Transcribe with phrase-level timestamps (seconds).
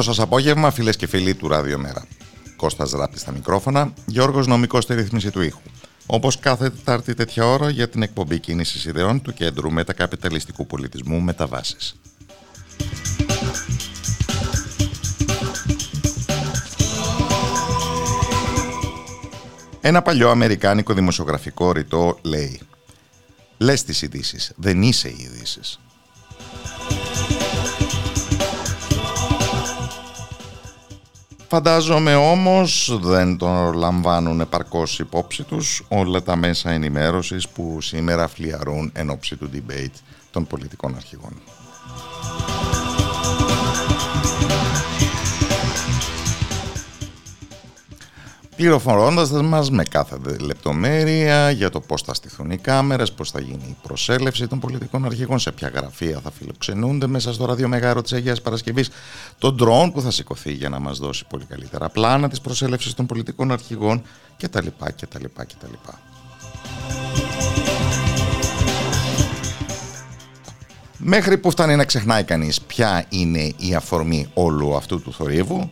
[0.00, 2.06] Καλό σα απόγευμα, φίλες και φίλοι του Ράδιο Μέρα.
[2.56, 5.60] Κώστας Ράπτη στα μικρόφωνα, Γιώργος Νομικός στη ρύθμιση του ήχου.
[6.06, 11.94] Όπως κάθε Τετάρτη τέτοια ώρα για την εκπομπή κίνησης ιδεών του Κέντρου Μετακαπιταλιστικού Πολιτισμού Μεταβάσεις.
[19.80, 22.60] Ένα παλιό αμερικάνικο δημοσιογραφικό ρητό λέει
[23.58, 25.80] «Λες τις ειδήσεις, δεν είσαι οι ειδήσεις.
[31.50, 38.90] Φαντάζομαι όμως δεν τον λαμβάνουν επαρκώς υπόψη τους όλα τα μέσα ενημέρωσης που σήμερα φλιαρούν
[38.94, 40.00] εν ώψη του debate
[40.30, 41.32] των πολιτικών αρχηγών.
[48.60, 53.64] Πληροφορώντας μας με κάθε λεπτομέρεια για το πώς θα στηθούν οι κάμερες, πώς θα γίνει
[53.68, 58.40] η προσέλευση των πολιτικών αρχηγών, σε ποια γραφεία θα φιλοξενούνται μέσα στο ραδιομεγάρο της Αγίας
[58.40, 58.90] Παρασκευής,
[59.38, 63.06] τον ντρόν που θα σηκωθεί για να μας δώσει πολύ καλύτερα πλάνα της προσέλευσης των
[63.06, 64.02] πολιτικών αρχηγών
[64.36, 64.66] κτλ.
[65.00, 65.74] κτλ, κτλ.
[70.96, 75.70] Μέχρι που φτάνει να ξεχνάει κανείς ποια είναι η αφορμή όλου αυτού του θορύβου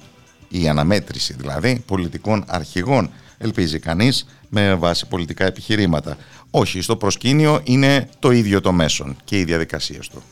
[0.49, 6.17] η αναμέτρηση δηλαδή πολιτικών αρχηγών, ελπίζει κανείς, με βάση πολιτικά επιχειρήματα.
[6.51, 10.23] Όχι, στο προσκήνιο είναι το ίδιο το μέσον και οι διαδικασίες του.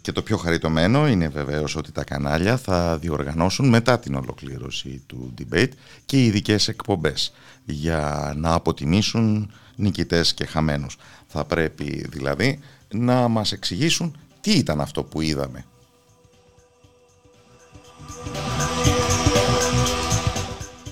[0.00, 5.34] Και το πιο χαριτωμένο είναι βεβαίως ότι τα κανάλια θα διοργανώσουν μετά την ολοκλήρωση του
[5.38, 5.68] debate
[6.06, 7.32] και οι ειδικές εκπομπές
[7.64, 10.96] για να αποτιμήσουν νικητές και χαμένους.
[11.26, 15.64] Θα πρέπει δηλαδή να μας εξηγήσουν τι ήταν αυτό που είδαμε;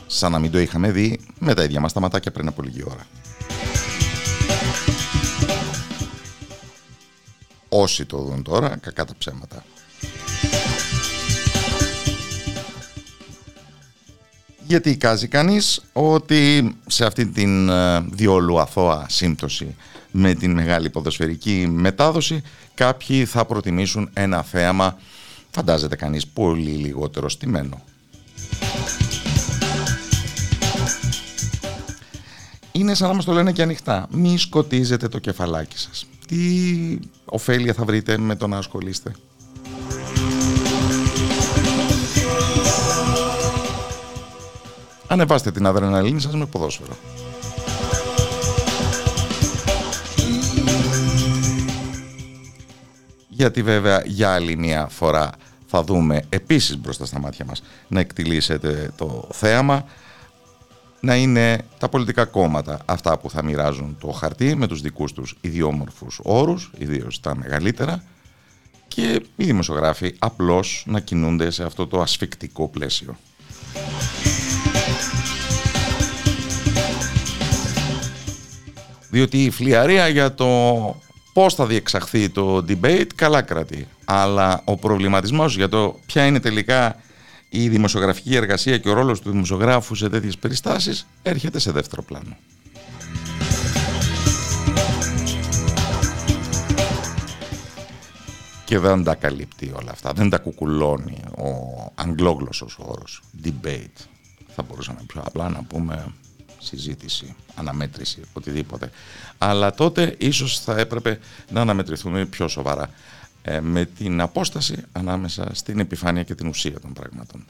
[0.06, 2.82] Σαν να μην το είχαμε δει με τα ίδια μας τα ματάκια πριν από λίγη
[2.86, 3.06] ώρα.
[7.68, 9.64] Όσοι το δουν τώρα, κακά τα ψέματα.
[14.66, 19.76] Γιατί εικάζει κανείς ότι σε αυτή την ε, διόλου αθώα σύμπτωση
[20.12, 22.42] με την μεγάλη ποδοσφαιρική μετάδοση
[22.74, 24.98] κάποιοι θα προτιμήσουν ένα θέαμα
[25.50, 27.82] φαντάζεται κανείς πολύ λιγότερο στημένο.
[32.72, 34.06] Είναι σαν να μας το λένε και ανοιχτά.
[34.10, 36.06] Μη σκοτίζετε το κεφαλάκι σας.
[36.26, 36.38] Τι
[37.24, 39.12] ωφέλεια θα βρείτε με το να ασχολείστε.
[45.06, 46.96] Ανεβάστε την αδρεναλίνη σας με ποδόσφαιρο.
[53.42, 55.30] Γιατί βέβαια για άλλη μια φορά
[55.66, 59.84] θα δούμε επίσης μπροστά στα μάτια μας να εκτιλήσετε το θέαμα
[61.00, 65.36] να είναι τα πολιτικά κόμματα αυτά που θα μοιράζουν το χαρτί με τους δικούς τους
[65.40, 68.04] ιδιόμορφους όρους, ιδίως τα μεγαλύτερα
[68.88, 73.16] και οι δημοσιογράφοι απλώς να κινούνται σε αυτό το ασφικτικό πλαίσιο.
[79.10, 80.46] Διότι η φλιαρία για το
[81.32, 83.88] πώς θα διεξαχθεί το debate καλά κρατεί.
[84.04, 86.96] Αλλά ο προβληματισμός για το ποια είναι τελικά
[87.48, 92.36] η δημοσιογραφική εργασία και ο ρόλος του δημοσιογράφου σε τέτοιες περιστάσεις έρχεται σε δεύτερο πλάνο.
[98.64, 101.50] Και δεν τα καλύπτει όλα αυτά, δεν τα κουκουλώνει ο
[101.94, 104.06] αγγλόγλωσσος όρος, debate.
[104.54, 106.14] Θα μπορούσαμε πιο απλά να πούμε
[106.62, 108.90] συζήτηση, αναμέτρηση, οτιδήποτε.
[109.38, 111.18] Αλλά τότε ίσως θα έπρεπε
[111.50, 112.90] να αναμετρηθούμε πιο σοβαρά
[113.42, 117.44] ε, με την απόσταση ανάμεσα στην επιφάνεια και την ουσία των πραγμάτων.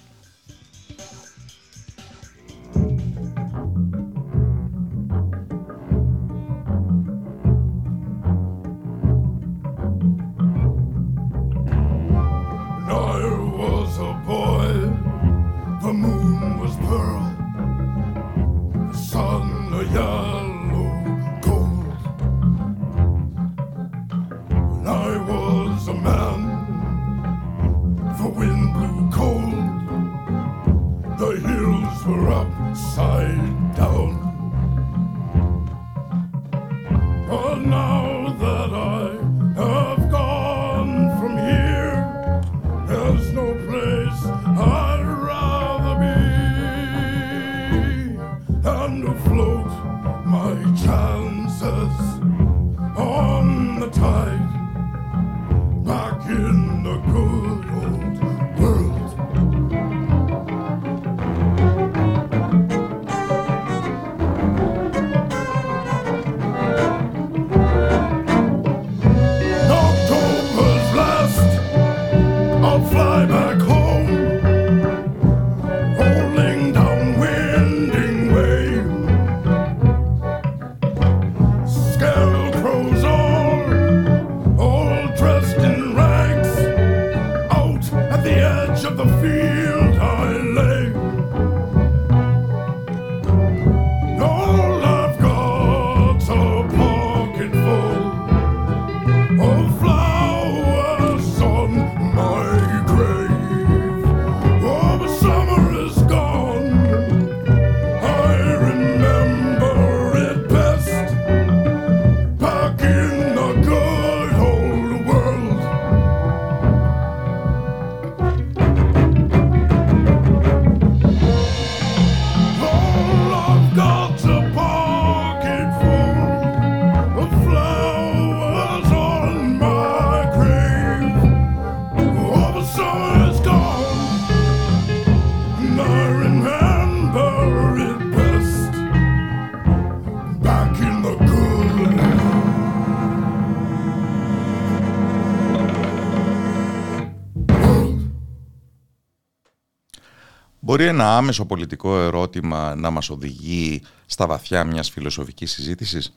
[150.83, 156.13] Μπορεί ένα άμεσο πολιτικό ερώτημα να μας οδηγεί στα βαθιά μιας φιλοσοφικής συζήτησης;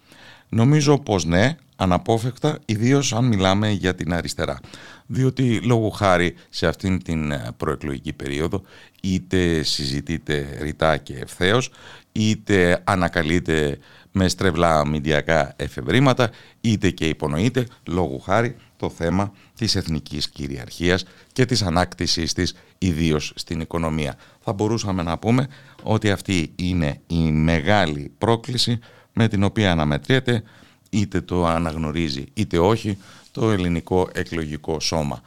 [0.49, 4.59] Νομίζω πως ναι, αναπόφευκτα, ιδίως αν μιλάμε για την αριστερά.
[5.05, 8.61] Διότι λόγω χάρη σε αυτήν την προεκλογική περίοδο
[9.01, 11.71] είτε συζητείτε ρητά και ευθέως,
[12.11, 13.77] είτε ανακαλείται
[14.17, 16.29] με στρεβλά μηντιακά εφευρήματα,
[16.61, 23.33] είτε και υπονοείται λόγω χάρη το θέμα της εθνικής κυριαρχίας και της ανάκτησής της ιδίως
[23.35, 24.15] στην οικονομία.
[24.39, 25.47] Θα μπορούσαμε να πούμε
[25.83, 28.79] ότι αυτή είναι η μεγάλη πρόκληση
[29.13, 30.43] με την οποία αναμετριέται
[30.89, 32.97] είτε το αναγνωρίζει είτε όχι
[33.31, 35.21] το ελληνικό εκλογικό σώμα.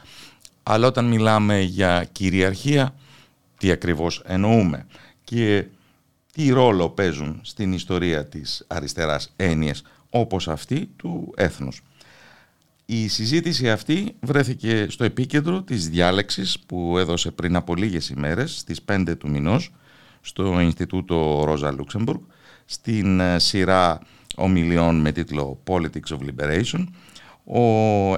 [0.63, 2.95] Αλλά όταν μιλάμε για κυριαρχία,
[3.57, 4.85] τι ακριβώς εννοούμε;
[5.23, 5.65] Και
[6.31, 11.81] τι ρόλο παίζουν στην ιστορία της αριστεράς έννοιες όπως αυτή του έθνους.
[12.85, 18.81] Η συζήτηση αυτή βρέθηκε στο επίκεντρο της διάλεξης που έδωσε πριν από λίγες ημέρες, στις
[18.81, 19.71] 5 του μηνός,
[20.21, 22.19] στο Ινστιτούτο Ρόζα Λούξεμπουργκ,
[22.65, 23.99] στην ε, σειρά
[24.35, 26.85] ομιλιών με τίτλο Politics of Liberation,
[27.43, 27.63] ο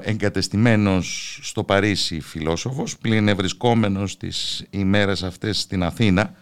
[0.01, 6.33] εγκατεστημένος στο Παρίσι φιλόσοφος, πλην ευρισκόμενος τις ημέρες αυτές στην Αθήνα,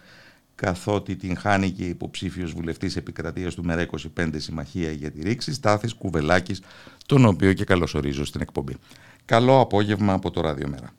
[0.60, 3.86] καθότι την χάνει και υποψήφιος βουλευτής επικρατείας του ΜΕΡΑ
[4.18, 6.62] 25 Συμμαχία για τη Ρήξη, Στάθης Κουβελάκης,
[7.06, 8.76] τον οποίο και καλωσορίζω στην εκπομπή.
[9.24, 10.90] Καλό απόγευμα από το Ράδιο Μέρα.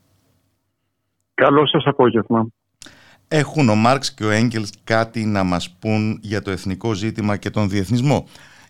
[1.34, 2.48] Καλό σας απόγευμα.
[3.28, 7.50] Έχουν ο Μάρξ και ο Έγγελς κάτι να μας πούν για το εθνικό ζήτημα και
[7.50, 8.28] τον διεθνισμό;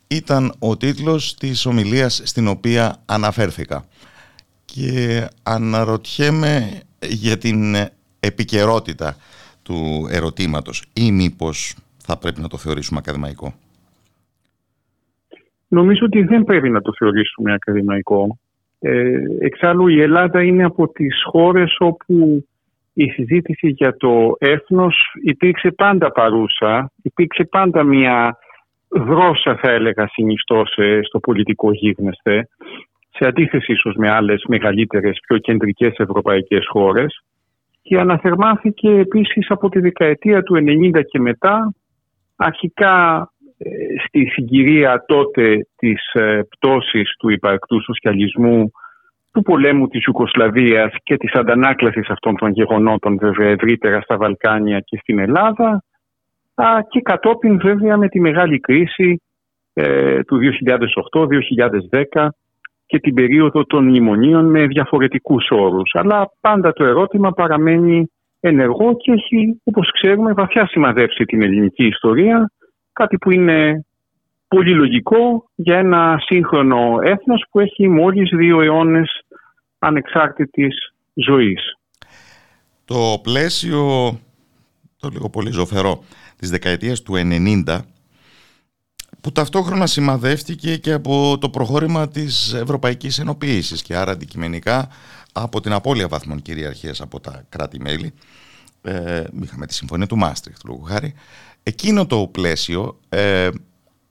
[0.07, 3.85] Ήταν ο τίτλος της ομιλίας στην οποία αναφέρθηκα.
[4.65, 7.75] Και αναρωτιέμαι για την
[8.19, 9.15] επικαιρότητα
[9.63, 13.53] του ερωτήματος ή μήπως θα πρέπει να το θεωρήσουμε ακαδημαϊκό;
[15.67, 18.39] Νομίζω ότι δεν πρέπει να το θεωρήσουμε ακαδημαϊκό.
[18.79, 22.43] Ε, εξάλλου η Ελλάδα είναι από τις χώρες όπου
[22.93, 28.37] η η συζήτηση για το έθνος υπήρξε πάντα παρούσα, υπήρξε πάντα μια
[28.87, 32.47] δρόσα θα έλεγα συνιστός στο πολιτικό γίγνεσθε,
[33.09, 37.23] σε αντίθεση ίσως με άλλες μεγαλύτερες πιο κεντρικές ευρωπαϊκές χώρες
[37.81, 40.55] και αναθερμάθηκε επίσης από τη δεκαετία του
[40.93, 41.73] 90 και μετά
[42.35, 43.69] αρχικά ε,
[44.07, 48.71] στη συγκυρία τότε της ε, πτώσης του υπαρκτού σοσιαλισμού
[49.31, 54.97] του πολέμου της Ιουκοσλαβίας και της αντανάκλασης αυτών των γεγονότων βέβαια ευρύτερα στα Βαλκάνια και
[55.01, 55.83] στην Ελλάδα
[56.89, 59.21] και κατόπιν βέβαια με τη μεγάλη κρίση
[59.73, 60.39] ε, του
[62.11, 62.27] 2008-2010
[62.91, 65.91] και την περίοδο των μνημονίων με διαφορετικούς όρους.
[65.93, 72.51] Αλλά πάντα το ερώτημα παραμένει ενεργό και έχει, όπως ξέρουμε, βαθιά σημαδέψει την ελληνική ιστορία,
[72.93, 73.85] κάτι που είναι
[74.47, 79.25] πολύ λογικό για ένα σύγχρονο έθνος που έχει μόλις δύο αιώνες
[79.79, 81.77] ανεξάρτητης ζωής.
[82.85, 83.85] Το πλαίσιο,
[84.99, 86.03] το λίγο πολύ ζωφερό,
[86.37, 87.81] της δεκαετίας του 90
[89.21, 94.87] που ταυτόχρονα σημαδεύτηκε και από το προχώρημα της Ευρωπαϊκής Ενοποίησης και άρα αντικειμενικά
[95.33, 98.13] από την απώλεια βαθμών κυριαρχίας από τα κράτη-μέλη.
[98.81, 101.13] Ε, είχαμε τη Συμφωνία του Μάστριχτ, λόγω χάρη.
[101.63, 103.49] Εκείνο το πλαίσιο ε,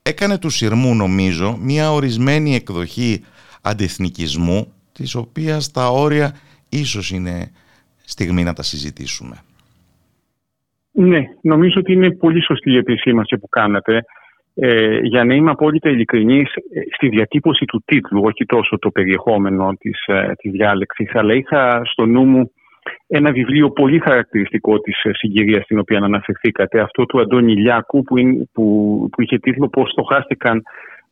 [0.03, 3.25] έκανε του Συρμού, νομίζω, μια ορισμένη εκδοχή
[3.63, 6.35] αντιεθνικισμού, της οποίας τα όρια
[6.69, 7.51] ίσως είναι
[8.05, 9.37] στιγμή να τα συζητήσουμε.
[10.91, 14.05] Ναι, νομίζω ότι είναι πολύ σωστή η επισήμαση που κάνατε.
[14.55, 19.75] Ε, για να είμαι απόλυτα ειλικρινής ε, στη διατύπωση του τίτλου, όχι τόσο το περιεχόμενο
[19.79, 22.51] της, ε, της διάλεξης, αλλά είχα στο νου μου
[23.07, 28.15] ένα βιβλίο πολύ χαρακτηριστικό της ε, συγκυρίας στην οποία αναφερθήκατε, αυτό του Αντώνη Λιάκου που,
[28.53, 28.65] που,
[29.13, 30.63] που είχε τίτλο «Πώς στοχάστηκαν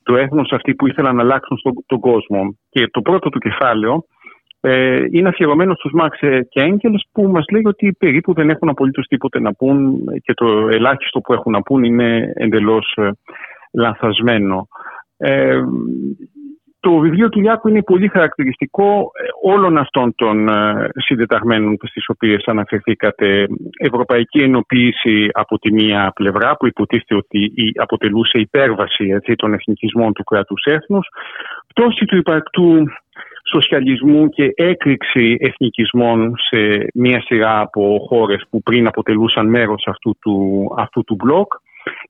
[0.03, 2.59] το έθνος αυτοί που ήθελαν να αλλάξουν στον, τον κόσμο».
[2.71, 4.05] Και το πρώτο του κεφάλαιο
[4.69, 9.07] ε, είναι αφιερωμένος στους Μάξ και Έγκελς που μας λέει ότι περίπου δεν έχουν απολύτως
[9.07, 13.11] τίποτε να πούν και το ελάχιστο που έχουν να πούν είναι εντελώς ε,
[13.73, 14.69] λανθασμένο.
[15.17, 15.61] Ε,
[16.81, 22.43] το βιβλίο του Λιάκου είναι πολύ χαρακτηριστικό ε, όλων αυτών των ε, συντεταγμένων στις οποίες
[22.47, 23.47] αναφερθήκατε.
[23.79, 30.25] Ευρωπαϊκή ενοποίηση από τη μία πλευρά που υποτίθεται ότι αποτελούσε υπέρβαση έτσι, των εθνικισμών του
[30.25, 31.07] κράτους έθνους,
[31.67, 32.85] πτώση του υπαρκτού
[33.53, 40.67] σοσιαλισμού και έκρηξη εθνικισμών σε μία σειρά από χώρες που πριν αποτελούσαν μέρος αυτού του,
[40.79, 41.53] αυτού του μπλοκ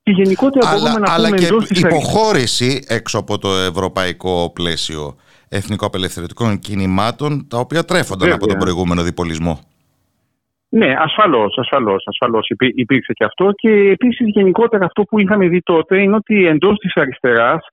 [0.02, 4.52] και γενικότερα αλλά, μπορούμε να αλλά πούμε και εντός της υποχώρηση έξω από το ευρωπαϊκό
[4.54, 5.16] πλαίσιο
[5.48, 8.34] εθνικο-απελευθερωτικών κινημάτων τα οποία τρέφονταν Βέβαια.
[8.34, 9.58] από τον προηγούμενο διπολισμό.
[10.70, 16.02] Ναι, ασφαλώς, ασφαλώς, ασφαλώς υπήρξε και αυτό και επίσης γενικότερα αυτό που είχαμε δει τότε
[16.02, 17.66] είναι ότι εντός της αριστεράς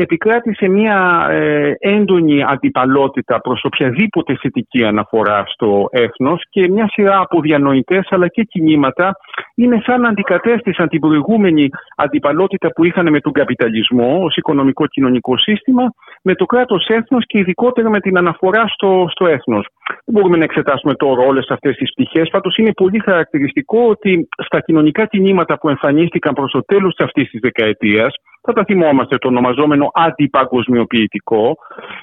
[0.00, 7.40] επικράτησε μια ε, έντονη αντιπαλότητα προς οποιαδήποτε θετική αναφορά στο έθνος και μια σειρά από
[7.40, 9.16] διανοητές αλλά και κινήματα
[9.54, 15.92] είναι σαν να αντικατέστησαν την προηγούμενη αντιπαλότητα που είχαν με τον καπιταλισμό ως οικονομικό-κοινωνικό σύστημα
[16.22, 19.66] με το κράτος έθνος και ειδικότερα με την αναφορά στο, στο έθνος.
[19.88, 22.28] Δεν μπορούμε να εξετάσουμε τώρα όλες αυτές τις πτυχές.
[22.28, 27.40] Πάντως είναι πολύ χαρακτηριστικό ότι στα κοινωνικά κινήματα που εμφανίστηκαν προς το τέλος αυτής της
[27.40, 31.56] δεκαετίας, θα τα θυμόμαστε το ονομαζόμενο αντιπαγκοσμιοποιητικό,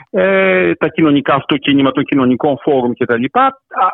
[0.10, 3.24] ε, τα κοινωνικά αυτοκίνημα των κοινωνικών φόρουμ κτλ.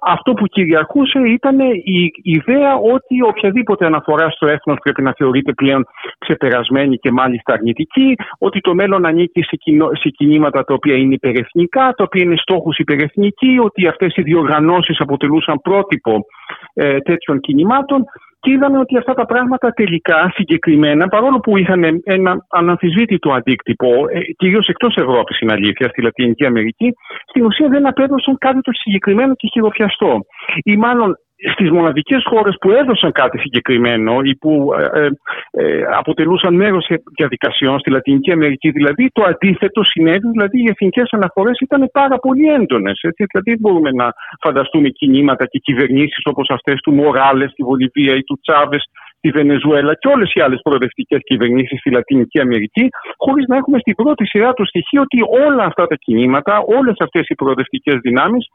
[0.01, 5.86] Αυτό που κυριαρχούσε ήταν η ιδέα ότι οποιαδήποτε αναφορά στο έθνος πρέπει να θεωρείται πλέον
[6.17, 11.13] ξεπερασμένη και μάλιστα αρνητική, ότι το μέλλον ανήκει σε, κοινο, σε κινήματα τα οποία είναι
[11.13, 16.25] υπερεθνικά, τα οποία είναι στόχους υπερεθνικοί, ότι αυτές οι διοργανώσεις αποτελούσαν πρότυπο
[16.74, 18.03] ε, τέτοιων κινημάτων
[18.41, 24.19] και είδαμε ότι αυτά τα πράγματα τελικά συγκεκριμένα, παρόλο που είχαν ένα αναμφισβήτητο αντίκτυπο, ε,
[24.38, 26.93] κυρίως εκτός Ευρώπης, είναι αλήθεια, στη Λατινική Αμερική,
[27.29, 30.19] στην ουσία δεν απέδωσαν κάτι το συγκεκριμένο και χειροπιαστό.
[30.63, 31.17] Ή μάλλον
[31.53, 35.07] στις μοναδικές χώρες που έδωσαν κάτι συγκεκριμένο ή που ε,
[35.51, 41.60] ε, αποτελούσαν μέρος διαδικασιών στη Λατινική Αμερική δηλαδή το αντίθετο συνέβη, δηλαδή οι εθνικές αναφορές
[41.60, 46.93] ήταν πάρα πολύ έντονες έτσι, δηλαδή μπορούμε να φανταστούμε κινήματα και κυβερνήσεις όπως αυτές του
[46.93, 48.83] Μοράλες στη Βολιβία ή του Τσάβες
[49.21, 53.95] στη Βενεζουέλα και όλες οι άλλες προοδευτικές κυβερνήσεις στη Λατινική Αμερική, χωρίς να έχουμε στην
[53.95, 58.45] πρώτη σειρά το στοιχείο ότι όλα αυτά τα κινήματα, όλες αυτές οι προοδευτικές δυνάμεις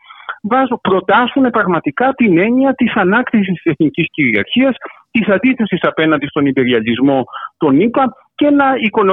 [0.81, 4.75] προτάσουν πραγματικά την έννοια της ανάκτησης της εθνικής κυριαρχίας,
[5.11, 7.25] της αντίθεσης απέναντι στον υπεριαλισμό
[7.57, 8.05] των ΗΠΑ
[8.35, 8.67] και, να,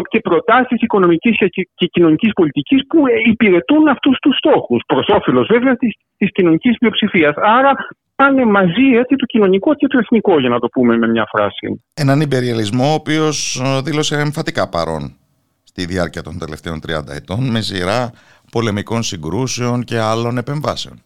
[0.10, 1.38] και προτάσεις οικονομικής
[1.76, 5.76] και κοινωνικής πολιτικής που υπηρετούν αυτούς τους στόχους, προς όφελος βέβαια
[6.18, 7.36] της κοινωνικής πλειοψηφίας.
[7.36, 7.72] Άρα
[8.16, 11.84] πάνε μαζί έτσι, το κοινωνικό και το εθνικό, για να το πούμε με μια φράση.
[11.94, 15.16] Έναν υπεριαλισμό ο οποίος ε, δήλωσε εμφατικά παρόν
[15.64, 18.12] στη διάρκεια των τελευταίων 30 ετών με σειρά
[18.52, 21.02] πολεμικών συγκρούσεων και άλλων επεμβάσεων.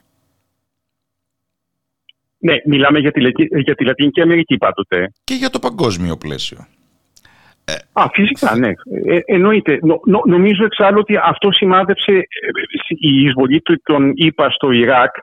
[2.37, 3.21] Ναι, μιλάμε για τη,
[3.61, 5.11] για τη Λατινική Αμερική πάντοτε.
[5.23, 6.67] Και για το παγκόσμιο πλαίσιο.
[7.93, 8.71] Α, φυσικά, ναι.
[9.05, 9.79] Ε, εννοείται.
[10.25, 12.23] νομίζω εξάλλου ότι αυτό σημάδεψε ε,
[12.87, 15.15] η εισβολή των ΙΠΑ στο Ιράκ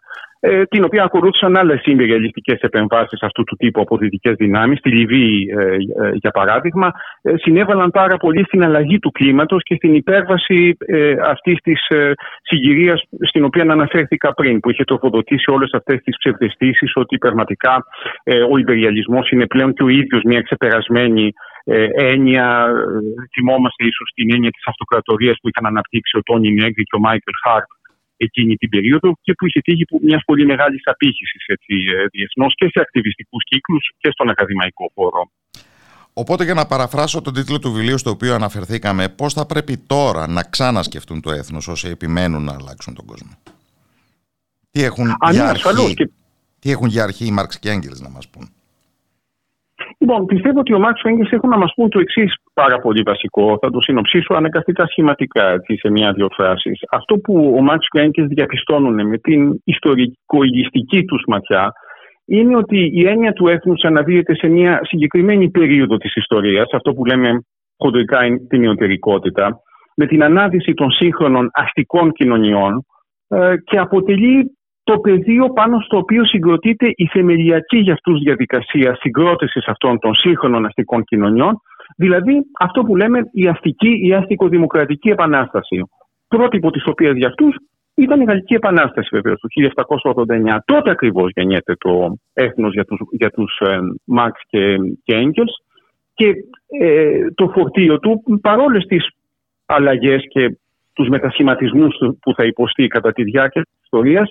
[0.46, 4.78] ε, την οποία ακολούθησαν άλλες συμπεριαλιστικέ επεμβάσεις αυτού του τύπου από δυτικές δυνάμεις.
[4.78, 5.76] Στη Λιβύη, ε, ε,
[6.12, 6.92] για παράδειγμα,
[7.34, 10.76] συνέβαλαν πάρα πολύ στην αλλαγή του κλίματος και στην υπέρβαση
[11.26, 11.80] αυτής της
[12.42, 17.84] συγκυρίας στην οποία αναφέρθηκα πριν, που είχε τροφοδοτήσει όλες αυτές τις ψευδεστήσεις ότι πραγματικά
[18.50, 21.32] ο υπεριαλισμός είναι πλέον και ο ίδιος μια ξεπερασμένη
[22.10, 22.46] έννοια.
[23.34, 27.30] Θυμόμαστε ίσως την έννοια της αυτοκρατορίας που είχαν αναπτύξει ο Τόνι Νέγκρι και ο Μάικλ
[27.42, 27.70] Χάρτ
[28.16, 31.54] εκείνη την περίοδο και που είχε τύχει μιας πολύ μεγάλης απήχησης ε,
[32.12, 35.30] διεθνώς και σε ακτιβιστικούς κύκλους και στον ακαδημαϊκό χώρο.
[36.12, 40.26] Οπότε για να παραφράσω τον τίτλο του βιβλίου στο οποίο αναφερθήκαμε, πώς θα πρέπει τώρα
[40.28, 43.30] να ξανασκεφτούν το έθνος όσοι επιμένουν να αλλάξουν τον κόσμο;
[44.70, 45.94] Τι έχουν, Α, για, ναι, αρχή,
[46.58, 48.50] τι έχουν για αρχή οι Μάρξ και Έγγελς να μας πούν;
[49.98, 53.02] Λοιπόν, πιστεύω ότι ο Μάρξ και ο έχουν να μας πούν το εξής πάρα πολύ
[53.02, 53.58] βασικό.
[53.60, 56.80] Θα το συνοψίσω αναγκαστικά σχηματικά έτσι, σε μια-δυο φράσεις.
[56.90, 61.72] Αυτό που ο Μάρξ και ο διαπιστώνουν με την ιστορικο-ηγιστική τους ματιά
[62.26, 67.04] είναι ότι η έννοια του έθνους αναδύεται σε μια συγκεκριμένη περίοδο της ιστορίας, αυτό που
[67.04, 67.44] λέμε
[67.78, 69.60] χοντρικά την νεωτερικότητα,
[69.96, 72.86] με την ανάδυση των σύγχρονων αστικών κοινωνιών
[73.28, 79.66] ε, και αποτελεί το πεδίο πάνω στο οποίο συγκροτείται η θεμελιακή για αυτούς διαδικασία συγκρότησης
[79.66, 81.60] αυτών των σύγχρονων αστικών κοινωνιών,
[81.96, 85.82] δηλαδή αυτό που λέμε η αστική ή αστικοδημοκρατική επανάσταση.
[86.28, 87.56] Πρότυπο της οποίας για αυτούς
[87.94, 90.58] ήταν η Γαλλική Επανάσταση βεβαίως του 1789.
[90.64, 95.62] Τότε ακριβώς γεννιέται το έθνος για τους για τους, ε, Μαξ και, και Έγγελς
[96.14, 96.34] και
[96.80, 99.08] ε, το φορτίο του παρόλες τις
[99.66, 100.58] αλλαγές και
[100.92, 104.28] τους μετασχηματισμούς που θα υποστεί κατά τη διάρκεια της ιστορίας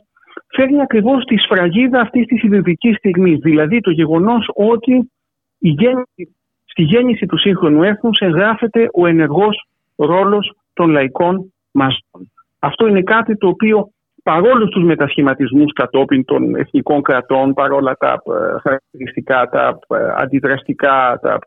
[0.56, 3.40] φέρνει ακριβώς τη σφραγίδα αυτής της ιδρυτικής στιγμής.
[3.40, 5.12] Δηλαδή το γεγονός ότι
[5.58, 6.36] η γέννηση,
[6.66, 12.32] στη γέννηση του σύγχρονου έθνους εγγράφεται ο ενεργός ρόλος των λαϊκών μαζών.
[12.60, 13.90] Αυτό είναι κάτι το οποίο
[14.24, 21.40] παρόλο τους μετασχηματισμούς κατόπιν των εθνικών κρατών, παρόλα τα ε, χαρακτηριστικά, τα ε, αντιδραστικά, τα,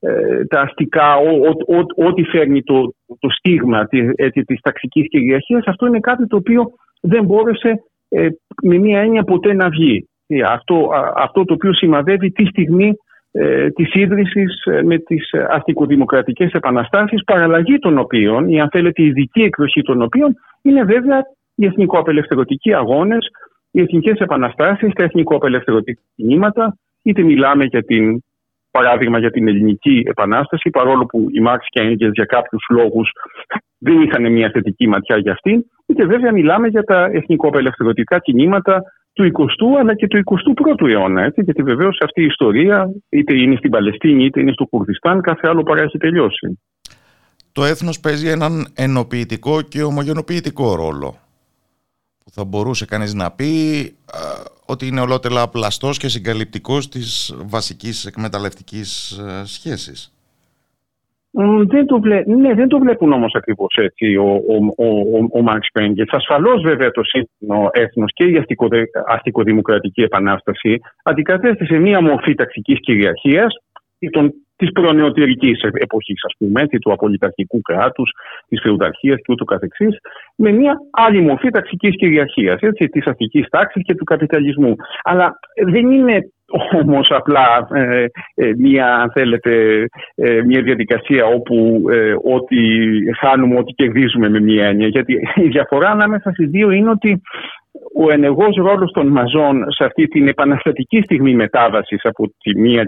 [0.00, 1.16] ε, τα αστικά,
[1.96, 4.10] ό,τι φέρνει το, το στίγμα της,
[4.46, 7.82] της ταξικής κυριαρχίας, αυτό είναι κάτι το οποίο δεν μπόρεσε
[8.14, 8.28] ε,
[8.62, 10.08] με μία έννοια ποτέ να βγει.
[10.26, 12.92] Ε, αυτό, αυτό το οποίο σημαδεύει τη στιγμή
[13.32, 19.06] ε, της ίδρυσης ε, με τις αστικοδημοκρατικές επαναστάσεις παραλλαγή των οποίων ή αν θέλετε η
[19.06, 21.22] ειδική εκδοχή των οποίων είναι βέβαια
[21.54, 23.28] οι εθνικοαπελευθερωτικοί αγώνες,
[23.70, 28.22] οι εθνικές επαναστάσεις, τα εθνικοαπελευθερωτικά κινήματα είτε μιλάμε για την
[28.78, 33.10] παράδειγμα για την ελληνική επανάσταση παρόλο που οι Μάρξ και Έγγελς για κάποιους λόγους
[33.78, 38.82] δεν είχαν μια θετική ματιά για αυτήν και βέβαια μιλάμε για τα εθνικοαπελευθερωτικά κινήματα
[39.12, 41.22] του 20ου αλλά και του 21ου αιώνα.
[41.22, 45.48] Έτσι, γιατί βεβαίως αυτή η ιστορία, είτε είναι στην Παλαιστίνη είτε είναι στο Κουρδιστάν, κάθε
[45.48, 46.58] άλλο παρά έχει τελειώσει.
[47.52, 51.14] Το έθνος παίζει έναν ενοποιητικό και ομογενοποιητικό ρόλο.
[52.24, 53.50] Που θα μπορούσε κανείς να πει
[54.66, 60.08] ότι είναι ολότελα πλαστός και συγκαλυπτικός της βασικής εκμεταλλευτικής σχέσης.
[61.66, 62.22] Δεν το, βλέ...
[62.26, 64.30] ναι, δεν το βλέπουν όμως ακριβώς έτσι ο,
[64.76, 66.14] ο, ο, ο Μάρξ Πέγγετ.
[66.14, 68.84] Ασφαλώς βέβαια το σύγχρονο έθνος και η αστικοδε...
[69.06, 73.54] αστικοδημοκρατική επανάσταση αντικατέστησε μία μορφή ταξικής κυριαρχίας
[74.56, 78.10] της προνεωτερική εποχής, ας πούμε, έτσι, του απολυταρχικού κράτους,
[78.48, 79.98] της φεουδαρχίας και ούτω καθεξής,
[80.36, 82.58] με μια άλλη μορφή ταξικής κυριαρχίας,
[82.90, 84.74] της αστικής τάξης και του καπιταλισμού.
[85.02, 86.28] Αλλά δεν είναι
[86.82, 91.84] όμως απλά ε, ε, μια, αν θέλετε, ε, μια διαδικασία όπου
[92.32, 92.56] ό,τι
[93.18, 94.86] χάνουμε, ό,τι κερδίζουμε με μια έννοια.
[94.86, 97.22] Γιατί η διαφορά ανάμεσα στις δύο είναι ότι
[97.96, 102.84] ο ενεργός ρόλος των μαζών σε αυτή την επαναστατική στιγμή μετάβασης από τη μία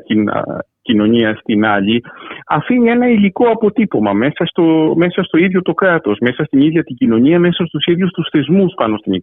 [0.86, 2.02] κοινωνίας στην άλλη
[2.46, 6.96] αφήνει ένα υλικό αποτύπωμα μέσα στο, μέσα στο ίδιο το κράτος, μέσα στην ίδια την
[6.96, 9.20] κοινωνία, μέσα στους ίδιους τους θεσμούς πάνω στην,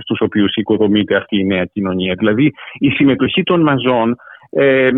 [0.00, 2.14] στους οποίους οικοδομείται αυτή η νέα κοινωνία.
[2.18, 4.16] Δηλαδή η συμμετοχή των μαζών
[4.50, 4.90] ε,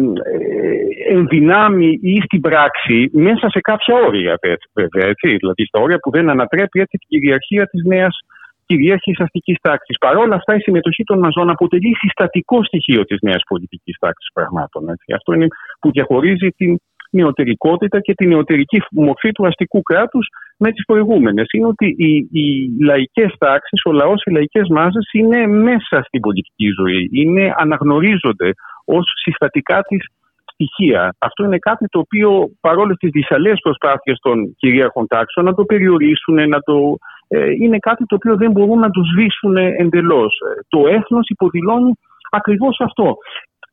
[1.08, 4.38] ενδυνάμει ή στην πράξη μέσα σε κάποια όρια
[4.72, 8.18] βέβαια, έτσι, δηλαδή στα όρια που δεν ανατρέπει έτσι, την κυριαρχία της νέας
[8.66, 9.98] κυρίαρχης αστικής τάξης.
[9.98, 14.88] Παρ' όλα αυτά, η συμμετοχή των μαζών αποτελεί συστατικό στοιχείο της νέας πολιτικής τάξης πραγμάτων.
[14.88, 15.12] Έτσι.
[15.14, 15.46] Αυτό είναι
[15.80, 16.76] που διαχωρίζει την
[17.10, 21.46] νεωτερικότητα και την νεωτερική μορφή του αστικού κράτους με τις προηγούμενες.
[21.52, 26.68] Είναι ότι οι, οι λαϊκές τάξεις, ο λαός, οι λαϊκές μάζες είναι μέσα στην πολιτική
[26.80, 27.08] ζωή.
[27.12, 28.50] Είναι, αναγνωρίζονται
[28.84, 30.06] ως συστατικά της
[30.52, 31.14] στοιχεία.
[31.18, 36.48] Αυτό είναι κάτι το οποίο παρόλες τις δυσαλέ προσπάθειες των κυρίαρχων τάξεων να το περιορίσουν,
[36.48, 37.15] να το ε,
[37.60, 40.40] είναι κάτι το οποίο δεν μπορούν να το σβήσουν εντελώς.
[40.40, 41.92] Ε, το έθνος υποδηλώνει
[42.30, 43.16] ακριβώς αυτό.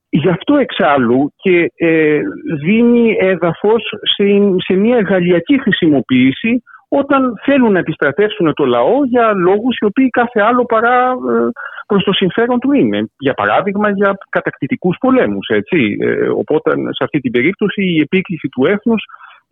[0.10, 2.20] Γι' αυτό εξάλλου και ε,
[2.64, 3.84] δίνει έδαφος
[4.16, 4.24] σε,
[4.58, 10.42] σε μια εργαλειακή χρησιμοποίηση όταν θέλουν να επιστρατεύσουν το λαό για λόγους οι οποίοι κάθε
[10.42, 11.50] άλλο παρά ε,
[11.88, 13.06] προς το συμφέρον του είναι.
[13.18, 15.48] Για παράδειγμα για κατακτητικούς πολέμους.
[15.48, 15.98] Έτσι.
[16.00, 19.04] Ε, οπότε σε αυτή την περίπτωση η επίκληση του έθνους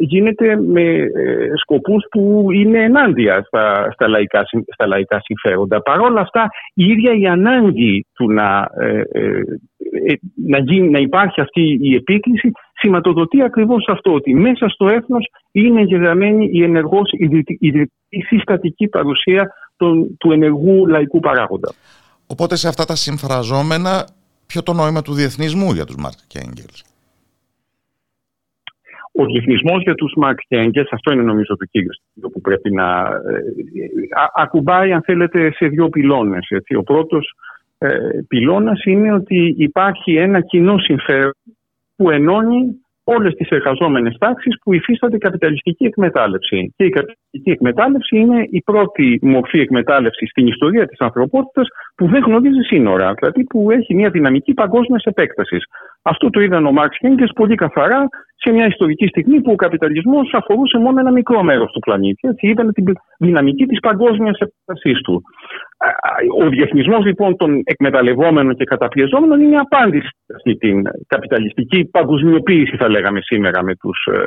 [0.02, 1.08] γίνεται με ε,
[1.56, 5.82] σκοπούς που είναι ενάντια στα, στα, λαϊκά, στα λαϊκά συμφέροντα.
[5.82, 10.14] Παρ' όλα αυτά η ίδια η ανάγκη του να, ε, ε,
[10.46, 15.82] να, γίνει, να υπάρχει αυτή η επίκληση σηματοδοτεί ακριβώς αυτό ότι μέσα στο έθνος είναι
[15.82, 17.12] εγγεγραμμένη η ενεργός
[18.10, 21.74] η συστατική παρουσία των, του ενεργού λαϊκού παράγοντα.
[22.28, 24.08] Οπότε σε αυτά τα συμφραζόμενα
[24.48, 26.91] ποιο το νόημα του διεθνισμού για τους Μάρκ και Έγγελς.
[29.12, 32.72] Ο διεθνισμό για τους Μαρκ και Έγκελ, αυτό είναι νομίζω το κύριο στοιχείο που πρέπει
[32.72, 33.00] να.
[33.06, 33.42] Ε,
[34.36, 36.48] ακουμπάει, αν θέλετε, σε δύο πυλώνες.
[36.78, 37.34] Ο πρώτος
[37.78, 37.98] ε,
[38.28, 41.34] πυλώνας είναι ότι υπάρχει ένα κοινό συμφέρον
[41.96, 46.74] που ενώνει όλες τις εργαζόμενες τάξεις που υφίστανται καπιταλιστική εκμετάλλευση.
[46.76, 52.24] Και η καπιταλιστική εκμετάλλευση είναι η πρώτη μορφή εκμετάλλευσης στην ιστορία της ανθρωπότητας που δεν
[52.24, 55.64] γνωρίζει σύνορα, δηλαδή που έχει μια δυναμική παγκόσμιας επέκτασης.
[56.02, 58.10] Αυτό το είδαν ο Μάρξ Χέγκε πολύ καθαρά
[58.44, 62.28] σε μια ιστορική στιγμή που ο καπιταλισμός αφορούσε μόνο ένα μικρό μέρος του πλανήτη.
[62.28, 62.86] Έτσι, είδαν την
[63.18, 65.22] δυναμική της παγκόσμιας επέκτασής του.
[66.44, 72.78] Ο διεθνισμός λοιπόν των εκμεταλλευόμενων και καταπιεζόμενων είναι η απάντηση σε αυτή την καπιταλιστική παγκοσμιοποίηση,
[72.78, 74.18] θα λέγαμε σήμερα, με τους ε,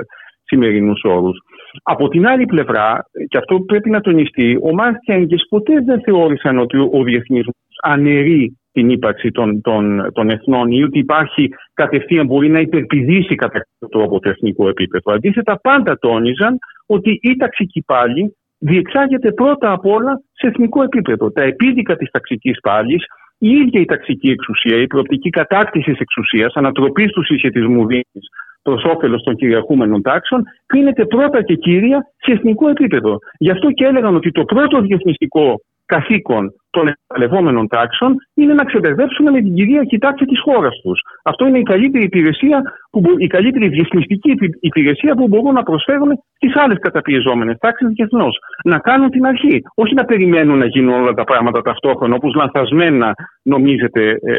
[0.44, 1.38] σημερινούς όρους.
[1.82, 6.58] Από την άλλη πλευρά, και αυτό πρέπει να τονιστεί, ο Μάρκ και ποτέ δεν θεώρησαν
[6.58, 12.48] ότι ο διεθνισμός αναιρεί την ύπαρξη των, των, των εθνών ή ότι υπάρχει κατευθείαν μπορεί
[12.48, 15.12] να υπερπηδήσει κατά κάποιο τρόπο το εθνικό επίπεδο.
[15.12, 21.30] Αντίθετα, πάντα τόνιζαν ότι η ταξική πάλι διεξάγεται πρώτα απ' όλα σε εθνικό επίπεδο.
[21.32, 22.96] Τα επίδικα της ταξικής πάλι,
[23.38, 28.22] η ίδια η ταξική εξουσία, η προοπτική κατάκτησης εξουσίας, ανατροπής του συσχετισμού δύναμη
[28.62, 33.18] προς όφελος των κυριαρχούμενων τάξεων, κρίνεται πρώτα και κύρια σε εθνικό επίπεδο.
[33.38, 39.30] Γι' αυτό και έλεγαν ότι το πρώτο διεθνιστικό καθήκον των εκμεταλλευόμενων τάξεων είναι να ξεπερδέψουν
[39.30, 41.00] με την κυρίαρχη τάξη της χώρας τους.
[41.24, 46.56] Αυτό είναι η καλύτερη υπηρεσία, που, η καλύτερη διεθνιστική υπηρεσία που μπορούν να προσφέρουν στις
[46.56, 48.38] άλλες καταπιεζόμενες τάξεις διεθνώς.
[48.64, 49.62] Να κάνουν την αρχή.
[49.74, 54.34] Όχι να περιμένουν να γίνουν όλα τα πράγματα ταυτόχρονα, όπως λανθασμένα νομίζετε ε,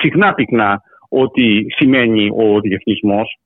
[0.00, 3.38] συχνά πυκνά ότι σημαίνει ο διεθνισμός.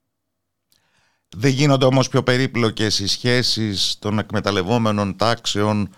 [1.37, 5.89] Δεν γίνονται όμως πιο περίπλοκες οι σχέσεις των εκμεταλλευόμενων τάξεων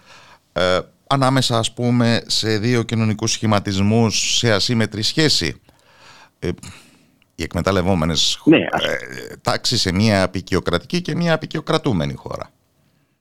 [0.52, 0.78] ε,
[1.14, 5.60] ανάμεσα ας πούμε σε δύο κοινωνικούς σχηματισμούς σε ασύμετρη σχέση.
[6.38, 6.48] Ε,
[7.36, 8.66] οι εκμεταλλευόμενες ναι, ε,
[9.42, 12.48] τάξεις σε μια απεικιοκρατική και μια απεικιοκρατούμενη χώρα.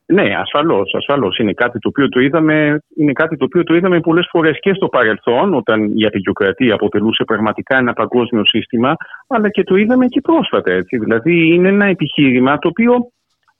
[0.06, 1.38] Ναι, ασφαλώς, ασφαλώς.
[1.38, 4.74] Είναι κάτι το οποίο το είδαμε, είναι κάτι το οποίο το είδαμε πολλές φορές και
[4.74, 8.94] στο παρελθόν, όταν η απεικιοκρατία αποτελούσε πραγματικά ένα παγκόσμιο σύστημα,
[9.28, 10.72] αλλά και το είδαμε και πρόσφατα.
[10.72, 10.98] Έτσι.
[10.98, 13.12] Δηλαδή είναι ένα επιχείρημα το οποίο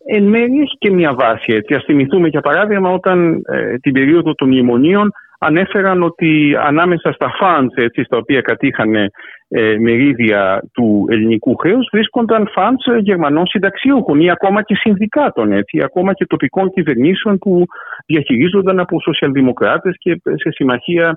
[0.06, 1.52] εν μέρει έχει και μια βάση.
[1.52, 1.74] Έτσι.
[1.74, 7.74] Ας θυμηθούμε για παράδειγμα όταν ε, την περίοδο των μνημονίων ανέφεραν ότι ανάμεσα στα funds
[7.74, 14.62] έτσι, στα οποία κατήχαν ε, μερίδια του ελληνικού χρέους βρίσκονταν funds γερμανών συνταξιούχων ή ακόμα
[14.62, 17.64] και συνδικάτων, έτσι, ακόμα και τοπικών κυβερνήσεων που
[18.06, 21.14] διαχειρίζονταν από σοσιαλδημοκράτες και σε συμμαχία ε,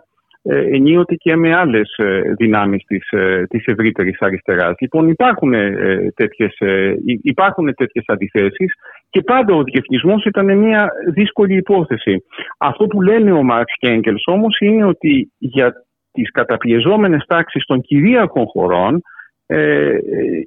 [0.49, 4.75] ενίοτε και με άλλες ε, δυνάμεις της, ε, της ευρύτερης αριστεράς.
[4.79, 5.53] Λοιπόν υπάρχουν
[6.15, 6.57] τέτοιες,
[7.21, 8.73] υπάρχουν τέτοιες αντιθέσεις
[9.09, 12.23] και πάντα ο διεθνισμός ήταν μια δύσκολη υπόθεση.
[12.57, 15.73] Αυτό που λένε ο Μάρξ και Έγκελς όμως είναι ότι για
[16.11, 19.01] τις καταπιεζόμενες τάξεις των κυρίαρχων χωρών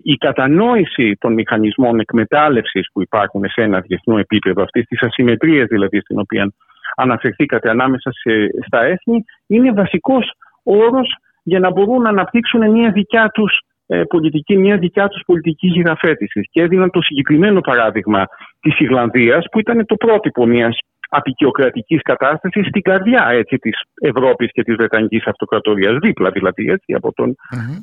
[0.02, 6.00] η κατανόηση των μηχανισμών εκμετάλλευσης που υπάρχουν σε ένα διεθνό επίπεδο, αυτής της ασυμμετρίας δηλαδή
[6.00, 6.52] στην οποία
[6.96, 8.32] αναφερθήκατε ανάμεσα σε,
[8.66, 14.56] στα έθνη, είναι βασικός όρος για να μπορούν να αναπτύξουν μια δικιά τους ε, πολιτική,
[14.56, 16.46] μια δικιά τους πολιτική γυραφέτησης.
[16.50, 18.26] Και έδιναν το συγκεκριμένο παράδειγμα
[18.60, 24.62] της Ιρλανδίας που ήταν το πρότυπο μιας απεικιοκρατικής κατάστασης στην καρδιά έτσι, της Ευρώπης και
[24.62, 27.34] της Βρετανικής Αυτοκρατορίας, δίπλα δηλαδή έτσι, από τον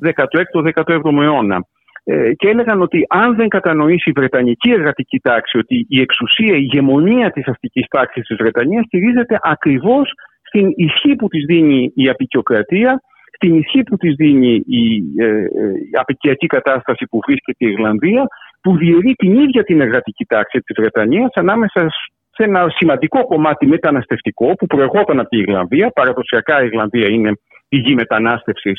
[0.02, 1.66] 16ο-17ο αιώνα.
[2.10, 6.60] Ε, και έλεγαν ότι αν δεν κατανοήσει η Βρετανική εργατική τάξη ότι η εξουσία, η
[6.62, 13.02] ηγεμονία της αστικής τάξης της Βρετανίας στηρίζεται ακριβώς στην ισχύ που της δίνει η απεικιοκρατία,
[13.36, 15.44] στην ισχύ που της δίνει η, ε, ε,
[15.92, 18.28] η απεικιακή κατάσταση που βρίσκεται η Ιρλανδία,
[18.62, 21.88] που διαιρεί την ίδια την εργατική τάξη της Βρετανίας ανάμεσα
[22.32, 25.92] σε ένα σημαντικό κομμάτι μεταναστευτικό που προερχόταν από την Ιρλανδία.
[25.96, 27.32] Παραδοσιακά η Ιρλανδία είναι
[27.70, 28.72] πηγή μετανάστευση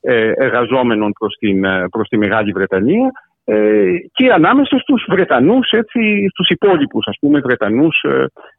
[0.00, 3.10] ε, εργαζόμενων προς, την, ε, προς τη Μεγάλη Βρετανία
[3.44, 8.04] ε, και ανάμεσα στους Βρετανούς, έτσι, στους υπόλοιπους ας πούμε Βρετανούς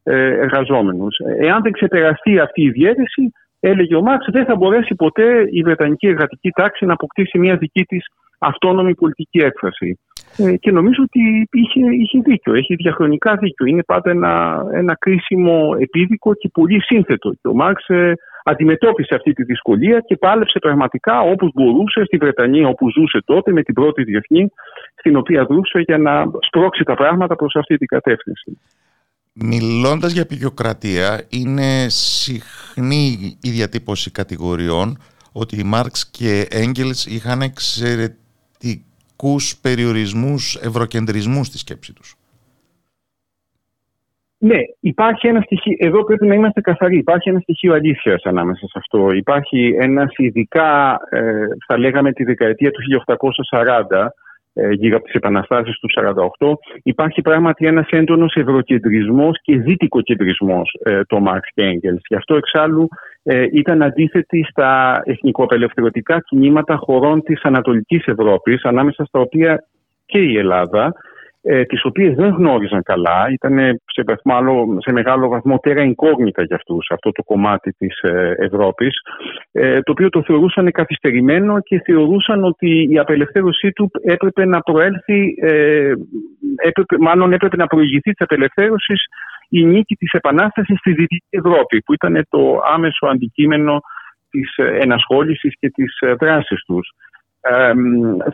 [0.03, 1.17] εργαζόμενους.
[1.39, 6.07] Εάν δεν ξεπεραστεί αυτή η διαίρεση, έλεγε ο Μάρξ, δεν θα μπορέσει ποτέ η Βρετανική
[6.07, 8.05] εργατική τάξη να αποκτήσει μια δική της
[8.39, 9.99] αυτόνομη πολιτική έκφραση.
[10.37, 13.65] Ε, και νομίζω ότι είχε, είχε δίκιο, έχει διαχρονικά δίκιο.
[13.65, 17.29] Είναι πάντα ένα, ένα κρίσιμο επίδικο και πολύ σύνθετο.
[17.29, 22.67] Και ο Μάρξ ε, αντιμετώπισε αυτή τη δυσκολία και πάλεψε πραγματικά όπως μπορούσε στη Βρετανία
[22.67, 24.51] όπου ζούσε τότε με την πρώτη διεθνή
[24.95, 28.57] στην οποία δρούσε για να σπρώξει τα πράγματα προς αυτή την κατεύθυνση.
[29.33, 34.97] Μιλώντας για πηγιοκρατία, είναι συχνή η διατύπωση κατηγοριών
[35.31, 42.18] ότι οι Μάρξ και Έγγελς είχαν εξαιρετικούς περιορισμούς, ευρωκεντρισμούς στη σκέψη τους.
[44.41, 48.73] Ναι, υπάρχει ένα στοιχείο, εδώ πρέπει να είμαστε καθαροί, υπάρχει ένα στοιχείο αλήθειας ανάμεσα σε
[48.75, 49.11] αυτό.
[49.11, 54.13] Υπάρχει ένας ειδικά, ε, θα λέγαμε τη δεκαετία του 1840,
[54.53, 61.01] ε, γύρω από τις επαναστάσεις του 1948, υπάρχει πράγματι ένας έντονος ευρωκεντρισμός και δυτικοκεντρισμό ε,
[61.03, 61.97] το Μάρξ και Έγκελ.
[62.07, 62.87] Γι' αυτό εξάλλου
[63.23, 69.63] ε, ήταν αντίθετη στα εθνικοαπελευθερωτικά κινήματα χωρών της Ανατολικής Ευρώπης, ανάμεσα στα οποία
[70.05, 70.93] και η Ελλάδα,
[71.41, 74.03] ε, τις οποίες δεν γνώριζαν καλά, ήταν σε,
[74.77, 79.01] σε μεγάλο βαθμό τέρα εγκόρνητα για αυτούς αυτό το κομμάτι της ε, Ευρώπης,
[79.51, 85.35] ε, το οποίο το θεωρούσαν καθυστερημένο και θεωρούσαν ότι η απελευθέρωσή του έπρεπε να προέλθει,
[85.41, 85.93] ε,
[86.55, 89.05] έπρεπε, μάλλον έπρεπε να προηγηθεί της απελευθέρωσης
[89.49, 93.79] η νίκη της Επανάστασης στη Δυτική Ευρώπη, που ήταν το άμεσο αντικείμενο
[94.29, 96.89] της ενασχόλησης και της δράσης τους.
[97.41, 97.71] Ε,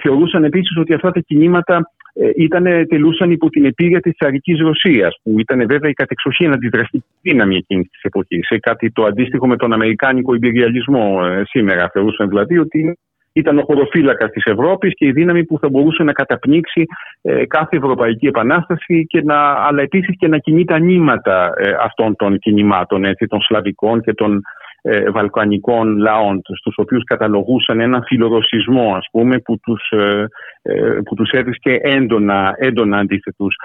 [0.01, 5.19] θεωρούσαν επίσης ότι αυτά τα κινήματα ε, ήταν, τελούσαν υπό την επίρρεια της Τσαρικής Ρωσίας,
[5.23, 8.45] που ήταν βέβαια η κατεξοχήν αντιδραστική δύναμη εκείνης της εποχής.
[8.47, 11.89] Σε κάτι το αντίστοιχο με τον Αμερικάνικο υπηριαλισμό ε, σήμερα.
[11.93, 12.97] Θεωρούσαν δηλαδή ότι
[13.33, 16.85] ήταν ο χωροφύλακας της Ευρώπης και η δύναμη που θα μπορούσε να καταπνίξει
[17.21, 22.39] ε, κάθε ευρωπαϊκή επανάσταση, και να, αλλά επίσης και να κινεί τα νήματα αυτών των
[22.39, 24.41] κινημάτων, έτσι, των σλαβικών και των
[24.87, 30.25] ε, βαλκανικών λαών, στους οποίους καταλογούσαν έναν φιλορωσισμό ας πούμε που τους, ε,
[30.61, 33.55] ε, που τους έβρισκε έντονα, έντονα αντίθετους.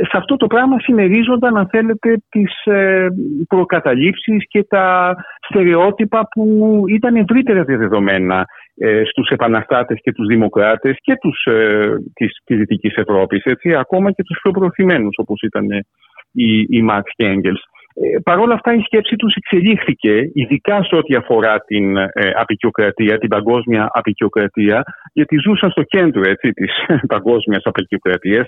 [0.00, 2.52] Σε αυτό το πράγμα συμμερίζονταν αν θέλετε τις
[3.48, 5.16] προκαταλήψεις και τα
[5.48, 6.44] στερεότυπα που
[6.88, 8.46] ήταν ευρύτερα διαδεδομένα
[9.10, 11.46] στους επαναστάτες και τους δημοκράτες και τους,
[12.14, 15.66] της, της Δυτικής Ευρώπης, έτσι, ακόμα και τους πιο προωθημένους όπως ήταν
[16.32, 17.62] οι, οι Μαξ και Έγγελς.
[17.94, 23.18] Ε, Παρ' όλα αυτά η σκέψη τους εξελίχθηκε, ειδικά σε ό,τι αφορά την ε, απεικιοκρατία,
[23.18, 26.70] την παγκόσμια απεικιοκρατία, γιατί ζούσαν στο κέντρο έτσι, της
[27.14, 28.46] παγκόσμιας απεικιοκρατίας,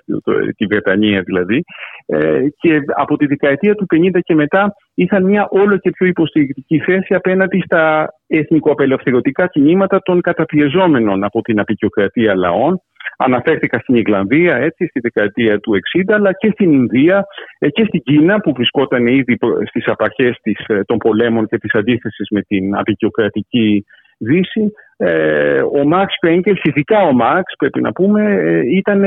[0.56, 1.64] τη Βρετανία δηλαδή,
[2.06, 6.78] ε, και από τη δεκαετία του 50 και μετά είχαν μια όλο και πιο υποστηρικτική
[6.78, 12.80] θέση απέναντι στα εθνικοαπελευθερωτικά κινήματα των καταπιεζόμενων από την απεικιοκρατία λαών,
[13.16, 15.73] Αναφέρθηκα στην Ιγλανδία έτσι, στη δεκαετία του
[16.09, 17.27] 60, αλλά και στην Ινδία
[17.59, 22.29] ε, και στην Κίνα που βρισκόταν ήδη στις απαρχές ε, των πολέμων και της αντίθεσης
[22.31, 23.85] με την απεικιοκρατική
[24.19, 24.73] Δύση.
[24.97, 28.40] Ε, ο Μάρξ Πέγκελ, ειδικά ο Μάρξ πρέπει να πούμε,
[28.71, 28.99] ήταν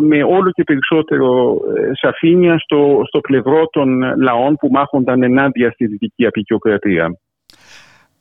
[0.00, 1.58] με όλο και περισσότερο
[1.92, 7.16] σαφήνεια στο, στο πλευρό των λαών που μάχονταν ενάντια στη δυτική απεικιοκρατία.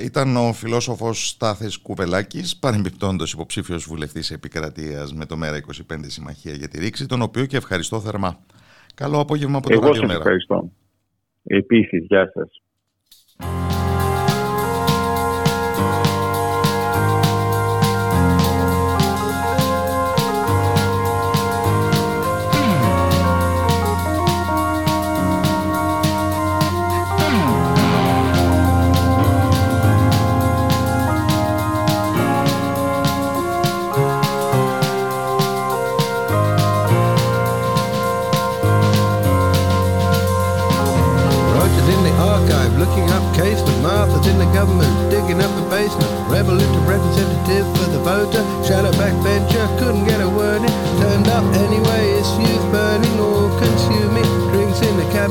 [0.04, 6.80] Ήταν ο φιλόσοφος Στάθης Κουβελάκης, παρεμπιπτόντος υποψήφιος βουλευτής επικρατείας με το ΜΕΡΑ25 Συμμαχία για τη
[6.80, 8.40] Ρήξη, τον οποίο και ευχαριστώ θερμά.
[8.96, 10.72] Καλό απόγευμα από το Εγώ σας ευχαριστώ.
[11.44, 12.62] Επίσης, γεια σας.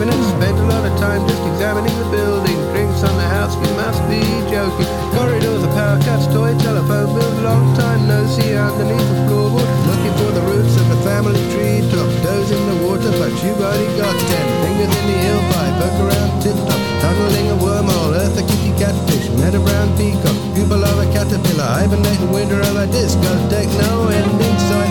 [0.01, 0.17] Cabinet.
[0.33, 2.57] Spent a lot of time just examining the building.
[2.73, 4.89] Drinks on the house, we must be joking.
[5.13, 7.33] Corridors of power cuts, toy telephone bill.
[7.45, 9.69] Long time no see underneath the floorboard.
[9.89, 12.09] Looking for the roots of the family tree top.
[12.25, 14.47] Toes in the water, but you already got ten.
[14.65, 16.81] Fingers in the hill pipe, poke around tip top.
[17.01, 21.65] Tunneling a wormhole, earth a kitty catfish, met a brown peacock, pupil of a caterpillar,
[21.65, 24.90] hibernating winter of a discotheque, no ending sight,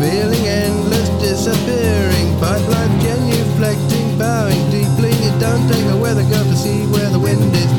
[0.00, 6.86] revealing endless disappearing, pipeline genuflecting, bowing deeply, it don't take a weather girl to see
[6.86, 7.69] where the wind is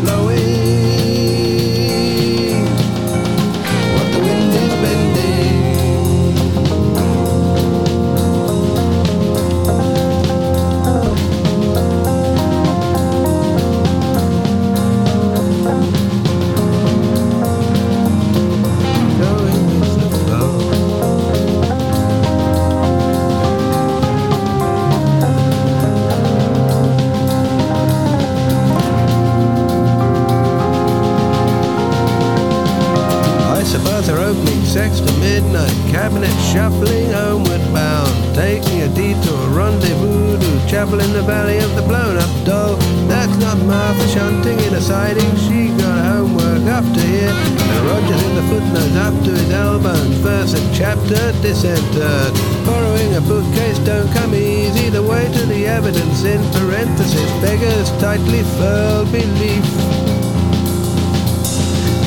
[40.81, 42.75] chapel in the valley of the blown up doll.
[43.07, 47.29] That's not Martha shunting in a siding, she got homework after here.
[47.29, 52.33] And Roger's in the footnotes up to his elbows, verse and chapter disentered.
[52.65, 58.41] Borrowing a bookcase don't come easy, the way to the evidence in parenthesis beggars tightly
[58.57, 60.10] furled belief.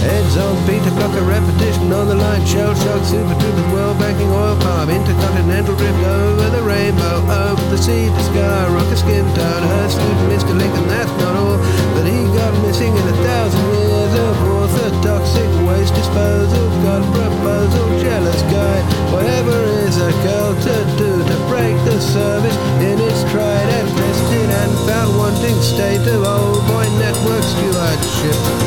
[0.05, 4.53] Heads on Peter Blocker, repetition on the line, shell shock, super troopers, world banking, oil
[4.61, 9.89] palm, intercontinental drift over the rainbow, over the sea to sky, rocket skin tone, her
[9.89, 10.53] student Mr.
[10.53, 11.57] Lincoln, that's not all,
[11.97, 18.43] but he got missing in a thousand years of orthodoxic waste disposal, God proposal, jealous
[18.53, 19.57] guy, whatever
[19.89, 24.71] is a girl to do to break the service in its tried and tested and
[24.85, 28.64] found wanting state of old boy network stewardship.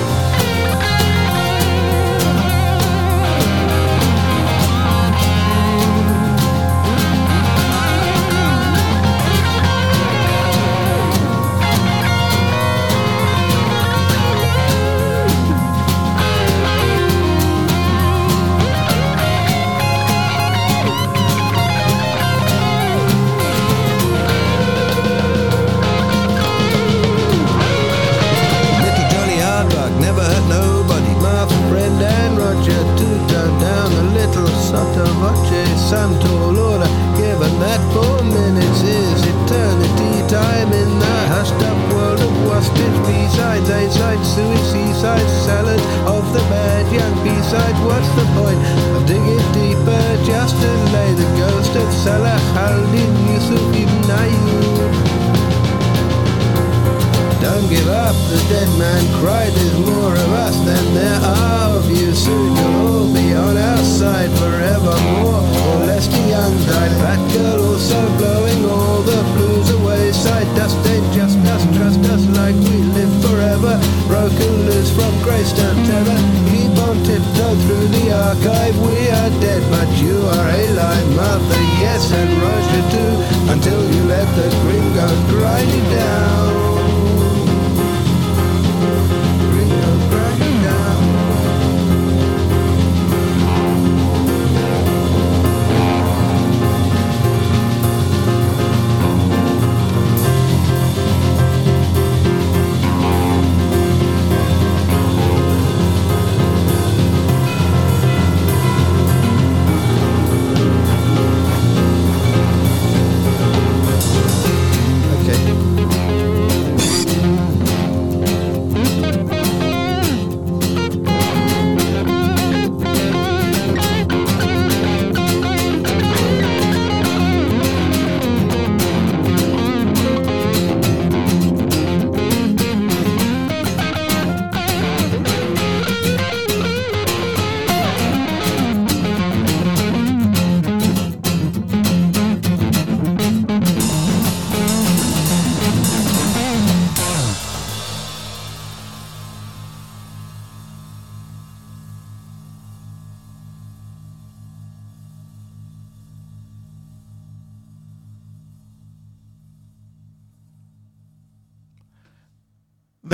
[85.70, 86.17] you down.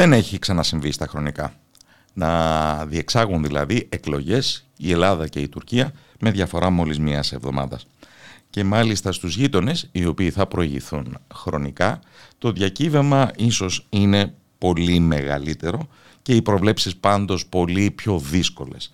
[0.04, 1.54] Δεν έχει ξανασυμβεί στα χρονικά.
[2.14, 7.88] Να διεξάγουν δηλαδή εκλογές η Ελλάδα και η Τουρκία με διαφορά μόλις μίας εβδομάδας.
[8.50, 12.00] Και μάλιστα στους γείτονες, οι οποίοι θα προηγηθούν χρονικά,
[12.38, 15.88] το διακύβευμα ίσως είναι πολύ μεγαλύτερο
[16.22, 18.90] και οι προβλέψεις πάντως πολύ πιο δύσκολες.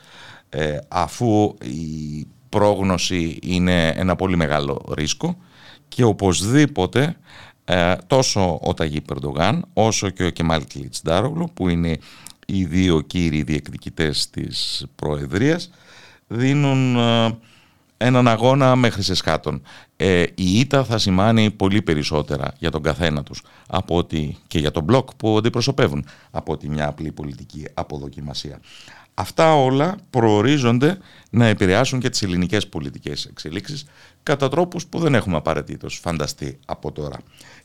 [0.49, 5.37] Ε, αφού η πρόγνωση είναι ένα πολύ μεγάλο ρίσκο
[5.87, 7.15] και οπωσδήποτε
[7.71, 11.97] ε, τόσο ο Ταγί Περντογάν όσο και ο Κεμάλ Κλιτσντάρογλου που είναι
[12.45, 15.69] οι δύο κύριοι διεκδικητές της Προεδρίας
[16.27, 17.37] δίνουν ε,
[17.97, 19.61] έναν αγώνα μέχρι σε σκάτων.
[19.95, 24.71] Ε, η ήττα θα σημάνει πολύ περισσότερα για τον καθένα τους από ότι και για
[24.71, 28.59] τον μπλοκ που αντιπροσωπεύουν από ότι μια απλή πολιτική αποδοκιμασία.
[29.19, 30.97] Αυτά όλα προορίζονται
[31.29, 33.85] να επηρεάσουν και τις ελληνικές πολιτικές εξελίξεις
[34.23, 37.17] κατά τρόπους που δεν έχουμε απαραίτητος φανταστεί από τώρα.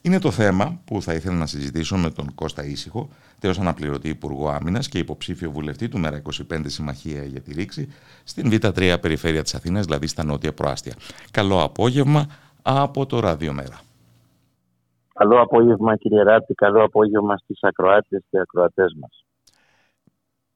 [0.06, 4.48] Είναι το θέμα που θα ήθελα να συζητήσω με τον Κώστα Ήσυχο, τέος αναπληρωτή Υπουργό
[4.48, 7.92] Άμυνας και υποψήφιο βουλευτή του ΜΕΡΑ25 Συμμαχία για τη Ρήξη
[8.24, 10.94] στην Β3 Περιφέρεια της Αθήνας, δηλαδή στα Νότια Προάστια.
[11.30, 12.26] Καλό απόγευμα
[12.62, 13.80] από το Ράδιο Μέρα.
[15.14, 19.24] Καλό απόγευμα κύριε Ράπτη, καλό απόγευμα στις ακροάτες και ακροατές μας.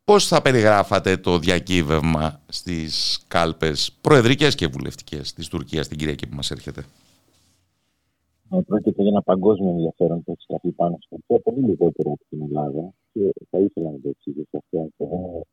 [0.05, 6.37] Πώς θα περιγράφατε το διακύβευμα στις κάλπες προεδρικές και βουλευτικές της Τουρκίας την Κυριακή που
[6.37, 6.85] μας έρχεται;
[8.53, 12.25] Ε, πρόκειται για ένα παγκόσμιο ενδιαφέρον που έχει στραφεί πάνω στο Τουρκία, πολύ λιγότερο από
[12.29, 14.91] την Ελλάδα και θα ήθελα να το εξηγήσω αυτό.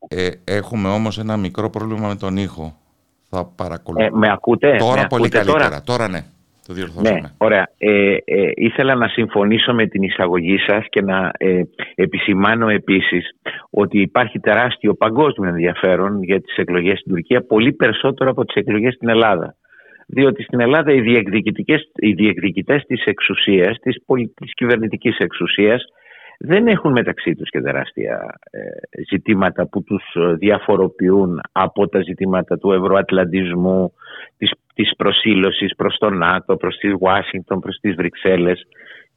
[0.07, 2.73] Ε, έχουμε όμως ένα μικρό πρόβλημα με τον ήχο.
[3.29, 4.05] Θα παρακολουθώ.
[4.05, 5.69] Ε, με ακούτε; Τώρα με πολύ ακούτε καλύτερα.
[5.69, 6.23] Τώρα; Τώρα ναι.
[6.67, 7.35] Το Ναι, διορθώσαμε.
[7.37, 7.69] ωραία.
[7.77, 11.61] Ε, ε, ήθελα να συμφωνήσω με την εισαγωγή σας και να ε,
[11.95, 13.29] επισημάνω επίσης
[13.69, 18.93] ότι υπάρχει τεράστιο παγκόσμιο ενδιαφέρον για τις εκλογές στην Τουρκία, πολύ περισσότερο από τις εκλογές
[18.93, 19.55] στην Ελλάδα.
[20.05, 25.85] Διότι στην Ελλάδα οι, διεκδικητικές, οι διεκδικητές της εξουσίας, της, πολι, της κυβερνητικής εξουσίας,
[26.39, 28.59] δεν έχουν μεταξύ τους και τεράστια ε,
[29.09, 33.93] ζητήματα που τους ε, διαφοροποιούν από τα ζητήματα του ευρωατλαντισμού,
[34.37, 38.67] της, της προσήλωσης προς τον ΝΑΤΟ, προς τη Ουάσιγκτον, προς τις Βρυξέλλες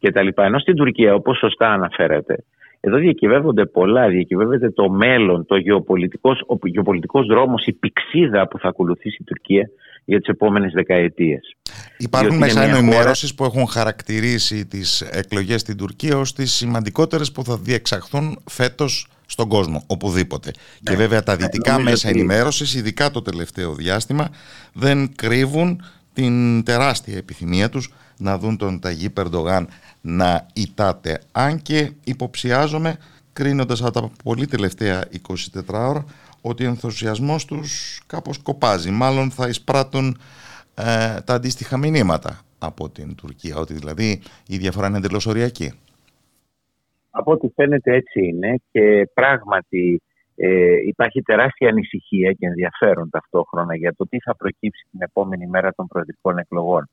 [0.00, 0.28] κτλ.
[0.34, 2.44] Ενώ στην Τουρκία, όπως σωστά αναφέρατε,
[2.80, 8.68] εδώ διακυβεύονται πολλά, διακυβεύεται το μέλλον, το γεωπολιτικός, ο γεωπολιτικός δρόμος, η πηξίδα που θα
[8.68, 9.70] ακολουθήσει η Τουρκία
[10.04, 11.56] για τις επόμενες δεκαετίες.
[11.98, 16.52] Υπάρχουν Διότι είναι μέσα μια ενημέρωση που έχουν χαρακτηρίσει τις εκλογές στην Τουρκία ως τις
[16.52, 20.50] σημαντικότερες που θα διεξαχθούν φέτος στον κόσμο, οπουδήποτε.
[20.82, 24.28] Και βέβαια τα δυτικά νομίζω μέσα ότι- ενημέρωσης, ειδικά το τελευταίο διάστημα,
[24.72, 29.68] δεν κρύβουν την τεράστια επιθυμία τους να δουν τον Ταγί Περντογάν
[30.00, 31.20] να ιτάται.
[31.32, 32.96] Αν και υποψιάζομαι,
[33.32, 36.04] κρίνοντας από τα πολύ τελευταία 24 ώρα,
[36.40, 38.90] ότι ο ενθουσιασμός τους κάπως κοπάζει.
[38.90, 40.16] Μάλλον θα εισπράττουν
[40.74, 45.72] ε, τα αντίστοιχα μηνύματα από την Τουρκία, ότι δηλαδή η διαφορά είναι εντελώς οριακή.
[47.10, 50.02] Από ό,τι φαίνεται έτσι είναι και πράγματι
[50.34, 55.72] ε, υπάρχει τεράστια ανησυχία και ενδιαφέρον ταυτόχρονα για το τι θα προκύψει την επόμενη μέρα
[55.72, 56.88] των προεδρικών εκλογών.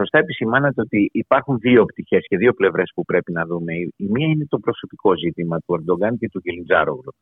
[0.00, 3.72] Σωστά επισημάνατε ότι υπάρχουν δύο πτυχές και δύο πλευρές που πρέπει να δούμε.
[3.74, 7.12] Η η μία είναι το προσωπικό ζήτημα του Ερντογκάν και του Κελιτζάρογλου.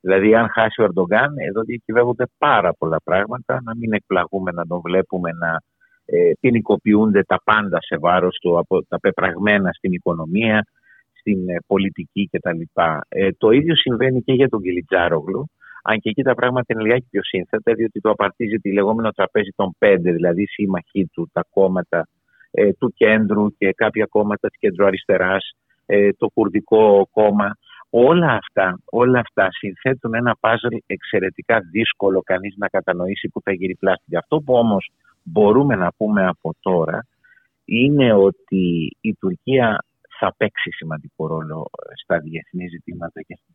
[0.00, 3.60] Δηλαδή, αν χάσει ο Ερντογκάν, εδώ διακυβεύονται πάρα πολλά πράγματα.
[3.64, 5.60] Να μην εκπλαγούμε να τον βλέπουμε να
[6.04, 10.66] ε, ποινικοποιούνται τα πάντα σε βάρος του από τα πεπραγμένα στην οικονομία,
[11.12, 12.60] στην ε, πολιτική κτλ.
[13.08, 15.50] Ε, το ίδιο συμβαίνει και για τον Κιλιτζάρογλου,
[15.82, 19.50] αν και εκεί τα πράγματα είναι λιγάκι πιο σύνθετα, διότι το απαρτίζει τη λεγόμενο τραπέζι
[19.56, 22.06] των πέντε, δηλαδή οι σύμμαχοί του, τα κόμματα
[22.54, 25.50] ε, του κέντρου και κάποια κόμματα της κέντρου-αριστεράς,
[25.86, 27.56] ε, το κουρδικό κόμμα.
[27.90, 33.74] Όλα αυτά, όλα αυτά συνθέτουν ένα πάζλ εξαιρετικά δύσκολο κανείς να κατανοήσει που θα γύρει
[33.74, 34.16] πλάστη.
[34.16, 34.90] Αυτό που όμως
[35.22, 37.06] μπορούμε να πούμε από τώρα
[37.64, 39.84] είναι ότι η Τουρκία
[40.18, 41.70] θα παίξει σημαντικό ρόλο
[42.02, 43.54] στα διεθνή ζητήματα και στην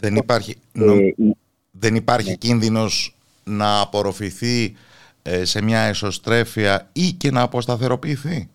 [0.00, 1.36] Δεν υπάρχει, Ε, νο- η-
[1.70, 2.36] δεν υπάρχει ναι.
[2.36, 4.72] κίνδυνος να απορροφηθεί ε,
[5.42, 8.48] σε μια εσωστρέφεια ή και να αποσταθεροποιηθεί;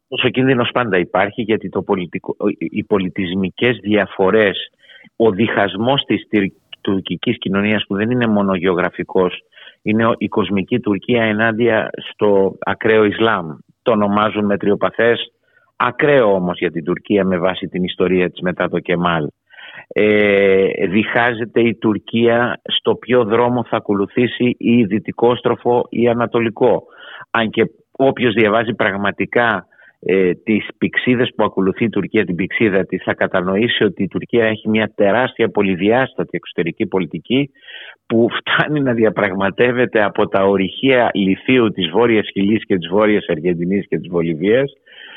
[0.00, 4.70] αυτός ο κίνδυνος πάντα υπάρχει γιατί το πολιτικό, οι πολιτισμικές διαφορές,
[5.16, 9.42] ο διχασμός της τυρ- τουρκικής κοινωνίας που δεν είναι μόνο γεωγραφικός,
[9.82, 13.56] είναι ο- η κοσμική Τουρκία ενάντια στο ακραίο Ισλάμ.
[13.82, 15.32] Το ονομάζουν μετριοπαθές,
[15.76, 19.28] ακραίο όμως για την Τουρκία με βάση την ιστορία της μετά το Κεμάλ.
[19.88, 26.82] Ε, διχάζεται η Τουρκία στο ποιο δρόμο θα ακολουθήσει ή δυτικόστροφο ή ανατολικό.
[27.30, 29.66] Αν και όποιος διαβάζει πραγματικά
[30.00, 34.44] ε, τις πηξίδες που ακολουθεί η Τουρκία, την πηξίδα της, θα κατανοήσει ότι η Τουρκία
[34.44, 37.50] έχει μια τεράστια πολυδιάστατη εξωτερική πολιτική
[38.06, 43.86] που φτάνει να διαπραγματεύεται από τα ορυχεία λιθίου της Βόρειας Χιλής και της Βόρειας Αργεντινής
[43.88, 44.72] και της Βολιβίας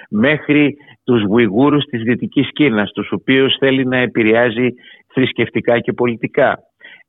[0.09, 4.67] μέχρι τους Βουιγούρους της Δυτικής Κίνας, τους οποίους θέλει να επηρεάζει
[5.13, 6.59] θρησκευτικά και πολιτικά.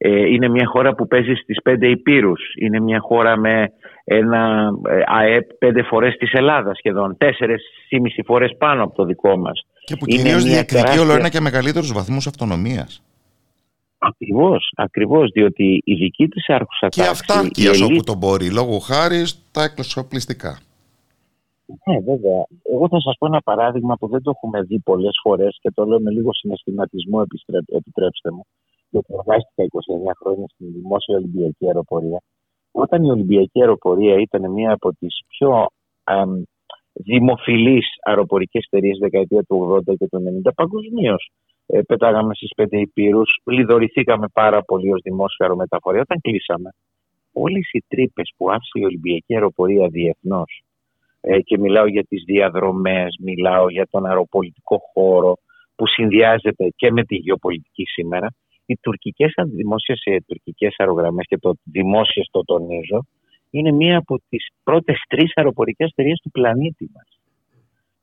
[0.03, 2.40] Ε, είναι μια χώρα που παίζει στις πέντε υπήρους.
[2.61, 3.72] Είναι μια χώρα με
[4.05, 9.05] ένα ε, ΑΕΠ πέντε φορές της Ελλάδας σχεδόν, τέσσερες ή μισή φορές πάνω από το
[9.05, 9.66] δικό μας.
[9.84, 13.03] Και που Είναι κυρίως μια διεκδικεί τεράστια- όλο ένα και μεγαλύτερους βαθμούς αυτονομίας.
[13.98, 18.05] Ακριβώς, ακριβώς, διότι η δική της άρχουσα Και τάξη, αυτά η και όσο ελίτ- που
[18.05, 20.59] τον μπορεί, λόγω χάρη στα εξοπλιστικά.
[21.87, 22.45] Ναι, βέβαια.
[22.62, 25.85] Εγώ θα σας πω ένα παράδειγμα που δεν το έχουμε δει πολλές φορές και το
[25.85, 28.45] λέω με λίγο συναισθηματισμό, επιστρέ- επιτρέψτε μου.
[28.91, 32.21] Γιατί εργάστηκα 29 χρόνια στην δημόσια Ολυμπιακή Αεροπορία.
[32.73, 35.66] Όταν η Ολυμπιακή Αεροπορία ήταν μία από τις πιο
[36.05, 36.43] αμ,
[36.93, 41.31] δημοφιλείς αεροπορικές εταιρείες δεκαετία του 80 και του 90 παγκοσμίως.
[41.66, 46.01] Ε, πετάγαμε στις πέντε υπήρους, λιδωρηθήκαμε πάρα πολύ ως δημόσια αερομεταφορία.
[46.01, 46.71] Όταν κλείσαμε,
[47.33, 50.70] όλες οι τρύπες που άφησε η Ολυμπιακή Αεροπορία διεθνώς ε,
[51.45, 55.37] και μιλάω για τις διαδρομές, μιλάω για τον αεροπολιτικό χώρο
[55.75, 58.35] που συνδυάζεται και με τη γεωπολιτική σήμερα.
[58.66, 63.07] Οι τουρκικές δημόσιες ε, τουρκικές αερογραμμές και το δημόσιες το τονίζω
[63.51, 67.21] είναι μία από τις πρώτες τρεις αεροπορικές εταιρείες του πλανήτη μας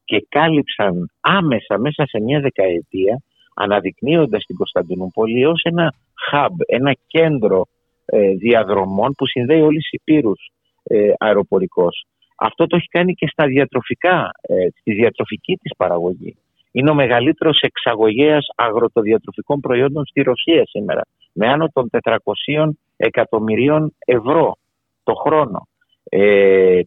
[0.05, 3.21] και κάλυψαν άμεσα μέσα σε μια δεκαετία
[3.55, 5.93] αναδεικνύοντας την Κωνσταντινούπολη ως ένα
[6.31, 7.65] hub, ένα κέντρο
[8.05, 10.51] ε, διαδρομών που συνδέει όλες τις υπήρους
[10.83, 12.05] ε, αεροπορικός.
[12.37, 16.37] Αυτό το έχει κάνει και στα διατροφικά, ε, στη διατροφική της παραγωγή.
[16.71, 21.01] Είναι ο μεγαλύτερος εξαγωγέας αγροτοδιατροφικών προϊόντων στη Ρωσία σήμερα,
[21.33, 24.57] με άνω των 400 εκατομμυρίων ευρώ
[25.03, 25.67] το χρόνο.
[26.09, 26.81] Ε,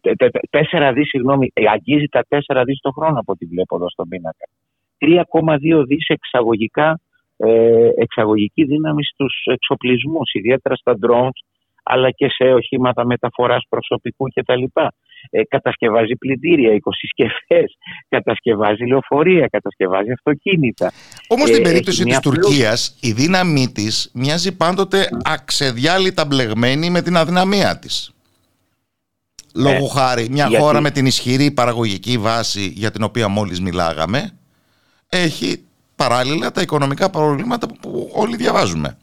[0.49, 4.07] 4 δις, συγγνώμη, ε, αγγίζει τα 4 δις το χρόνο από ό,τι βλέπω εδώ στον
[4.07, 4.45] πίνακα.
[4.97, 6.99] 3,2 δις εξαγωγικά,
[7.37, 11.39] ε, εξαγωγική δύναμη στους εξοπλισμούς, ιδιαίτερα στα drones,
[11.83, 14.63] αλλά και σε οχήματα μεταφοράς προσωπικού κτλ.
[15.29, 17.63] Ε, κατασκευάζει πλυντήρια, οικοσυσκευέ,
[18.09, 20.91] κατασκευάζει λεωφορεία, κατασκευάζει αυτοκίνητα.
[21.27, 27.17] Όμως στην ε, περίπτωση της Τουρκίας, η δύναμή της μοιάζει πάντοτε αξεδιάλυτα μπλεγμένη με την
[27.17, 28.15] αδυναμία της.
[29.55, 34.31] Λόγω ε, χάρη, μια χώρα με την ισχυρή παραγωγική βάση για την οποία μόλις μιλάγαμε
[35.11, 35.65] έχει
[35.95, 38.97] παράλληλα τα οικονομικά προβλήματα που όλοι διαβάζουμε.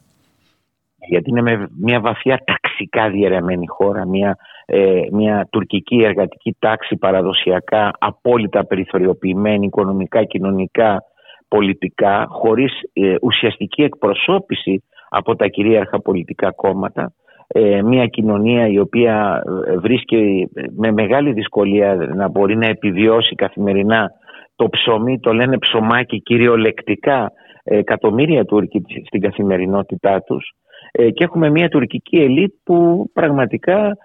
[1.09, 4.37] Γιατί είναι με μια βαθιά ταξικά διαιρεμένη χώρα, μια,
[4.71, 11.03] ε, μια τουρκική εργατική τάξη παραδοσιακά απόλυτα περιθωριοποιημένη οικονομικά, κοινωνικά,
[11.49, 17.13] πολιτικά, χωρίς ε, ουσιαστική εκπροσώπηση από τα κυρίαρχα πολιτικά κόμματα
[17.47, 24.11] ε, μια κοινωνία η οποία ε, βρίσκει με μεγάλη δυσκολία να μπορεί να επιβιώσει καθημερινά
[24.57, 27.33] το ψωμί, το λένε ψωμάκι κυριολεκτικά
[27.65, 30.53] εκατομμύρια Τούρκοι στην καθημερινότητά τους.
[30.93, 33.97] Και έχουμε μια τουρκική ελίτ που πραγματικά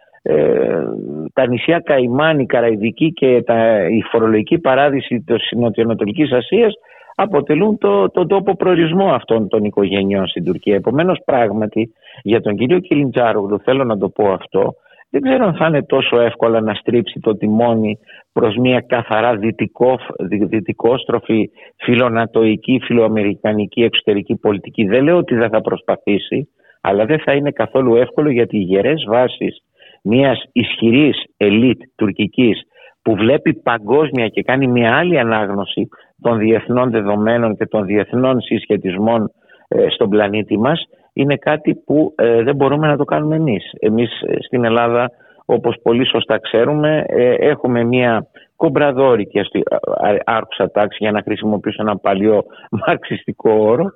[1.34, 6.74] τα νησιά Καϊμάν, η Καραϊδική και τα, η φορολογική παράδειση της Νοτιοανατολικής Ασίας
[7.16, 10.76] αποτελούν το, τον τόπο προορισμό αυτών των οικογενειών στην Τουρκία.
[10.76, 14.76] Επομένως πράγματι για τον κύριο Κιλιντζάρογλου θέλω να το πω αυτό
[15.14, 18.00] δεν ξέρω αν θα είναι τόσο εύκολα να στρίψει το τιμόνι
[18.34, 24.86] προς μια καθαρά δυτικό, δυτικόστροφη φιλονατοϊκή, φιλοαμερικανική εξωτερική πολιτική.
[24.86, 26.50] Δεν λέω ότι δεν θα προσπαθήσει,
[26.82, 29.64] αλλά δεν θα είναι καθόλου εύκολο γιατί οι γερές βάσεις
[30.04, 32.62] μιας ισχυρής ελίτ τουρκικής
[33.02, 35.88] που βλέπει παγκόσμια και κάνει μια άλλη ανάγνωση
[36.22, 39.32] των διεθνών δεδομένων και των διεθνών συσχετισμών
[39.68, 40.84] ε, στον πλανήτη μας
[41.14, 43.72] είναι κάτι που ε, δεν μπορούμε να το κάνουμε εμείς.
[43.80, 45.10] Εμείς ε, στην Ελλάδα
[45.46, 47.04] όπως πολύ σωστά ξέρουμε
[47.40, 49.42] έχουμε μια κομπραδόρικη
[50.26, 52.44] άρχουσα τάξη για να χρησιμοποιήσω ένα παλιό
[52.86, 53.92] μαρξιστικό όρο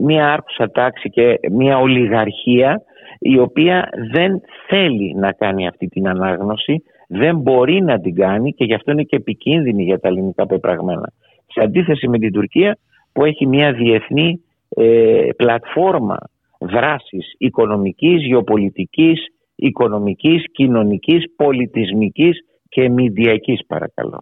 [0.00, 2.82] μια άρχουσα τάξη και μια ολιγαρχία
[3.22, 8.64] η οποία δεν θέλει να κάνει αυτή την ανάγνωση δεν μπορεί να την κάνει και
[8.64, 11.12] γι' αυτό είναι και επικίνδυνη για τα ελληνικά πεπραγμένα
[11.46, 12.78] σε αντίθεση με την Τουρκία
[13.12, 16.18] που έχει μια διεθνή ε, πλατφόρμα
[16.58, 19.20] δράσης οικονομικής, γεωπολιτικής,
[19.54, 24.18] οικονομικής, κοινωνικής, πολιτισμικής και μηντιακής παρακαλώ.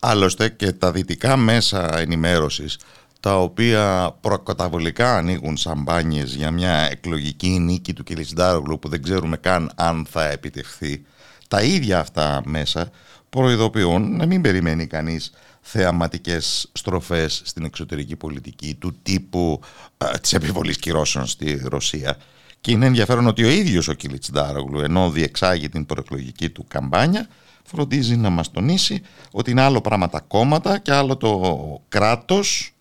[0.00, 2.78] Άλλωστε και τα δυτικά μέσα ενημέρωσης
[3.24, 9.70] τα οποία προκαταβολικά ανοίγουν σαμπάνιες για μια εκλογική νίκη του Κιλισντάρογλου που δεν ξέρουμε καν
[9.74, 11.04] αν θα επιτευχθεί
[11.48, 12.90] τα ίδια αυτά μέσα
[13.30, 19.60] προειδοποιούν να μην περιμένει κανείς θεαματικές στροφές στην εξωτερική πολιτική του τύπου
[19.98, 22.16] α, της επιβολής κυρώσεων στη Ρωσία.
[22.60, 27.28] Και είναι ενδιαφέρον ότι ο ίδιος ο Κιλίτς Ντάρογλου ενώ διεξάγει την προεκλογική του καμπάνια
[27.64, 32.73] φροντίζει να μας τονίσει ότι είναι άλλο πράγμα τα κόμματα και άλλο το κράτος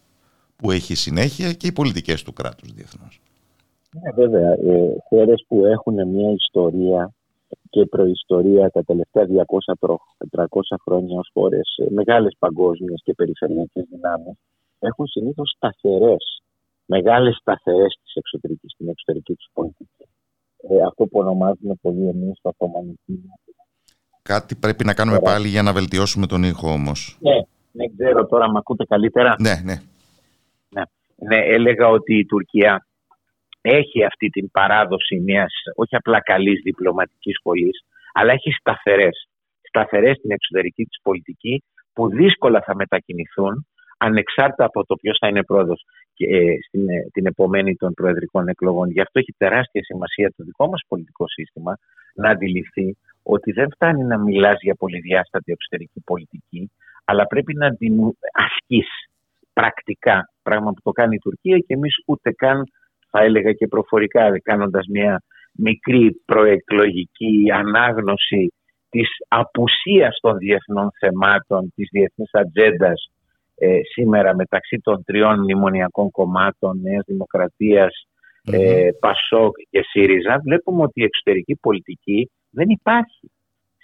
[0.64, 3.22] που έχει συνέχεια και οι πολιτικές του κράτους διεθνώς.
[4.02, 4.52] Ναι, βέβαια.
[4.52, 7.14] Ε, χώρες που έχουν μια ιστορία
[7.70, 14.38] και προϊστορία τα τελευταία 200-300 χρόνια ως χώρες, ε, μεγάλες παγκόσμιες και περιφερειακές δυνάμεις,
[14.80, 16.42] έχουν συνήθως σταθερές,
[16.86, 20.06] μεγάλες σταθερές της εξωτερικής, στην εξωτερική τους πολιτική.
[20.70, 23.24] Ε, αυτό που ονομάζουμε πολύ εμείς το Οθωμανική.
[24.22, 27.18] Κάτι πρέπει να κάνουμε πάλι για να βελτιώσουμε τον ήχο όμως.
[27.22, 27.40] Ναι,
[27.72, 29.82] δεν ξέρω τώρα, με ακούτε καλύτερα; Ναι, ναι.
[30.74, 30.84] Ναι,
[31.16, 32.88] ναι έλεγα ότι η Τουρκία
[33.62, 39.28] έχει αυτή την παράδοση μιας όχι απλά καλής διπλωματικής σχολής, αλλά έχει σταθερές,
[39.62, 41.64] σταθερές στην εξωτερική της πολιτική
[41.94, 43.68] που δύσκολα θα μετακινηθούν
[43.98, 48.48] ανεξάρτητα από το ποιος θα είναι πρόεδρος και, ε, στην, ε, την επομένη των προεδρικών
[48.48, 48.90] εκλογών.
[48.90, 51.78] Γι' αυτό έχει τεράστια σημασία το δικό μας πολιτικό σύστημα
[52.16, 56.72] να αντιληφθεί ότι δεν φτάνει να μιλάς για πολυδιάστατη εξωτερική πολιτική,
[57.06, 57.94] αλλά πρέπει να την
[58.32, 58.88] ασκείς
[59.54, 62.64] πρακτικά, πράγμα που το κάνει η Τουρκία και εμείς ούτε καν
[63.10, 65.24] θα έλεγα και προφορικά κάνοντας μια
[65.54, 68.54] μικρή προεκλογική ανάγνωση
[68.90, 73.12] της απουσίας των διεθνών θεμάτων, της διεθνής ατζέντας
[73.56, 77.06] ε, σήμερα μεταξύ των τριών μνημονιακών κομμάτων Νέας
[78.52, 83.32] ε, Πασόκ και ΣΥΡΙΖΑ βλέπουμε ότι η εξωτερική πολιτική δεν υπάρχει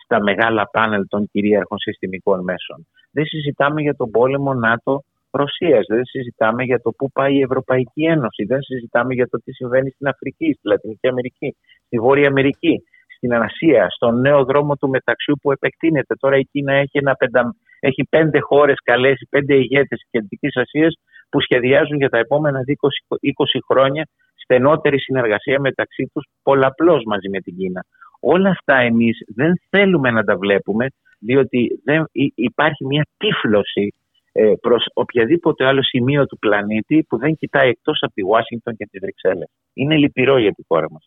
[0.03, 2.87] στα μεγάλα πάνελ των κυρίαρχων συστημικών μέσων.
[3.11, 8.03] Δεν συζητάμε για τον πόλεμο ΝΑΤΟ Ρωσίας, δεν συζητάμε για το πού πάει η Ευρωπαϊκή
[8.03, 11.55] Ένωση, δεν συζητάμε για το τι συμβαίνει στην Αφρική, στη Λατινική Αμερική,
[11.85, 12.83] στη Βόρεια Αμερική,
[13.15, 16.15] στην Ασία, στον νέο δρόμο του μεταξιού που επεκτείνεται.
[16.15, 17.55] Τώρα η Κίνα έχει, ένα πεντα...
[17.79, 20.93] έχει πέντε χώρες καλέσει, πέντε ηγέτες της Κεντρικής Ασίας
[21.29, 22.73] που σχεδιάζουν για τα επόμενα 20,
[23.17, 27.85] 20 χρόνια στενότερη συνεργασία μεταξύ τους πολλαπλώς μαζί με την Κίνα.
[28.19, 30.87] Όλα αυτά εμείς δεν θέλουμε να τα βλέπουμε,
[31.19, 32.05] διότι δεν
[32.35, 33.93] υπάρχει μια τύφλωση
[34.41, 38.87] ε, προς οποιαδήποτε άλλο σημείο του πλανήτη που δεν κοιτάει εκτός από τη Ουάσιγκτον και
[38.91, 39.49] τη Βρυξέλλες.
[39.73, 41.05] Είναι λυπηρό για τη χώρα μας.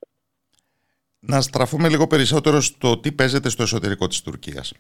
[1.19, 4.75] Να στραφούμε λίγο περισσότερο στο τι παίζεται στο εσωτερικό της Τουρκίας.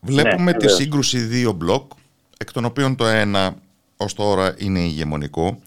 [0.00, 1.92] Βλέπουμε ναι, τη σύγκρουση δύο μπλοκ,
[2.38, 3.54] εκ των οποίων το ένα
[3.96, 5.58] ως τώρα είναι ηγεμονικό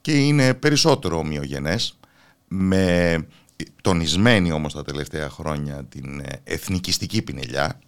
[0.00, 1.98] και είναι περισσότερο ομοιογενές,
[2.48, 3.16] με
[3.82, 7.78] τονισμένη όμως τα τελευταία χρόνια την εθνικιστική πινελιά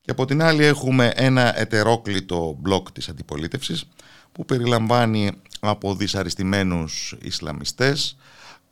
[0.00, 3.84] και από την άλλη έχουμε ένα ετερόκλητο μπλοκ της αντιπολίτευσης
[4.32, 8.16] που περιλαμβάνει από δυσαριστημένους Ισλαμιστές,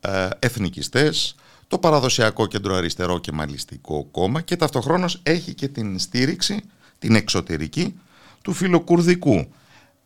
[0.01, 1.35] ε, εθνικιστές,
[1.68, 6.62] το παραδοσιακό κεντροαριστερό και μαλιστικό κόμμα και ταυτοχρόνως έχει και την στήριξη,
[6.99, 8.01] την εξωτερική,
[8.43, 9.53] του φιλοκουρδικού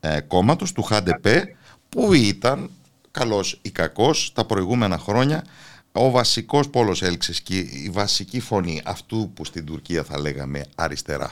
[0.00, 1.56] ε, κόμματος, του ΧΑΝΤΕΠΕ,
[1.88, 2.70] που ήταν,
[3.10, 5.44] καλός ή κακός, τα προηγούμενα χρόνια
[5.92, 11.30] ο βασικός πόλος έλξης και η βασική φωνή αυτού που στην Τουρκία θα λέγαμε αριστερά.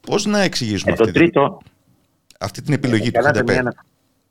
[0.00, 1.70] Πώς να εξηγήσουμε ε, αυτή, τρίτο, την,
[2.40, 3.62] αυτή την επιλογή ε, του ΧΑΝΤΕΠΕ.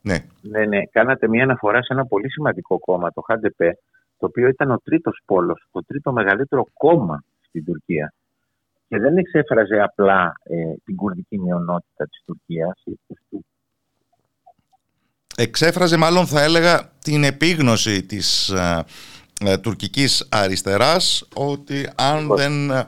[0.02, 0.26] Ναι.
[0.42, 3.78] ναι, ναι, κάνατε μια αναφορά σε ένα πολύ σημαντικό κόμμα, το ΧΑΝΤΕΠΕ,
[4.18, 8.14] το οποίο ήταν ο τρίτος πόλος, το τρίτο μεγαλύτερο κόμμα στην Τουρκία.
[8.88, 12.84] Και δεν εξέφραζε απλά ε, την κουρδική μειονότητα της Τουρκίας.
[15.36, 18.84] Εξέφραζε μάλλον θα έλεγα την επίγνωση της ε, ε,
[19.62, 22.88] τουρκικής αριστεράς ότι αν δεν ε,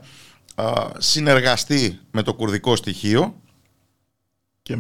[0.98, 3.34] συνεργαστεί με το κουρδικό στοιχείο
[4.62, 4.76] και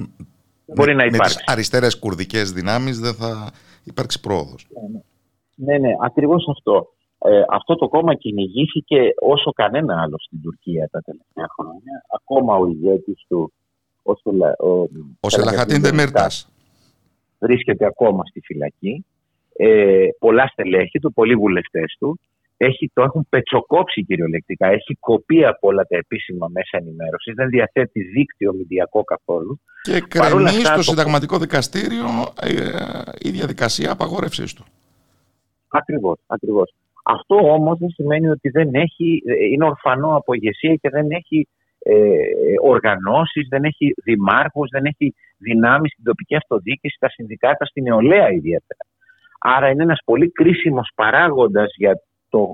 [0.66, 1.36] Μπορεί με, να υπάρξει.
[1.36, 3.52] με τις αριστερές κουρδικές δυνάμεις δεν θα
[3.84, 4.68] υπάρξει πρόοδος.
[4.70, 5.02] Ναι, ναι.
[5.56, 6.94] Ναι, ναι, ακριβώς αυτό.
[7.18, 12.06] Ε, αυτό το κόμμα κυνηγήθηκε όσο κανένα άλλο στην Τουρκία τα τελευταία χρόνια.
[12.20, 13.54] Ακόμα ο ηγέτης του,
[14.04, 16.50] ο, Σελα, ο, ο Σελαχατίν Δεμίρτας,
[17.40, 19.06] βρίσκεται ακόμα στη φυλακή.
[19.56, 22.20] Ε, πολλά στελέχη του, πολλοί βουλευτές του.
[22.58, 24.68] Έχει, το έχουν πετσοκόψει κυριολεκτικά.
[24.68, 27.34] Έχει κοπεί από όλα τα επίσημα μέσα ενημέρωσης.
[27.34, 29.60] Δεν διαθέτει δίκτυο μηντιακό καθόλου.
[29.82, 30.82] Και κρεμεί στο το...
[30.82, 32.06] συνταγματικό δικαστήριο
[32.41, 32.52] ε,
[33.20, 34.66] η διαδικασία απαγόρευσής του.
[35.68, 36.74] Ακριβώς, ακριβώς.
[37.04, 41.47] Αυτό όμως δεν σημαίνει ότι δεν έχει, είναι ορφανό από ηγεσία και δεν έχει
[41.80, 41.93] ε,
[42.62, 48.84] οργανώσεις, δεν έχει δημάρχους, δεν έχει δυνάμεις στην τοπική αυτοδιοίκηση, στα συνδικάτα, στην νεολαία ιδιαίτερα.
[49.44, 52.54] Άρα είναι ένας πολύ κρίσιμος παράγοντας για το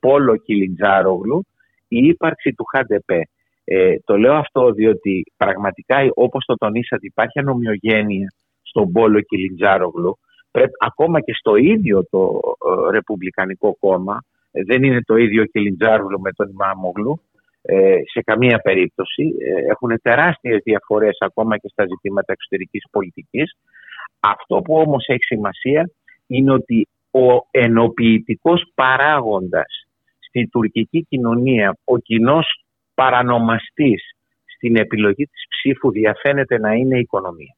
[0.00, 1.46] πόλο Κιλιτζάρογλου
[1.88, 3.28] η ύπαρξη του ΧΑΝΤΕΠΕ.
[3.64, 8.32] Ε, το λέω αυτό διότι πραγματικά όπως το τονίσατε υπάρχει ανομοιογένεια
[8.62, 10.18] στον πόλο Κιλιτζάρογλου
[10.50, 12.40] πρέπει, ακόμα και στο ίδιο το
[12.88, 17.20] ε, Ρεπουμπλικανικό κόμμα, ε, δεν είναι το ίδιο Κιλιντζάρουλο με τον Ιμάμογλου,
[17.62, 19.34] ε, σε καμία περίπτωση.
[19.70, 23.56] Έχουν τεράστιες διαφορές ακόμα και στα ζητήματα εξωτερικής πολιτικής.
[24.20, 25.90] Αυτό που όμως έχει σημασία
[26.26, 29.86] είναι ότι ο ενοποιητικός παράγοντας
[30.18, 32.64] στη τουρκική κοινωνία, ο κοινός
[32.94, 34.02] παρανομαστής
[34.56, 37.56] στην επιλογή της ψήφου διαφαίνεται να είναι η οικονομία.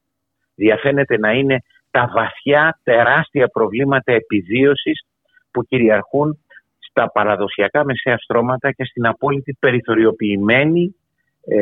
[0.55, 5.05] Διαφαίνεται να είναι τα βαθιά τεράστια προβλήματα επιβίωσης
[5.51, 6.39] που κυριαρχούν
[6.79, 10.95] στα παραδοσιακά μεσαία στρώματα και στην απόλυτη περιθωριοποιημένη
[11.49, 11.59] ε,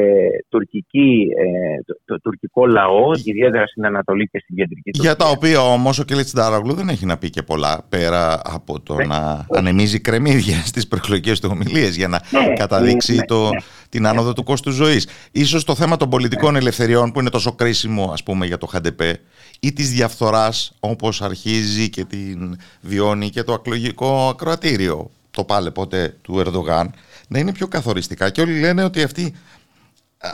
[0.49, 5.09] τουρκική, ε, το, το, τουρκικό λαό, ιδιαίτερα στην Ανατολή και στην Κεντρική Τουρκία.
[5.09, 8.79] Για τα οποία όμως ο Κελίτς Ντάραγλου δεν έχει να πει και πολλά πέρα από
[8.79, 9.05] το ναι.
[9.05, 13.49] να ανεμίζει κρεμμύδια στις προεκλογικές του ομιλίες για να ναι, καταδείξει ναι, το,
[13.89, 15.07] την άνοδο του κόστου ζωής.
[15.45, 19.19] σω το θέμα των πολιτικών ελευθεριών που είναι τόσο κρίσιμο ας πούμε, για το ΧΑΝΤΕΠΕ
[19.59, 26.15] ή της διαφθοράς όπως αρχίζει και την βιώνει και το ακλογικό ακροατήριο το πάλε ποτέ
[26.21, 26.93] του Ερντογάν
[27.27, 29.33] να είναι πιο καθοριστικά και όλοι λένε ότι αυτή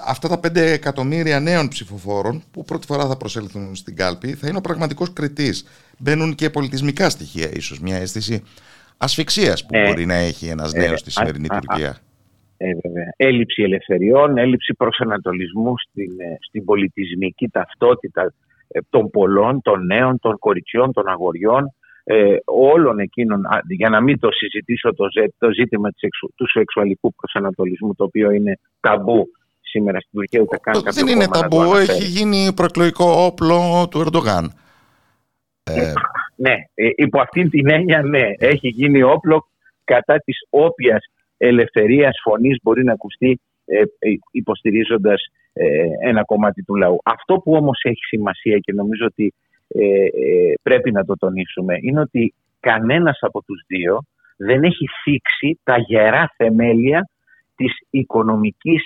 [0.05, 4.57] αυτά τα 5 εκατομμύρια νέων ψηφοφόρων που πρώτη φορά θα προσέλθουν στην κάλπη θα είναι
[4.57, 5.65] ο πραγματικός κριτής.
[5.97, 8.43] Μπαίνουν και πολιτισμικά στοιχεία ίσως, μια αίσθηση
[8.97, 11.97] ασφυξίας που ε, μπορεί να έχει ένας ε, νέος στη σημερινή Τουρκία.
[12.57, 13.13] Ε, βέβαια.
[13.15, 18.33] Έλλειψη ελευθεριών, έλλειψη προσανατολισμού στην, ε, στην πολιτισμική ταυτότητα
[18.89, 21.73] των πολλών, των νέων, των κοριτσιών, των αγοριών,
[22.03, 25.05] ε, όλων εκείνων, για να μην το συζητήσω το,
[25.37, 25.89] το ζήτημα
[26.35, 29.27] του σεξουαλικού προσανατολισμού, το οποίο είναι ταμπού
[29.71, 34.53] σήμερα στην Τουρκία, ούτε καν Δεν είναι ταμπού, έχει γίνει προεκλογικό όπλο του Ερντογάν.
[35.63, 35.93] Ε,
[36.35, 39.47] ναι, ε, υπό αυτήν την έννοια ναι, έχει γίνει όπλο
[39.83, 41.05] κατά της όποιας
[41.37, 43.81] ελευθερίας φωνής μπορεί να ακουστεί ε,
[44.31, 45.65] υποστηρίζοντας ε,
[45.99, 46.97] ένα κομμάτι του λαού.
[47.03, 49.33] Αυτό που όμως έχει σημασία και νομίζω ότι
[49.67, 54.03] ε, πρέπει να το τονίσουμε είναι ότι κανένας από τους δύο
[54.37, 57.09] δεν έχει θίξει τα γερά θεμέλια
[57.55, 58.83] της οικονομικής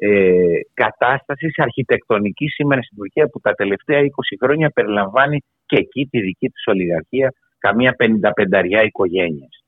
[0.00, 4.04] ε, κατάστασης αρχιτεκτονικής σήμερα στην Τουρκία που τα τελευταία 20
[4.42, 9.64] χρόνια περιλαμβάνει και εκεί τη δική της ολιγαρχία καμία 55 οικογένειες.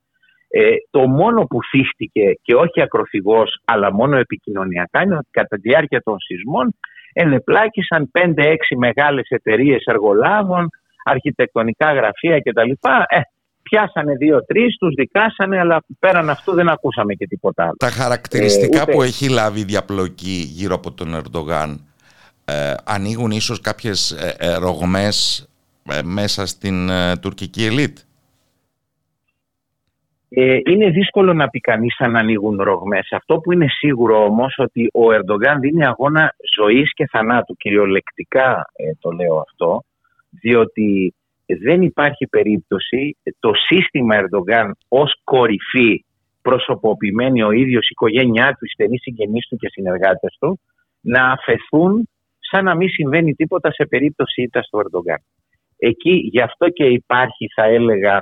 [0.49, 5.69] Ε, το μόνο που θύχτηκε και όχι ακροθυγός αλλά μόνο επικοινωνιακά είναι ότι κατά τη
[5.69, 6.75] διάρκεια των σεισμών
[7.13, 10.69] ενεπλάκησαν 5-6 μεγάλες εταιρείες εργολάβων,
[11.05, 12.71] αρχιτεκτονικά γραφεία κτλ.
[13.09, 13.21] Ε,
[13.71, 17.75] πιάσανε δύο-τρεις, τους δικάσανε, αλλά πέραν αυτού δεν ακούσαμε και τίποτα άλλο.
[17.79, 21.81] Τα χαρακτηριστικά ε, που έχει λάβει η διαπλοκή γύρω από τον Ερντογάν
[22.45, 25.49] ε, ανοίγουν ίσως κάποιες ε, ε ρογμές
[25.93, 26.91] ε, μέσα στην
[27.21, 27.99] τουρκική ελίτ;
[30.67, 33.09] είναι δύσκολο να πει κανείς αν ανοίγουν ρογμές.
[33.13, 37.57] Αυτό που είναι σίγουρο όμως ότι ο Ερντογάν δίνει αγώνα ζωής και θανάτου.
[37.57, 38.65] Κυριολεκτικά
[39.01, 39.85] το λέω αυτό,
[40.31, 41.15] διότι
[41.55, 46.05] δεν υπάρχει περίπτωση το σύστημα Ερντογάν ως κορυφή
[46.43, 50.61] προσωποποιημένη ο ίδιος, η οικογένειά του, οι στενοί συγγενείς του και συνεργάτες του
[51.01, 55.19] να αφαιθούν σαν να μην συμβαίνει τίποτα σε περίπτωση ήττα του Ερντογάν.
[55.79, 58.19] Εκεί γι' αυτό και υπάρχει θα έλεγα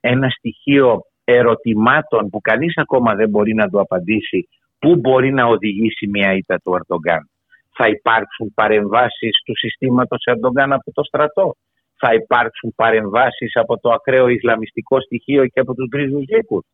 [0.00, 4.48] ένα στοιχείο ερωτημάτων που κανείς ακόμα δεν μπορεί να το απαντήσει
[4.78, 7.30] πού μπορεί να οδηγήσει μια ήττα του Ερντογάν.
[7.78, 11.56] Θα υπάρξουν παρεμβάσεις του συστήματος Ερντογάν από το στρατό;
[11.98, 16.64] Θα υπάρξουν παρεμβάσεις από το ακραίο Ισλαμιστικό στοιχείο και από τους γκρίζους λύκους.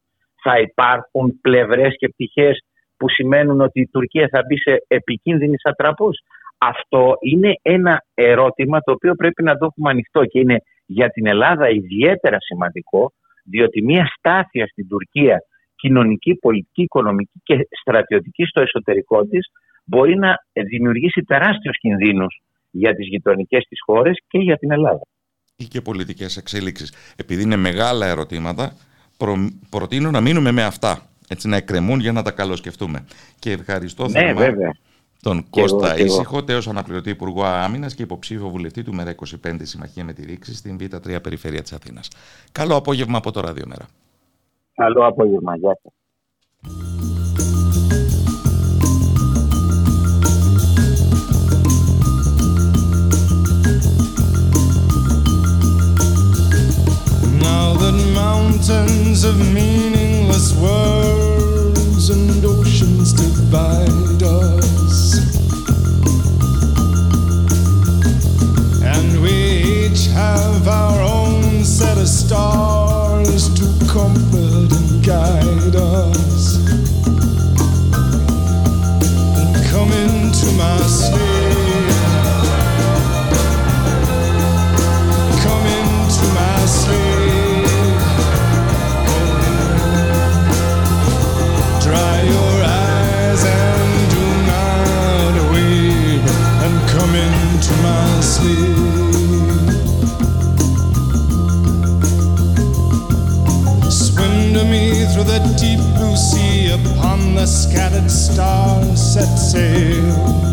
[0.43, 2.65] Θα υπάρχουν πλευρές και πτυχές
[2.97, 6.19] που σημαίνουν ότι η Τουρκία θα μπει σε επικίνδυνη ατραπούς.
[6.59, 10.57] Αυτό είναι ένα ερώτημα το οποίο πρέπει να το έχουμε ανοιχτό και είναι
[10.87, 13.13] για την Ελλάδα ιδιαίτερα σημαντικό
[13.45, 15.39] διότι μια στάθεια στην Τουρκία
[15.75, 19.47] κοινωνική, πολιτική, οικονομική και στρατιωτική στο εσωτερικό της
[19.85, 20.37] μπορεί να
[20.71, 25.03] δημιουργήσει τεράστιους κινδύνους για τις γειτονικές της χώρες και για την Ελλάδα
[25.63, 26.93] ή και πολιτικές εξέλιξεις.
[27.17, 28.73] Επειδή είναι μεγάλα ερωτήματα,
[29.17, 33.05] προ, προτείνω να μείνουμε με αυτά, έτσι να εκκρεμούν για να τα καλοσκεφτούμε.
[33.39, 34.77] Και ευχαριστώ ναι, βέβαια.
[35.23, 40.25] τον Κώστα Ήσυχο, τέος αναπληρωτή Υπουργό Άμυνας και υποψήφιο βουλευτή του ΜΕΡΑ25 Συμμαχία με τη
[40.25, 42.09] Ρήξη στην Β3 Περιφέρεια της Αθήνας.
[42.53, 43.87] Καλό απόγευμα από το Ραδιομέρα.
[44.75, 45.57] Καλό απόγευμα.
[45.57, 45.93] Γεια σας.
[58.69, 65.19] Mountains of meaningless words and oceans divide us.
[68.85, 76.59] And we each have our own set of stars to comfort and guide us.
[79.39, 81.32] And come into my sleep.
[105.13, 110.53] Through the deep blue sea upon the scattered stars set sail.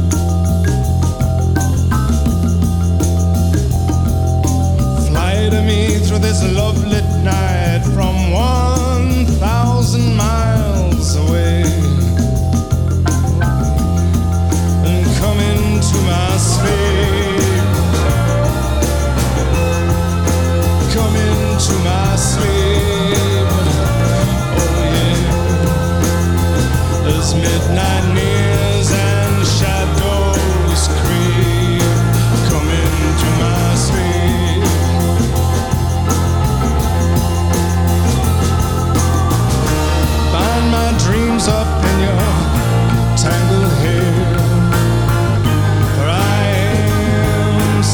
[5.49, 6.43] To me through this
[7.23, 11.63] night from one thousand miles away.
[14.85, 17.28] And come into my sleep.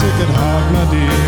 [0.05, 1.24] Sick at heart, my dear.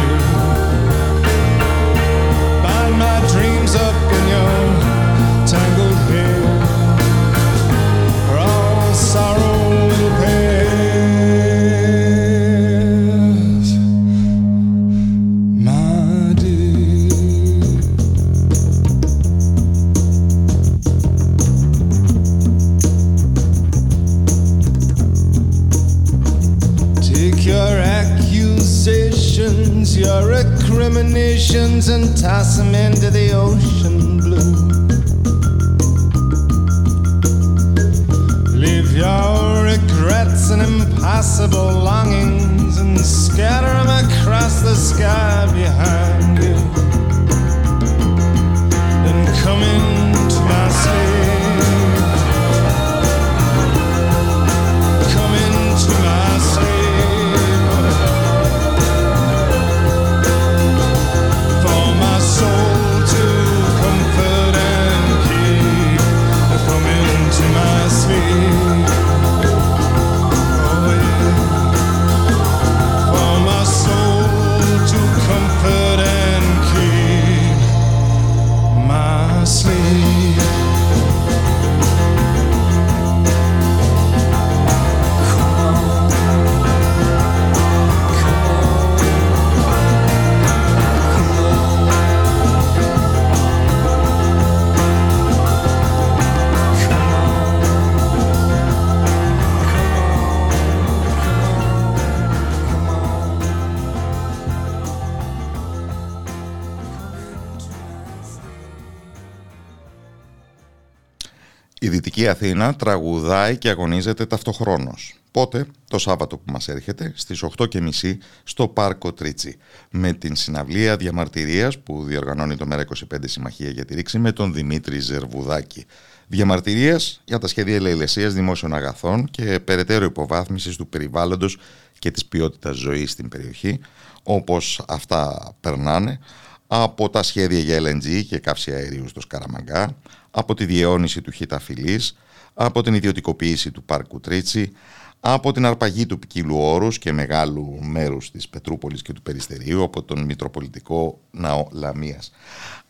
[112.17, 115.15] Η Δυτική Αθήνα τραγουδάει και αγωνίζεται ταυτοχρόνως.
[115.31, 119.57] Πότε, το Σάββατο που μας έρχεται, στις 8.30 στο Πάρκο Τρίτσι,
[119.89, 124.99] με την συναυλία διαμαρτυρίας που διοργανώνει το ΜΕΡΑ25 Συμμαχία για τη Ρήξη με τον Δημήτρη
[124.99, 125.85] Ζερβουδάκη.
[126.27, 131.57] Διαμαρτυρίας για τα σχέδια ελεηλεσίας δημόσιων αγαθών και περαιτέρω υποβάθμισης του περιβάλλοντος
[131.99, 133.79] και της ποιότητας ζωής στην περιοχή,
[134.23, 136.19] όπως αυτά περνάνε
[136.67, 139.97] από τα σχέδια για LNG και καύση αερίου στο Σκαραμαγκά,
[140.37, 142.17] από τη διαιώνιση του Χιταφυλής,
[142.53, 144.71] από την ιδιωτικοποίηση του Πάρκου Τρίτσι,
[145.19, 150.03] από την αρπαγή του ποικίλου όρους και μεγάλου μέρους της Πετρούπολης και του Περιστερίου, από
[150.03, 152.31] τον Μητροπολιτικό Ναό Λαμίας.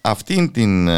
[0.01, 0.89] Αυτήν την,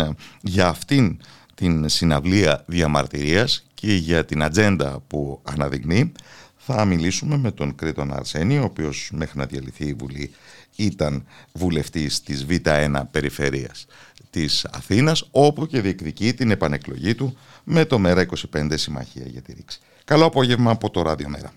[0.42, 1.20] για αυτήν
[1.56, 6.12] την συναυλία διαμαρτυρίας και για την ατζέντα που αναδεικνύει,
[6.58, 10.32] θα μιλήσουμε με τον Κρήτον Αρσένη, ο οποίος μέχρι να διαλυθεί η Βουλή
[10.76, 13.86] ήταν βουλευτής της Β1 Περιφέρειας
[14.30, 19.80] της Αθήνας, όπου και διεκδικεί την επανεκλογή του με το ΜΕΡΑ25 Συμμαχία για τη Ρήξη.
[20.06, 21.50] Καλό απόγευμα από το Ράδιο Μέρα.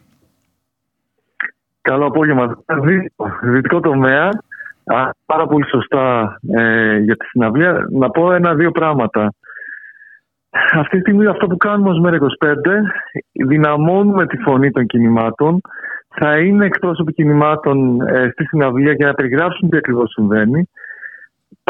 [1.81, 2.59] Καλό απόγευμα.
[3.43, 4.29] Δυτικό τομέα.
[4.85, 7.87] Α, πάρα πολύ σωστά ε, για τη συναυλία.
[7.91, 9.33] Να πω ένα-δύο πράγματα.
[10.73, 12.49] Αυτή τη στιγμή αυτό που κάνουμε ως ΜΕΡΑ25
[13.47, 15.61] δυναμώνουμε τη φωνή των κινημάτων.
[16.09, 20.69] Θα είναι εκπρόσωποι κινημάτων ε, στη συναυλία για να περιγράψουν τι ακριβώς συμβαίνει.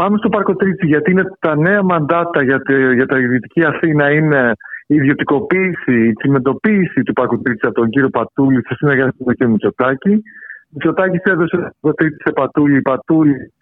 [0.03, 4.11] Πάμε στο Πάρκο Τρίτσι γιατί είναι τα νέα μαντάτα για, τη, για τα Δυτική Αθήνα
[4.11, 4.53] είναι
[4.87, 9.35] η ιδιωτικοποίηση, η τσιμεντοποίηση του Πάρκου Τρίτσι από τον κύριο Πατούλη σε συνεργασία με τον
[9.35, 10.23] κύριο Μητσοτάκη.
[10.69, 12.77] Μητσοτάκης έδωσε το Τρίτσι σε Πατούλη.
[12.77, 13.53] Η Πατούλη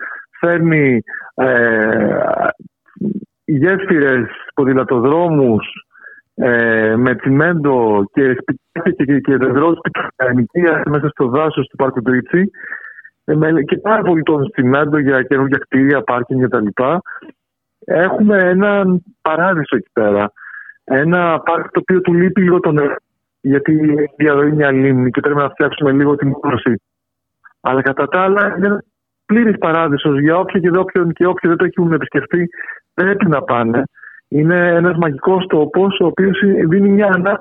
[0.40, 1.02] φέρνει
[1.34, 2.26] ε,
[3.44, 5.66] γέφυρες, ποδηλατοδρόμους
[6.34, 9.74] ε, με τσιμέντο και σπιτάκια και, και, και δεντρό
[10.90, 12.46] μέσα στο δάσος του Πάρκου Τρίτσι ε,
[13.64, 16.66] και πάρα πολύ τον τσιμέντο για καινούργια κτίρια, πάρκινγκ κτλ.
[17.84, 20.32] Έχουμε έναν παράδεισο εκεί πέρα.
[20.84, 22.94] Ένα πάρκο το οποίο του λείπει λίγο το νερό,
[23.40, 26.82] γιατί η διαδρομή μια λίμνη και πρέπει να φτιάξουμε λίγο την μόρφωση.
[27.60, 28.84] Αλλά κατά τα άλλα είναι ένας
[29.26, 32.48] πλήρης παράδεισος για όποιον και, όποιον και όποιον δεν το έχουν επισκεφτεί,
[32.94, 33.82] πρέπει να πάνε.
[34.28, 37.38] Είναι ένας μαγικός τόπος, ο οποίος δίνει μια ανάγκη.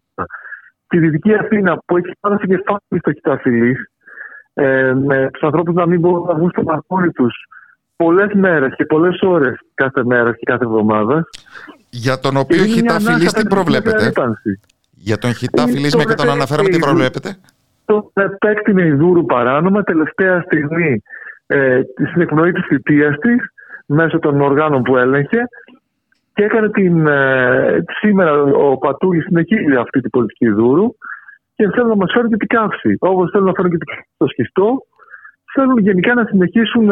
[0.88, 3.78] Τη Δυτική Αθήνα που έχει πάνω στο κεφάλι στο Χιταφυλή,
[4.54, 7.34] ε, με τους ανθρώπους να μην μπορούν να βγουν στο μπαλκόνι τους
[7.96, 11.28] πολλές μέρες και πολλές ώρες κάθε μέρα και κάθε εβδομάδα.
[11.90, 14.12] Για τον οποίο Χιταφυλή τι προβλέπετε;
[14.92, 17.36] Για τον Χιταφυλή, με και τον αναφέραμε, τι προβλέπετε;
[17.86, 21.04] Το επέκτηνε η Δούρου παράνομα τελευταία στιγμή
[21.48, 23.38] ε, στην εκπνοή της θητείας της
[23.86, 25.40] μέσω των οργάνων που έλεγχε
[26.34, 30.96] και έκανε την, ε, σήμερα ο Πατούλης συνεχίζει αυτή την πολιτική Δούρου
[31.60, 32.96] και θέλουν να μας φέρουν και την καύση.
[33.00, 33.78] Όπως θέλουν να φέρουν και
[34.18, 34.68] το σχιστό,
[35.54, 36.90] θέλουν γενικά να συνεχίσουν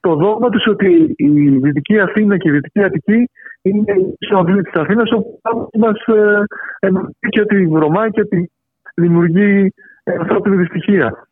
[0.00, 3.30] το δόγμα τους ότι η Δυτική Αθήνα και η Δυτική Αττική
[3.62, 5.98] είναι η συνοδεία της Αθήνας, όπου μας
[6.78, 8.44] ενοχλεί και τη βρωμάει και τη
[8.94, 9.72] δημιουργεί
[10.18, 11.28] ανθρώπινη δυστυχία.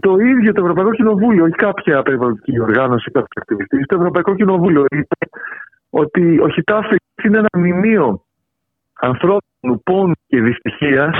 [0.00, 5.16] Το ίδιο το Ευρωπαϊκό Κοινοβούλιο, όχι κάποια περιβαλλοντική οργάνωση, κάποια ακτιβιστή, το Ευρωπαϊκό Κοινοβούλιο είπε
[5.90, 8.25] ότι ο Χιτάφης είναι ένα μνημείο
[9.00, 11.16] ανθρώπινου πόνου και δυστυχίας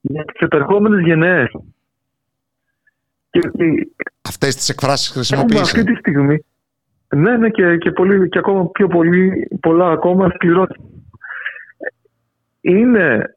[0.00, 1.50] για τις επερχόμενες γενναίες.
[4.28, 5.60] Αυτές τις εκφράσεις χρησιμοποιήσει.
[5.60, 6.44] Αυτή τη στιγμή.
[7.14, 10.82] Ναι, ναι, και, και, πολύ, και ακόμα πιο πολύ, πολλά ακόμα σκληρότερα.
[12.60, 13.34] Είναι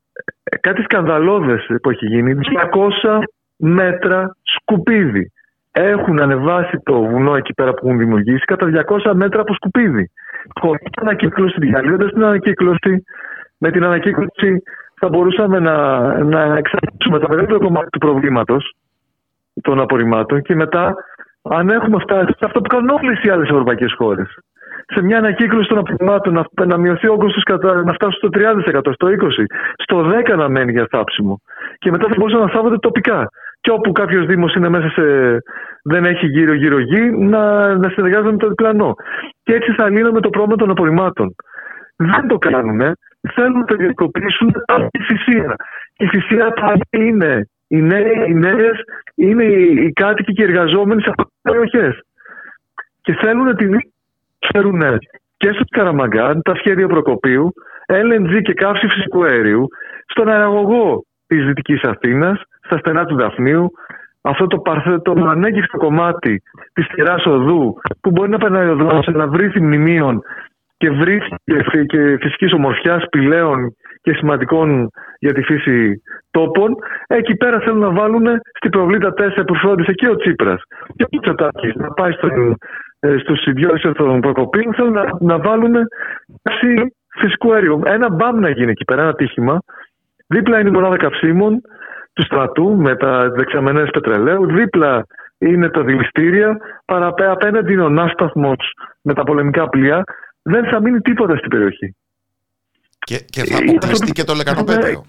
[0.60, 2.34] κάτι σκανδαλώδες που έχει γίνει.
[2.34, 3.24] 200
[3.56, 5.32] μέτρα σκουπίδι.
[5.72, 10.12] Έχουν ανεβάσει το βουνό εκεί πέρα που έχουν δημιουργήσει κατά 200 μέτρα από σκουπίδι.
[10.60, 13.04] Χωρίς ανακύκλωση, διαλύοντα την ανακύκλωση,
[13.64, 14.50] με την ανακύκλωση
[15.00, 15.78] θα μπορούσαμε να,
[16.24, 18.76] να εξαρτήσουμε το μεγαλύτερο κομμάτι του προβλήματος
[19.62, 20.96] των απορριμμάτων και μετά,
[21.42, 24.28] αν έχουμε φτάσει σε αυτό που κάνουν όλες οι άλλες ευρωπαϊκές χώρες,
[24.94, 27.44] σε μια ανακύκλωση των απορριμμάτων να, να μειωθεί ο όγκος
[27.86, 29.44] να φτάσει στο 30%, στο 20%,
[29.84, 31.42] στο 10% να μένει για θάψιμο.
[31.78, 33.28] Και μετά θα μπορούσαν να θάβονται τοπικά.
[33.62, 35.04] Και όπου κάποιος Δήμος είναι μέσα σε.
[35.84, 38.94] δεν έχει γύρω-γύρω γη, να, να συνεργάζεται με το διπλανό.
[39.44, 41.36] Και έτσι θα λύνουμε το πρόβλημα των απορριμμάτων.
[41.96, 42.82] Δεν το κάνουν.
[43.32, 44.52] Θέλουν να το ιδιωτικοποιήσουν
[44.92, 45.56] τη θυσία.
[45.98, 48.80] Η θυσία πάλι είναι οι νέοι, οι νέες,
[49.16, 52.00] είναι οι, οι κάτοικοι και οι εργαζόμενοι σε αυτές τις περιοχές.
[53.02, 53.78] Και θέλουν να την
[54.52, 54.82] φέρουν
[55.38, 57.54] και στο Καραμαγκάν, τα σχέδια Προκοπίου,
[57.86, 59.68] LNG και καύση φυσικού αερίου,
[60.08, 63.72] στον αεραγωγό της Δυτικής Αθήνας, στα στενά του Δαφνίου,
[64.22, 66.42] αυτό το, παρθε, το ανέγγιστο κομμάτι
[66.74, 70.22] της κερά οδού που μπορεί να περνάει ο δρόμο, να βρει μνημείων
[70.84, 71.22] και βρει
[71.86, 76.76] και φυσικής ομορφιάς σπηλαίων και σημαντικών για τη φύση τόπων.
[77.08, 78.26] Εκεί πέρα θέλουν να βάλουν
[78.58, 80.62] στην προβλήτα 4 που φρόντισε και ο Τσίπρας
[80.96, 82.56] και ο Τσατάκη να πάει στον,
[83.00, 84.74] ε, στους ιδιώτες των Προκοπίων.
[84.74, 85.76] Θέλουν να, να βάλουν
[87.20, 87.82] φυσικού αερίου.
[87.86, 89.60] Ένα μπαμ να γίνει εκεί πέρα, ένα τύχημα.
[90.28, 91.62] Δίπλα είναι η μονάδα καυσίμων
[92.14, 94.46] του στρατού με τα δεξαμενές πετρελαίου.
[94.46, 95.06] Δίπλα
[95.38, 96.58] είναι τα δηληστήρια.
[97.32, 100.04] Απέναντι είναι ο ναύσταθμος με τα πολεμικά πλοία.
[100.44, 101.96] Δεν θα μείνει τίποτα στην περιοχή.
[103.00, 105.06] Και, και θα αποκλειστεί και το λεκανοπέτριο.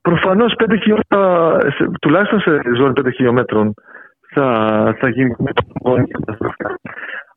[0.00, 1.56] Προφανώς 5 χιλιόμετρα,
[2.00, 3.74] τουλάχιστον σε ζώνη 5 χιλιόμετρων,
[4.34, 5.34] θα, θα γίνει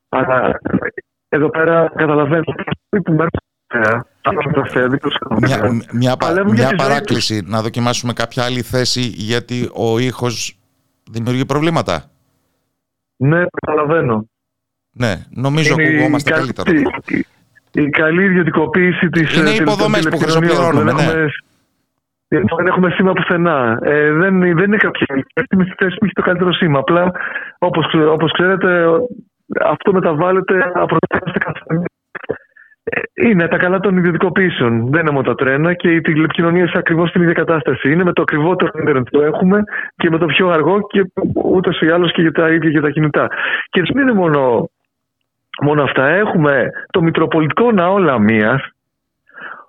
[0.09, 0.59] Αλλά
[1.29, 2.43] εδώ πέρα καταλαβαίνω
[2.89, 3.15] που
[5.41, 6.15] μια, μια,
[6.51, 10.59] μια παράκληση να δοκιμάσουμε κάποια άλλη θέση γιατί ο ήχος
[11.11, 12.03] δημιουργεί προβλήματα.
[13.15, 14.25] Ναι, καταλαβαίνω.
[14.91, 16.71] Ναι, νομίζω ακουγόμαστε καλύτερα.
[16.71, 17.25] Η,
[17.71, 19.37] η καλή ιδιωτικοποίηση της.
[19.37, 20.91] Είναι υποδομές που χρησιμοποιούμε.
[20.93, 21.03] Ναι.
[22.57, 23.79] Δεν έχουμε σήμα πουθενά.
[23.81, 25.05] Ε, δεν, δεν είναι κάποια.
[25.53, 26.79] Είμαι στη θέση που έχει το καλύτερο σήμα.
[26.79, 27.11] Απλά,
[28.13, 28.85] όπως ξέρετε,
[29.61, 31.07] αυτό μεταβάλλεται από το
[33.13, 34.89] είναι τα καλά των ιδιωτικοποιήσεων.
[34.89, 37.91] Δεν είναι μόνο τα τρένα και οι τηλεπικοινωνίες ακριβώς στην ίδια κατάσταση.
[37.91, 39.63] Είναι με το ακριβότερο Ιντερνετ που έχουμε
[39.95, 42.89] και με το πιο αργό και ούτως ή άλλως και για τα ίδια και τα
[42.89, 43.27] κινητά.
[43.69, 44.69] Και δεν είναι μόνο,
[45.61, 46.07] μόνο αυτά.
[46.07, 48.61] Έχουμε το Μητροπολιτικό Ναό Λαμίας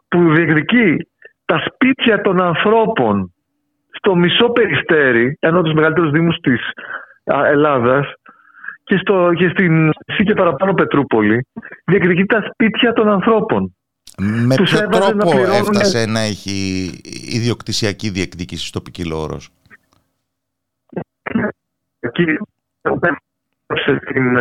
[0.08, 0.96] που διεκδικεί
[1.44, 3.34] τα σπίτια των ανθρώπων
[3.92, 6.60] στο μισό περιστέρι, ενώ τους μεγαλύτερους Δήμους της
[7.24, 8.06] Ελλάδας,
[8.84, 11.46] και, στο, και στην Σύ και παραπάνω Πετρούπολη
[11.84, 13.76] διεκδικεί τα σπίτια των ανθρώπων.
[14.18, 16.90] Με ποιο τρόπο έφτασε να έχει
[17.32, 19.48] ιδιοκτησιακή διεκδίκηση στο Πικυλόρος.
[22.00, 22.24] Εκεί
[23.76, 24.36] σε την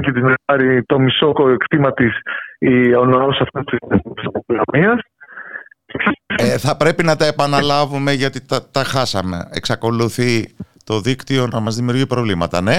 [0.00, 2.12] και την πάρει το μισό κτήμα της
[2.98, 3.78] ο ναός αυτός της
[6.26, 9.48] ε, θα πρέπει να τα επαναλάβουμε γιατί τα, τα χάσαμε.
[9.50, 10.54] Εξακολουθεί
[10.84, 12.76] το δίκτυο να μας δημιουργεί προβλήματα, ναι;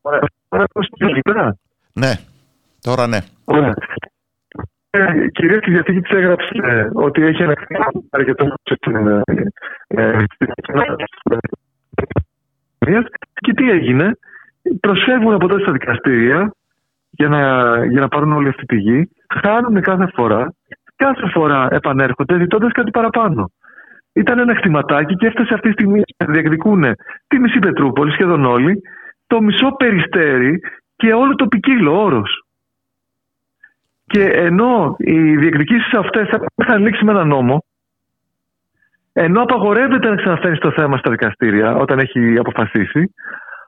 [0.00, 1.54] Ωραία.
[1.92, 2.12] Ναι,
[2.80, 3.18] τώρα ναι.
[3.44, 3.74] Ωραία.
[4.90, 7.54] Ε, κυρίως η Διαθήκη της έγραψε ε, ότι έχει ένα
[8.10, 8.54] αρκετό
[12.86, 13.02] ε,
[13.34, 14.18] και τι έγινε;
[14.80, 16.54] Προσφεύγουν από τότε στα δικαστήρια
[17.10, 17.40] για να,
[17.84, 19.10] για να πάρουν όλη αυτή τη γη.
[19.42, 20.52] Χάνουν κάθε φορά.
[20.96, 23.50] Κάθε φορά επανέρχονται ζητώντας κάτι παραπάνω.
[24.12, 26.84] Ήταν ένα χτυματάκι και έφτασε αυτή τη στιγμή να διεκδικούν
[27.26, 28.82] τη μισή Πετρούπολη, σχεδόν όλοι,
[29.26, 30.60] το μισό περιστέρι
[30.96, 32.44] και όλο το ποικίλο όρος.
[34.06, 37.64] Και ενώ οι διεκδικήσεις αυτές θα είχαν λήξει με ένα νόμο,
[39.18, 43.14] ενώ απαγορεύεται να ξαναφέρει το θέμα στα δικαστήρια όταν έχει αποφασίσει,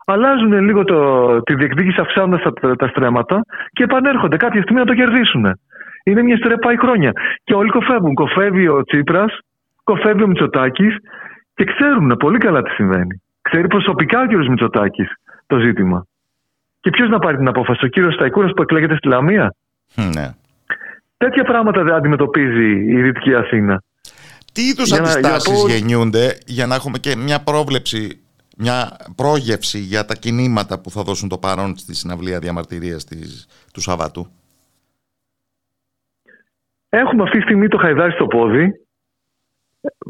[0.05, 0.99] αλλάζουν λίγο το,
[1.43, 3.41] τη διεκδίκηση αυξάνοντας τα, τα στρέμματα
[3.73, 5.45] και επανέρχονται κάποια στιγμή να το κερδίσουν.
[6.05, 7.13] Είναι μια ιστορία πάει χρόνια.
[7.45, 8.15] Και όλοι κοφεύουν.
[8.15, 9.39] Κοφεύει ο Τσίπρας,
[9.85, 10.97] κοφεύει ο Μητσοτάκης
[11.55, 13.23] και ξέρουν πολύ καλά τι συμβαίνει.
[13.43, 14.49] Ξέρει προσωπικά ο κ.
[14.49, 15.09] Μητσοτάκης
[15.47, 16.07] το ζήτημα.
[16.81, 19.55] Και ποιος να πάρει την απόφαση, ο κύριος Σταϊκούρα που εκλέγεται στη Λαμία;
[19.95, 20.27] Ναι.
[21.17, 23.83] Τέτοια πράγματα δεν αντιμετωπίζει η Δυτική Αθήνα.
[24.59, 28.21] Τι είδους αντιστάσεις γεννιούνται για να έχουμε και μια πρόβλεψη,
[28.57, 33.05] μια πρόγευση για τα κινήματα που θα δώσουν το παρόν στη συναυλία διαμαρτυρίας
[33.73, 34.27] του Σαββάτου;
[36.89, 38.71] Έχουμε αυτή τη στιγμή το Χαϊδάρι στο πόδι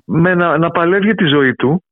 [0.04, 1.84] με να, να παλεύει τη ζωή του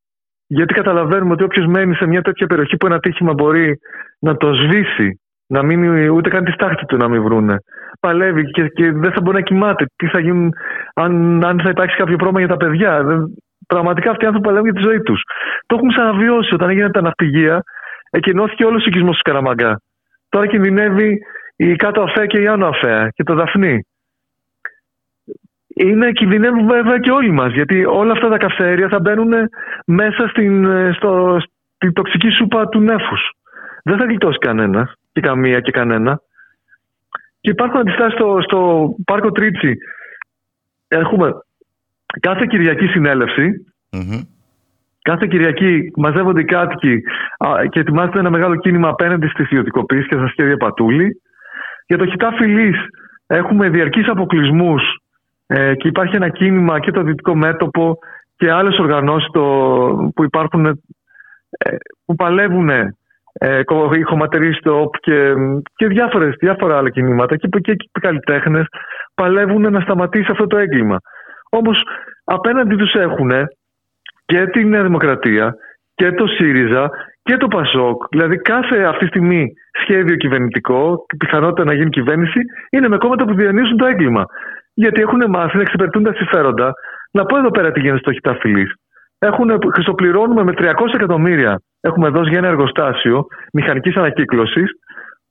[0.47, 3.79] γιατί καταλαβαίνουμε ότι όποιος μένει σε μια τέτοια περιοχή που ένα τύχημα μπορεί
[4.19, 7.57] να το σβήσει, να μην, ούτε καν τη στάχτη του να μην βρούνε.
[8.01, 9.87] Παλεύει και, και δεν θα μπορεί να κοιμάται.
[9.97, 10.53] Τι θα γίνουν,
[10.95, 13.03] αν, αν θα υπάρξει κάποιο πρόβλημα για τα παιδιά.
[13.03, 13.35] Δεν,
[13.67, 15.23] πραγματικά αυτοί οι άνθρωποι παλεύουν για τη ζωή τους.
[15.67, 17.63] Το έχουμε ξαναβιώσει όταν έγινε τα ναυπηγεία,
[18.11, 19.81] εκενώθηκε όλος ο οικισμός του Καραμαγκά.
[20.29, 21.19] Τώρα κινδυνεύει
[21.57, 23.87] η κάτω αφαία και η άνω αφαία και το δαφνί.
[25.75, 29.33] είναι κινδυνεύουν βέβαια και όλοι μας γιατί όλα αυτά τα καυσαέρια θα μπαίνουν
[29.87, 31.37] μέσα στην, ε, στο,
[31.75, 33.31] στην τοξική σούπα του νέφους.
[33.83, 36.21] Δεν θα γλιτώσει κανένας και καμία και κανένα.
[37.41, 39.77] Και υπάρχουν αντιστάσεις στο, στο Πάρκο Τρίτσι.
[40.89, 41.33] Έχουμε
[42.21, 42.87] κάθε Κυριακή
[45.03, 47.01] Κάθε Κυριακή μαζεύονται οι κάτοικοι
[47.69, 51.23] και ετοιμάζεται ένα μεγάλο κίνημα απέναντι στις ιδιωτικοποίησεις και στα σχέδια Πατούλη.
[51.87, 52.75] Για το χιτά φυλή
[53.27, 54.83] έχουμε διαρκείς αποκλεισμούς
[55.47, 57.99] ε, και υπάρχει ένα κίνημα και το Δυτικό Μέτωπο
[58.37, 59.29] και άλλες οργανώσεις
[60.15, 62.71] που υπάρχουν ε, που παλεύουν
[63.39, 63.61] ε,
[63.99, 65.33] οι χωματεροί στο και,
[65.77, 68.67] και διάφορες, διάφορα άλλα κινήματα και, και, και καλλιτέχνες
[69.15, 70.97] παλεύουν να σταματήσει αυτό το έγκλημα.
[71.51, 71.83] Όμως
[72.25, 73.31] απέναντι τους έχουν
[74.25, 75.55] και τη Νέα Δημοκρατία
[75.95, 76.91] και το ΣΥΡΙΖΑ
[77.23, 78.03] και το ΠΑΣΟΚ.
[78.11, 83.25] Δηλαδή κάθε αυτή τη στιγμή σχέδιο κυβερνητικό και πιθανότητα να γίνει κυβέρνηση είναι με κόμματα
[83.25, 84.25] που διανύσουν το έγκλημα.
[84.75, 86.73] Γιατί έχουν μάθει να εξυπηρετούν τα συμφέροντα.
[87.11, 88.11] Να πω εδώ πέρα τι γίνεται στο
[89.19, 89.59] Χιταφυλή.
[89.73, 91.61] Χρυσοπληρώνουμε με 300 εκατομμύρια.
[91.81, 94.71] Έχουμε δώσει για ένα εργοστάσιο μηχανικής ανακύκλωσης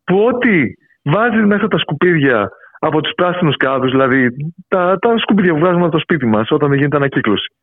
[0.04, 0.64] που ό,τι
[1.04, 4.30] βάζεις μέσα τα σκουπίδια από τους πράσινους κάδους, δηλαδή
[4.68, 7.54] τα, τα σκουπίδια που βγάζουμε από το σπίτι μας όταν δεν γίνεται ανακύκλωση.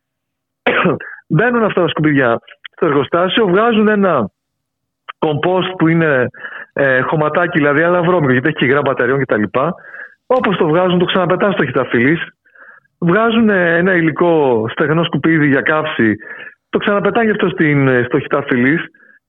[1.33, 2.39] Μπαίνουν αυτά τα σκουπίδια
[2.75, 4.29] στο εργοστάσιο, βγάζουν ένα
[5.19, 6.27] κομπόστ που είναι
[6.73, 9.43] ε, χωματάκι, δηλαδή αλλά βρώμικο, γιατί έχει και υγρά μπαταριών κτλ.
[10.25, 12.19] Όπως το βγάζουν, το ξαναπετάνε στο χιταφυλής.
[13.07, 16.15] Βγάζουν ένα υλικό στεγνό σκουπίδι για καύση,
[16.69, 18.79] το ξαναπετάνε αυτό στην, στο χιταφυλή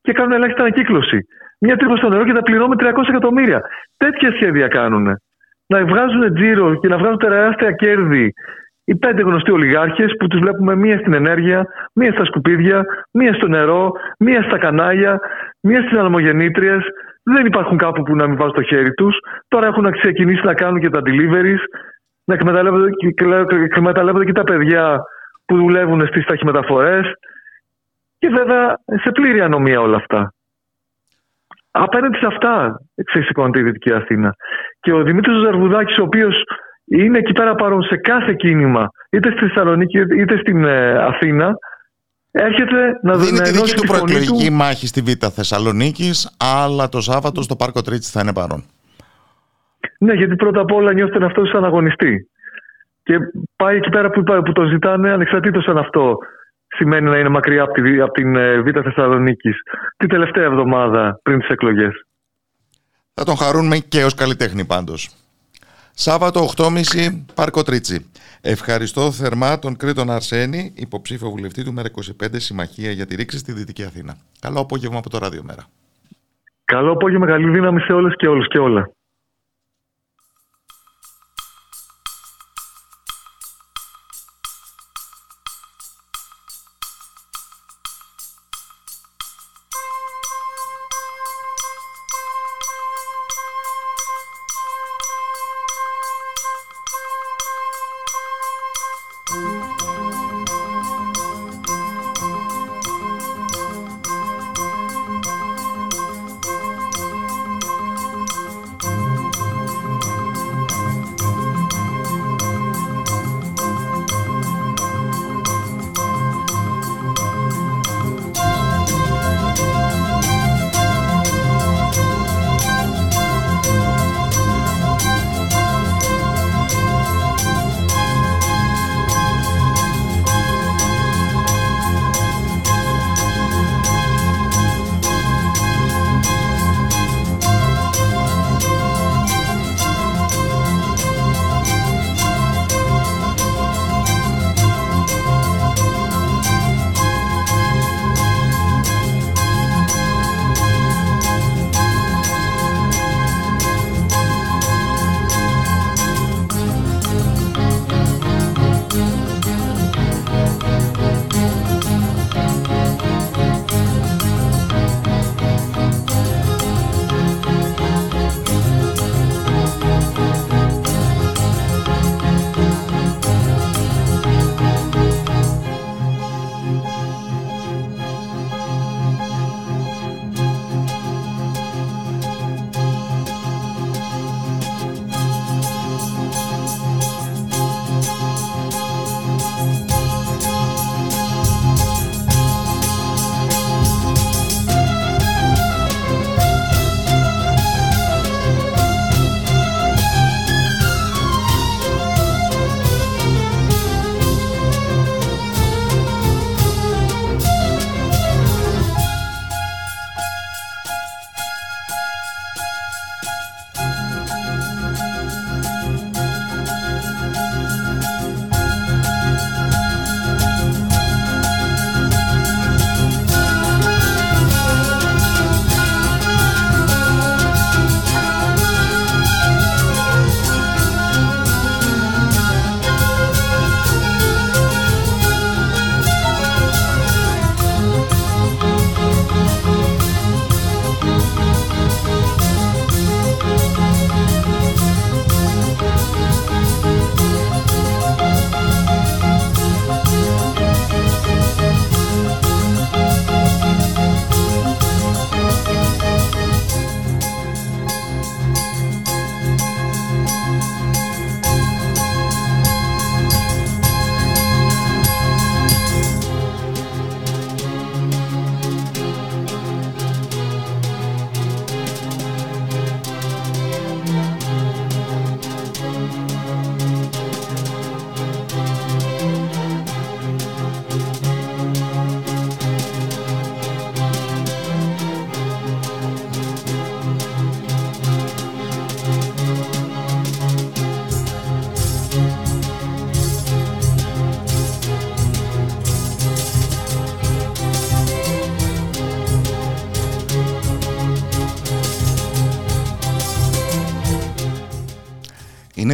[0.01, 1.18] και κάνουν ελάχιστη ανακύκλωση.
[1.61, 3.61] Μια τρύπα στο νερό και τα πληρώνουμε 300 εκατομμύρια.
[3.97, 5.07] Τέτοια σχέδια κάνουν.
[5.66, 8.33] Να βγάζουν τζίρο και να βγάζουν τεράστια κέρδη
[8.85, 13.49] οι πέντε γνωστοί ολιγάρχες που τους βλέπουμε μία στην ενέργεια, μία στα σκουπίδια, μία στο
[13.49, 15.20] νερό, μία στα κανάλια,
[15.61, 16.83] μία στις αναμογεννήτριες.
[17.22, 19.16] Δεν υπάρχουν κάπου που να μην βάζουν το χέρι τους.
[19.49, 21.62] Τώρα έχουν ξεκινήσει να κάνουν και τα deliveries,
[22.25, 25.03] να εκμεταλλεύονται και τα παιδιά
[25.47, 27.12] που δουλεύουν στις ταχυμεταφορές
[28.18, 30.35] και βέβαια σε πλήρη ανομία όλα αυτά.
[31.70, 34.35] Απέναντι σε αυτά ξεσηκώνεται η Δυτική Αθήνα.
[34.81, 36.43] Και ο Δημήτρης Ζαρβουδάκης, ο οποίος
[36.85, 41.55] είναι εκεί πέρα παρόν σε κάθε κίνημα, είτε στη Θεσσαλονίκη είτε στην ε, Αθήνα,
[42.31, 47.57] έρχεται να δίνει τη δική του προεκλογική μάχη στη Β' Θεσσαλονίκης, αλλά το Σάββατο στο
[47.57, 48.64] Πάρκο Τρίτσι θα είναι παρόν.
[49.99, 52.29] Ναι, γιατί πρώτα απ' όλα νιώθει τον αυτός σαν αγωνιστή.
[53.03, 53.19] Και
[53.57, 56.19] πάει εκεί πέρα που, που το ζητάνε, ανεξαρτήτως αν αυτό
[56.69, 59.57] σημαίνει να είναι μακριά από, τη, από την ε, Β' Θεσσαλονίκης
[59.97, 62.07] την τελευταία εβδομάδα πριν τις εκλογές.
[63.15, 65.09] Θα τον χαρούν και ως καλλιτέχνη πάντως.
[65.97, 66.73] Σάββατο 8.30
[67.35, 68.11] Πάρκο Τρίτσι.
[68.41, 73.85] Ευχαριστώ θερμά τον Κρήτον Αρσένη, υποψήφιο βουλευτή του ΜΕΡΑ25 Συμμαχία για τη Ρήξη στη Δυτική
[73.85, 74.15] Αθήνα.
[74.41, 75.65] Καλό απόγευμα από το Ράδιο Μέρα.
[76.65, 78.91] Καλό απόγευμα, καλή δύναμη σε όλες και όλους και όλα.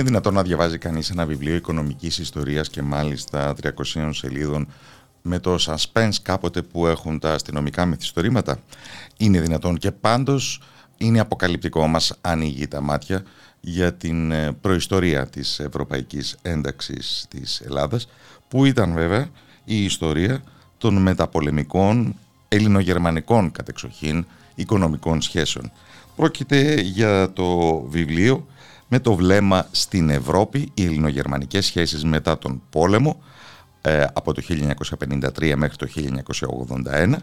[0.01, 4.69] Είναι δυνατόν να διαβάζει κανείς ένα βιβλίο οικονομικής ιστορίας και μάλιστα 300 σελίδων
[5.23, 8.59] με το suspense κάποτε που έχουν τα αστυνομικά μυθιστορήματα.
[9.17, 10.63] Είναι δυνατόν και πάντως
[10.97, 13.23] είναι αποκαλυπτικό μας ανοίγει τα μάτια
[13.61, 18.09] για την ε, προϊστορία της ευρωπαϊκής ένταξης της Ελλάδας
[18.49, 19.29] που ήταν βέβαια
[19.65, 20.43] η ιστορία
[20.79, 22.15] των μεταπολεμικών
[22.49, 25.73] ελληνογερμανικών κατεξοχήν οικονομικών σχέσεων.
[26.17, 28.47] Πρόκειται για το βιβλίο
[28.93, 33.23] με το βλέμμα στην Ευρώπη, οι ελληνογερμανικές σχέσεις μετά τον πόλεμο
[33.81, 34.43] ε, από το
[35.01, 35.87] 1953 μέχρι το
[36.87, 37.15] 1981,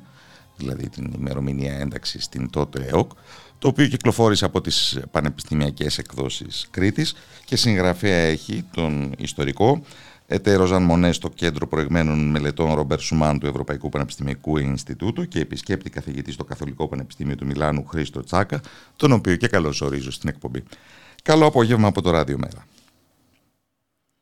[0.57, 3.11] δηλαδή την ημερομηνία ένταξης στην τότε ΕΟΚ,
[3.59, 7.15] το οποίο κυκλοφόρησε από τις πανεπιστημιακές εκδόσεις Κρήτης
[7.45, 9.81] και συγγραφέα έχει τον ιστορικό
[10.27, 15.89] εταίρο Ζαν Μονέ στο Κέντρο Προηγμένων Μελετών Ρομπέρ Σουμάν του Ευρωπαϊκού Πανεπιστημιακού Ινστιτούτου και επισκέπτη
[15.89, 18.61] καθηγητή στο Καθολικό Πανεπιστήμιο του Μιλάνου Χρήστο Τσάκα,
[18.95, 20.63] τον οποίο και καλώς ορίζω στην εκπομπή.
[21.29, 22.61] Καλό απόγευμα από το Ράδιο Μέρα.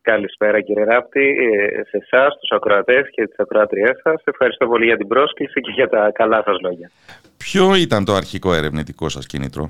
[0.01, 4.21] Καλησπέρα κύριε Ράπτη, ε, σε εσάς, τους ακροατές και τις ακροάτριές σας.
[4.23, 6.91] Ευχαριστώ πολύ για την πρόσκληση και για τα καλά σας λόγια.
[7.37, 9.69] Ποιο ήταν το αρχικό ερευνητικό σας κίνητρο,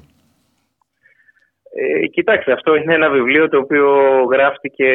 [1.77, 3.87] ε, Κοιτάξτε, αυτό είναι ένα βιβλίο το οποίο
[4.31, 4.89] γράφτηκε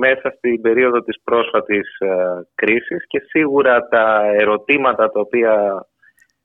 [0.00, 2.08] μέσα στην περίοδο της πρόσφατης ε,
[2.54, 5.86] κρίσης και σίγουρα τα ερωτήματα τα οποία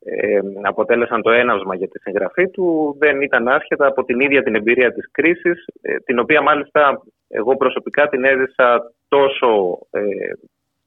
[0.05, 4.55] ε, αποτέλεσαν το έναυσμα για τη συγγραφή του δεν ήταν άσχετα από την ίδια την
[4.55, 10.01] εμπειρία της κρίσης ε, την οποία μάλιστα εγώ προσωπικά την έζησα τόσο ε,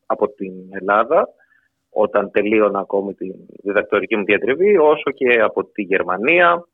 [0.07, 1.29] από την Ελλάδα
[1.91, 3.31] όταν τελείωνα ακόμη τη
[3.63, 6.67] διδακτορική μου διατριβή όσο και από τη Γερμανία,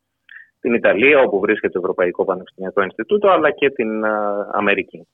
[0.60, 4.04] την Ιταλία όπου βρίσκεται το Ευρωπαϊκό Πανεπιστημιακό Ινστιτούτο αλλά και την
[4.52, 5.06] Αμερική.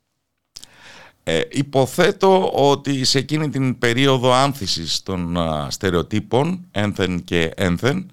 [1.30, 5.36] Ε, υποθέτω ότι σε εκείνη την περίοδο άνθησης των
[5.68, 8.10] στερεοτύπων, ένθεν και ένθεν,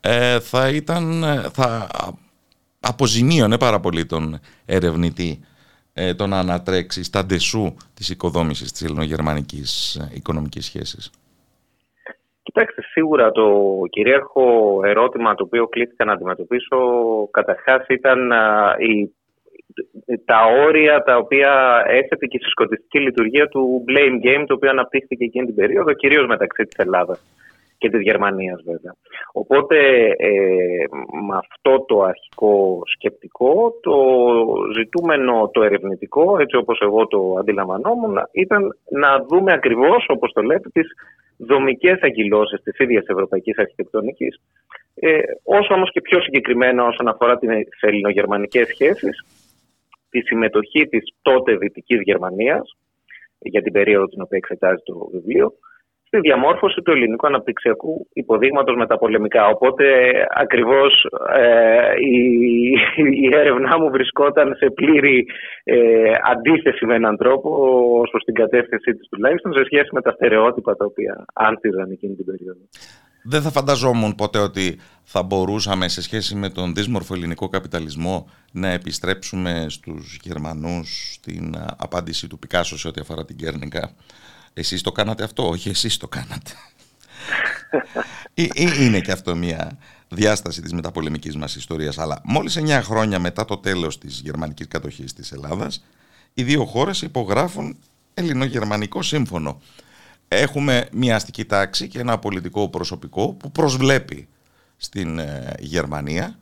[0.00, 1.88] ε, θα ήταν, ε, θα
[2.80, 5.40] αποζημίωνε πάρα πολύ τον ερευνητή
[5.92, 11.10] ε, το να ανατρέξει στα ντεσού της οικοδόμησης της ελληνογερμανικής ε, οικονομικής σχέσης.
[12.42, 16.78] Κοιτάξτε, σίγουρα το κυρίαρχο ερώτημα το οποίο κλήθηκα να αντιμετωπίσω
[17.30, 18.32] καταρχάς ήταν
[18.78, 19.14] η
[20.24, 25.24] τα όρια τα οποία έθετε και η συσκοτιστική λειτουργία του blame game το οποίο αναπτύχθηκε
[25.24, 27.20] εκείνη την περίοδο κυρίως μεταξύ της Ελλάδας
[27.80, 28.94] και της Γερμανίας βέβαια.
[29.32, 29.76] Οπότε
[30.16, 30.84] ε,
[31.28, 33.96] με αυτό το αρχικό σκεπτικό το
[34.76, 40.68] ζητούμενο το ερευνητικό έτσι όπως εγώ το αντιλαμβανόμουν ήταν να δούμε ακριβώς όπως το λέτε
[40.72, 40.88] τις
[41.36, 44.40] δομικές αγκυλώσεις της ίδιας ευρωπαϊκής αρχιτεκτονικής
[44.94, 49.24] ε, όσο όμως και πιο συγκεκριμένα όσον αφορά τις ελληνογερμανικές σχέσεις
[50.10, 52.76] τη συμμετοχή της τότε Δυτικής Γερμανίας
[53.38, 55.54] για την περίοδο την οποία εξετάζει το βιβλίο
[56.10, 59.46] στη διαμόρφωση του ελληνικού αναπτυξιακού υποδείγματος με τα πολεμικά.
[59.46, 59.84] Οπότε
[60.30, 61.06] ακριβώς
[61.36, 62.16] ε, η,
[63.26, 65.26] η έρευνά μου βρισκόταν σε πλήρη
[65.64, 67.48] ε, αντίθεση με έναν τρόπο
[68.00, 72.14] ως προς την κατεύθυνσή της τουλάχιστον σε σχέση με τα στερεότυπα τα οποία άνθιζαν εκείνη
[72.14, 72.60] την περίοδο.
[73.22, 78.68] Δεν θα φανταζόμουν ποτέ ότι θα μπορούσαμε σε σχέση με τον δύσμορφο ελληνικό καπιταλισμό να
[78.68, 83.94] επιστρέψουμε στους Γερμανούς στην απάντηση του Πικάσο σε ό,τι αφορά την Κέρνικα.
[84.52, 86.50] Εσείς το κάνατε αυτό, όχι εσείς το κάνατε.
[88.78, 89.78] Είναι και αυτό μια
[90.08, 95.12] διάσταση της μεταπολεμικής μας ιστορίας, αλλά μόλις 9 χρόνια μετά το τέλος της γερμανικής κατοχής
[95.12, 95.84] της Ελλάδας,
[96.34, 97.76] οι δύο χώρες υπογράφουν
[98.14, 99.60] ελληνογερμανικό σύμφωνο
[100.32, 104.28] έχουμε μια αστική τάξη και ένα πολιτικό προσωπικό που προσβλέπει
[104.76, 106.38] στην ε, Γερμανία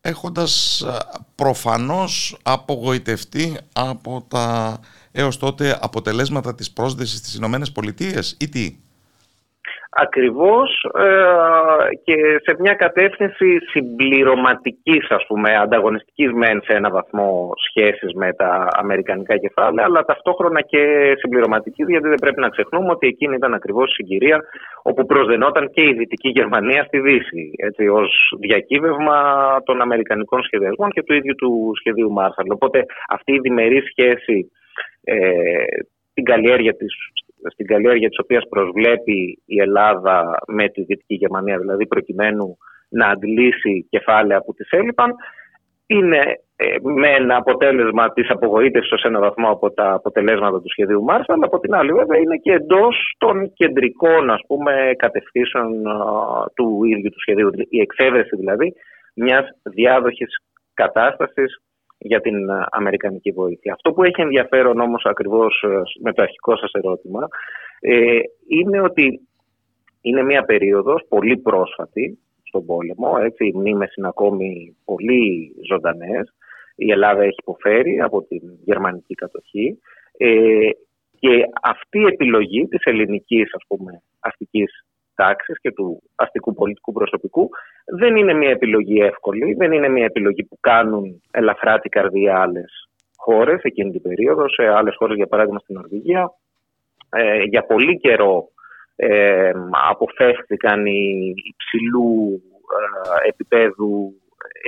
[0.00, 0.98] έχοντας ε,
[1.34, 4.78] προφανώς απογοητευτεί από τα
[5.12, 8.76] έως τότε αποτελέσματα της πρόσδεσης στις Ηνωμένες Πολιτείες ή τι;
[9.94, 18.12] Ακριβώς ε, και σε μια κατεύθυνση συμπληρωματικής ας πούμε ανταγωνιστικής μεν σε ένα βαθμό σχέσης
[18.14, 23.34] με τα αμερικανικά κεφάλαια αλλά ταυτόχρονα και συμπληρωματικής γιατί δεν πρέπει να ξεχνούμε ότι εκείνη
[23.34, 24.40] ήταν ακριβώς η συγκυρία
[24.82, 29.18] όπου προσδενόταν και η Δυτική Γερμανία στη Δύση έτσι, ως διακύβευμα
[29.64, 32.46] των αμερικανικών σχεδιασμών και του ίδιου του σχεδίου Μάρσαλ.
[32.48, 34.50] Οπότε αυτή η διμερή σχέση
[35.04, 35.16] ε,
[36.14, 36.94] την καλλιέργεια της
[37.50, 42.56] στην καλλιέργεια της οποίας προσβλέπει η Ελλάδα με τη Δυτική Γερμανία, δηλαδή προκειμένου
[42.88, 45.14] να αντλήσει κεφάλαια που της έλειπαν,
[45.86, 46.20] είναι
[46.56, 51.32] ε, με ένα αποτέλεσμα της απογοήτευσης ως ένα βαθμό από τα αποτελέσματα του σχεδίου Μάρσα,
[51.32, 55.82] αλλά από την άλλη βέβαια είναι και εντός των κεντρικών ας πούμε, κατευθύνσεων
[56.54, 57.50] του ίδιου του σχεδίου.
[57.68, 58.72] Η εξέβρεση δηλαδή
[59.14, 60.36] μιας διάδοχης
[60.74, 61.60] κατάστασης
[62.02, 63.72] για την ε, Αμερικανική βοήθεια.
[63.72, 67.28] Αυτό που έχει ενδιαφέρον όμως ακριβώς ε, με το αρχικό σας ερώτημα
[67.80, 68.18] ε,
[68.48, 69.20] είναι ότι
[70.00, 76.32] είναι μια περίοδος πολύ πρόσφατη στον πόλεμο, έτσι, οι μνήμες είναι ακόμη πολύ ζωντανές
[76.76, 79.78] η Ελλάδα έχει υποφέρει από την γερμανική κατοχή
[80.16, 80.68] ε,
[81.18, 84.84] και αυτή η επιλογή της ελληνικής ας πούμε, αστικής
[85.14, 87.48] τάξης και του αστικού πολιτικού προσωπικού
[87.84, 92.88] δεν είναι μια επιλογή εύκολη, δεν είναι μια επιλογή που κάνουν ελαφρά την καρδιά άλλες
[93.16, 96.32] χώρες εκείνη την περίοδο, σε άλλες χώρες για παράδειγμα στην Νορβηγία.
[97.10, 98.48] Ε, για πολύ καιρό
[98.96, 99.52] ε,
[99.90, 102.42] αποφεύθηκαν οι υψηλού
[102.78, 104.14] ε, επίπεδου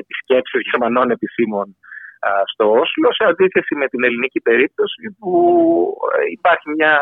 [0.00, 1.76] επισκέψεων γερμανών επισήμων
[2.52, 5.32] στο Όσλο σε αντίθεση με την ελληνική περίπτωση που
[6.18, 7.00] ε, υπάρχει μια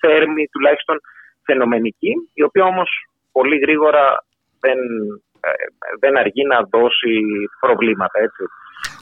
[0.00, 0.96] θέρμη τουλάχιστον
[1.44, 2.88] φαινομενική η οποία όμως
[3.32, 4.24] πολύ γρήγορα
[4.60, 4.78] δεν,
[5.40, 5.50] ε,
[6.00, 7.14] δεν αργεί να δώσει
[7.60, 8.42] προβλήματα έτσι.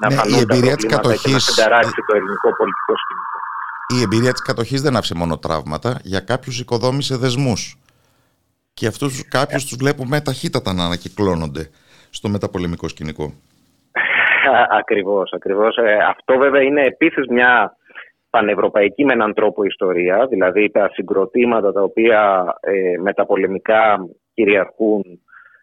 [0.00, 1.22] Να ναι, φανούν η εμπειρία της κατοχής...
[1.22, 3.38] και να συνταράξει το ελληνικό πολιτικό σκηνικό.
[3.96, 7.76] Η εμπειρία της κατοχής δεν άφησε μόνο τραύματα, για κάποιους οικοδόμησε δεσμούς.
[8.74, 11.70] Και αυτούς κάποιους τους βλέπουμε ταχύτατα να ανακυκλώνονται
[12.10, 13.34] στο μεταπολεμικό σκηνικό.
[14.80, 15.76] Ακριβώς, ακριβώς.
[15.76, 17.76] Ε, αυτό βέβαια είναι επίσης μια
[18.30, 25.02] πανευρωπαϊκή με έναν τρόπο ιστορία, δηλαδή τα συγκροτήματα τα οποία ε, μεταπολεμικά κυριαρχούν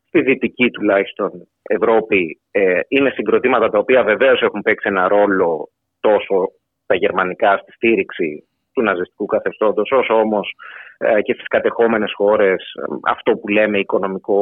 [0.08, 1.32] στη δυτική τουλάχιστον
[1.62, 5.70] Ευρώπη ε, είναι συγκροτήματα τα οποία βεβαίως έχουν παίξει ένα ρόλο
[6.00, 6.52] τόσο
[6.86, 10.56] τα γερμανικά στη στήριξη του ναζιστικού καθεστώτος, όσο όμως
[10.98, 14.38] ε, και στις κατεχόμενες χώρες ε, αυτό που λέμε οικονομικό,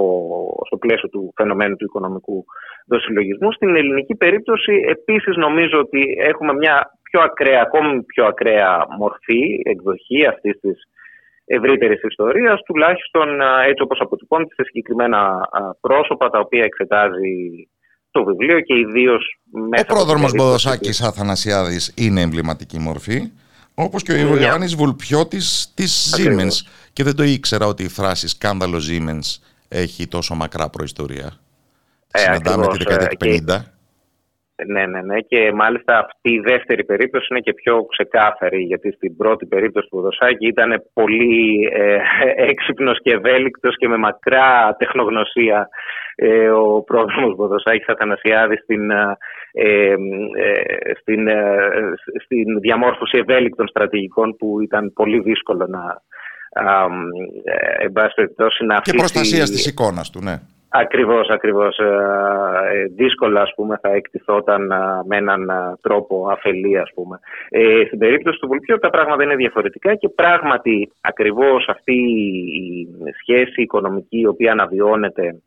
[0.65, 2.45] στο πλαίσιο του φαινομένου του οικονομικού
[2.87, 3.51] δοσυλλογισμού.
[3.51, 10.25] Στην ελληνική περίπτωση επίσης νομίζω ότι έχουμε μια πιο ακραία, ακόμη πιο ακραία μορφή, εκδοχή
[10.25, 10.77] αυτής της
[11.45, 15.49] ευρύτερης ιστορίας, τουλάχιστον ε, έτσι όπως αποτυπώνεται σε συγκεκριμένα
[15.81, 17.67] πρόσωπα τα οποία εξετάζει
[18.11, 19.39] το βιβλίο και ιδίως
[19.69, 19.85] μέσα...
[19.89, 23.31] Ο πρόδρομος Μποδοσάκης Αθανασιάδης είναι εμβληματική μορφή.
[23.73, 24.41] Όπως και ο yeah.
[24.41, 26.55] Ιωάννης Βουλπιώτης της Siemens.
[26.93, 31.31] Και δεν το ήξερα ότι η φράση «σκάνδαλο Siemens» έχει τόσο μακρά προϊστορία.
[32.11, 33.74] Ε, Συναντάμε τη δεκαετία του 50.
[34.63, 35.19] Ναι, ναι, ναι.
[35.19, 40.01] Και μάλιστα αυτή η δεύτερη περίπτωση είναι και πιο ξεκάθαρη, γιατί στην πρώτη περίπτωση του
[40.01, 41.97] Δωσάκη ήταν πολύ ε,
[42.51, 45.69] έξυπνος και ευέλικτος και με μακρά τεχνογνωσία
[46.15, 49.17] ε, ο πρόδρομος Βοδοσάκης Αθανασιάδης στην, ε,
[49.53, 49.95] ε,
[50.99, 51.57] στην, ε,
[52.23, 56.01] στην διαμόρφωση ευέλικτων στρατηγικών που ήταν πολύ δύσκολο να,
[57.43, 57.87] ε,
[58.65, 60.39] να Και προστασία της εικόνας του, ναι.
[60.79, 61.77] Ακριβώς, ακριβώς.
[61.77, 61.85] Ε,
[62.73, 64.75] ε, δύσκολα, ας πούμε, θα εκτιθόταν ε,
[65.05, 65.49] με έναν
[65.81, 67.19] τρόπο αφελή, ας πούμε.
[67.49, 72.87] Ε, στην περίπτωση του Βουλπιού τα πράγματα είναι διαφορετικά και πράγματι ακριβώς αυτή η
[73.19, 75.41] σχέση οικονομική η οποία αναβιώνεται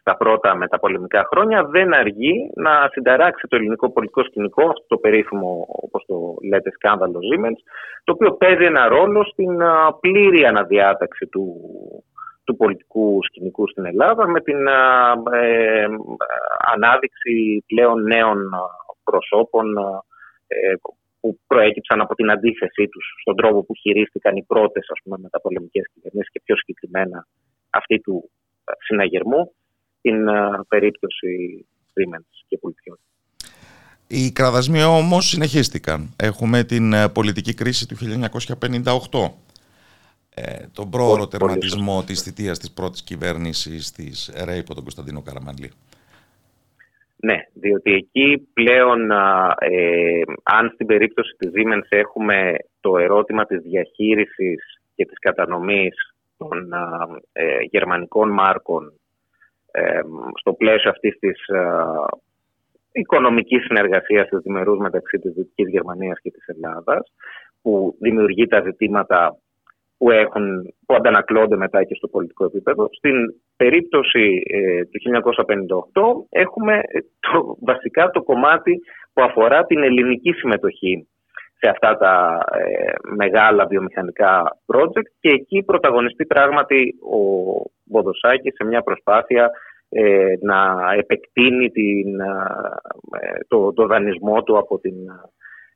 [0.00, 5.66] στα πρώτα μεταπολεμικά χρόνια δεν αργεί να συνταράξει το ελληνικό πολιτικό σκηνικό, αυτό το περίφημο,
[5.68, 7.58] όπως το λέτε, σκάνδαλο Siemens,
[8.04, 9.50] το οποίο παίζει ένα ρόλο στην
[10.00, 11.44] πλήρη αναδιάταξη του
[12.44, 15.86] του πολιτικού σκηνικού στην Ελλάδα με την ε,
[16.74, 18.38] ανάδειξη πλέον νέων
[19.04, 19.66] προσώπων
[20.46, 20.74] ε,
[21.20, 25.84] που προέκυψαν από την αντίθεσή τους στον τρόπο που χειρίστηκαν οι πρώτες ας πούμε, μεταπολεμικές
[25.94, 27.26] κυβερνήσεις και πιο συγκεκριμένα
[27.70, 28.30] αυτή του
[28.78, 29.52] συναγερμού
[29.98, 30.24] στην
[30.68, 32.98] περίπτωση Siemens και πολιτικών.
[34.06, 36.14] Οι κραδασμοί όμως συνεχίστηκαν.
[36.16, 37.96] Έχουμε την ε, πολιτική κρίση του
[39.10, 39.43] 1958
[40.34, 45.70] ε, τον πρόωρο τερματισμό της θητείας της πρώτης κυβέρνησης της ΕΡΕ υπό τον Κωνσταντίνο Καραμαλή.
[47.16, 49.10] Ναι, διότι εκεί πλέον,
[49.58, 55.94] ε, αν στην περίπτωση της Siemens έχουμε το ερώτημα της διαχείρισης και της κατανομής
[56.36, 56.72] των
[57.32, 58.92] ε, γερμανικών μάρκων
[59.70, 60.00] ε,
[60.40, 61.38] στο πλαίσιο αυτής της
[62.92, 67.12] οικονομικής συνεργασίας της διμερούς μεταξύ της Δυτικής Γερμανίας και της Ελλάδας,
[67.62, 69.36] που δημιουργεί τα ζητήματα
[70.04, 72.88] που, έχουν, που αντανακλώνται μετά και στο πολιτικό επίπεδο.
[72.92, 73.14] Στην
[73.56, 75.22] περίπτωση ε, του
[76.24, 78.80] 1958 έχουμε ε, το, βασικά το κομμάτι
[79.12, 81.08] που αφορά την ελληνική συμμετοχή
[81.58, 87.18] σε αυτά τα ε, μεγάλα βιομηχανικά project και εκεί πρωταγωνιστεί πράγματι ο
[87.84, 89.50] Μποδοσάκης σε μια προσπάθεια
[90.40, 92.06] να επεκτείνει την,
[93.48, 94.94] το, το δανεισμό του από την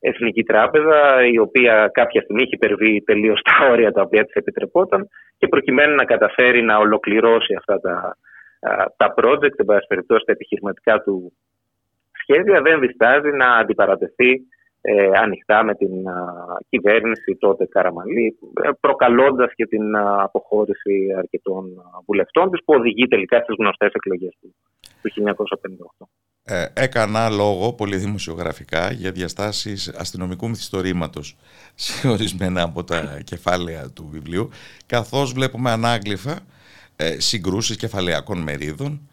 [0.01, 5.09] Εθνική Τράπεζα, η οποία κάποια στιγμή έχει υπερβεί τελείως τα όρια τα οποία της επιτρεπόταν
[5.39, 8.17] και προκειμένου να καταφέρει να ολοκληρώσει αυτά τα,
[8.97, 11.33] τα project, εν πάση περιπτώσει τα επιχειρηματικά του
[12.13, 14.31] σχέδια, δεν διστάζει να αντιπαρατεθεί
[14.81, 15.91] ε, ανοιχτά με την
[16.69, 21.65] κυβέρνηση τότε Καραμαλή, ε, προκαλώντας και την αποχώρηση αρκετών
[22.07, 24.55] βουλευτών της που οδηγεί τελικά στις γνωστές εκλογές του,
[25.03, 25.11] του
[26.01, 26.07] 1958.
[26.43, 31.37] Ε, έκανα λόγο πολύ δημοσιογραφικά για διαστάσεις αστυνομικού μυθιστορήματος
[31.75, 34.49] σε ορισμένα από τα κεφάλαια του βιβλίου
[34.87, 36.39] καθώς βλέπουμε ανάγλυφα
[36.97, 39.09] ε, συγκρούσεις κεφαλαιακών μερίδων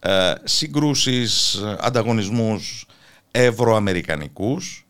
[0.00, 2.86] ε, συγκρούσεις, ανταγωνισμούς
[3.30, 4.86] ευρωαμερικανικούς,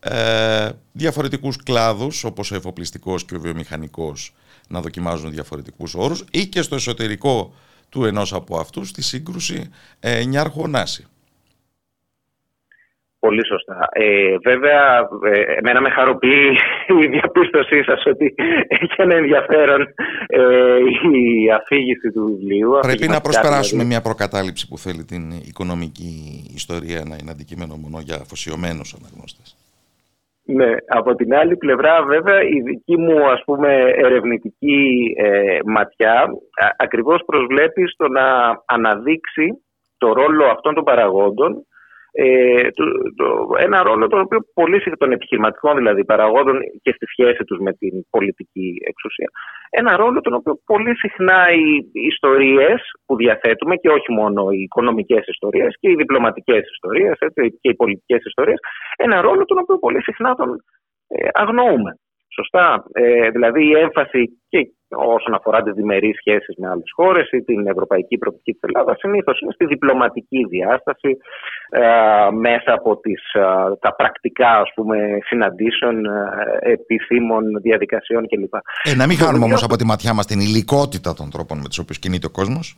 [0.00, 4.34] ε, διαφορετικούς κλάδους όπως ο εφοπλιστικός και ο βιομηχανικός
[4.68, 7.54] να δοκιμάζουν διαφορετικούς όρους ή και στο εσωτερικό
[7.88, 9.70] του ενός από αυτούς τη σύγκρουση
[10.00, 11.06] ε, Νιάρχο-Νάση.
[13.18, 13.88] Πολύ σωστά.
[13.92, 16.56] Ε, βέβαια, ε, εμένα με χαροποιεί
[17.02, 18.34] η διαπίστωσή σας ότι
[18.68, 19.80] έχει ένα ενδιαφέρον
[20.26, 20.40] ε,
[21.12, 22.78] η αφήγηση του βιβλίου.
[22.80, 28.16] Πρέπει να προσπεράσουμε μια προκατάληψη που θέλει την οικονομική ιστορία να είναι αντικείμενο μόνο για
[28.16, 29.56] αφοσιωμένους αναγνώστες.
[30.50, 36.66] Ναι, από την άλλη πλευρά βέβαια η δική μου ας πούμε ερευνητική ε, ματιά α,
[36.76, 38.24] ακριβώς προσβλέπει στο να
[38.66, 39.64] αναδείξει
[39.98, 41.66] το ρόλο αυτών των παραγόντων
[42.12, 42.84] ε, το,
[43.16, 47.72] το, ένα ρόλο τον οποίο πολύ των επιχειρηματικών δηλαδή παραγόντων και στη σχέση τους με
[47.72, 49.30] την πολιτική εξουσία
[49.70, 55.26] ένα ρόλο τον οποίο πολύ συχνά οι ιστορίες που διαθέτουμε και όχι μόνο οι οικονομικές
[55.26, 58.58] ιστορίες και οι διπλωματικές ιστορίες έτσι, και οι πολιτικές ιστορίες
[58.96, 60.64] ένα ρόλο τον οποίο πολύ συχνά τον
[61.08, 61.98] ε, αγνοούμε.
[62.38, 62.84] Σωστά.
[62.92, 64.60] Ε, δηλαδή η έμφαση και
[65.16, 69.40] όσον αφορά τις διμερείς σχέσεις με άλλες χώρες ή την ευρωπαϊκή προοπτική της Ελλάδας, συνήθως
[69.40, 71.10] είναι στη διπλωματική διάσταση
[71.70, 71.80] ε,
[72.46, 73.40] μέσα από τις, ε,
[73.80, 74.96] τα πρακτικά ας πούμε,
[75.28, 78.54] συναντήσεων, ε, επισήμων διαδικασιών κλπ.
[78.82, 81.78] Ε, να μην χάνουμε όμως από τη ματιά μας την υλικότητα των τρόπων με τους
[81.78, 82.76] οποίους κινείται ο κόσμος.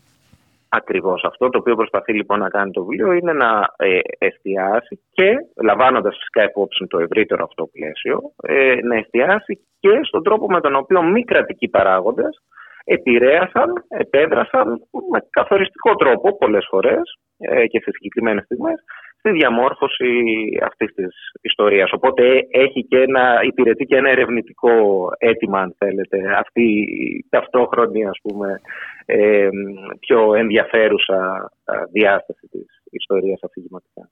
[0.73, 1.25] Ακριβώς.
[1.25, 6.17] Αυτό το οποίο προσπαθεί λοιπόν να κάνει το βιβλίο είναι να ε, εστιάσει και, λαμβάνοντας
[6.17, 11.03] φυσικά υπόψη το ευρύτερο αυτό πλαίσιο, ε, να εστιάσει και στον τρόπο με τον οποίο
[11.03, 12.43] μη κρατικοί παράγοντες
[12.85, 14.69] επηρέασαν, επέδρασαν
[15.11, 17.03] με καθοριστικό τρόπο πολλές φορές
[17.39, 18.85] ε, και σε συγκεκριμένες στιγμές
[19.21, 20.13] στη διαμόρφωση
[20.63, 21.93] αυτής της ιστορίας.
[21.93, 24.71] Οπότε έχει και ένα, υπηρετεί και ένα ερευνητικό
[25.19, 28.61] αίτημα, αν θέλετε, αυτή η ταυτόχρονη, ας πούμε,
[29.07, 29.49] ε,
[30.01, 31.51] πιο ενδιαφέρουσα
[31.93, 34.11] διάσταση της ιστορίας αφηγηματικά.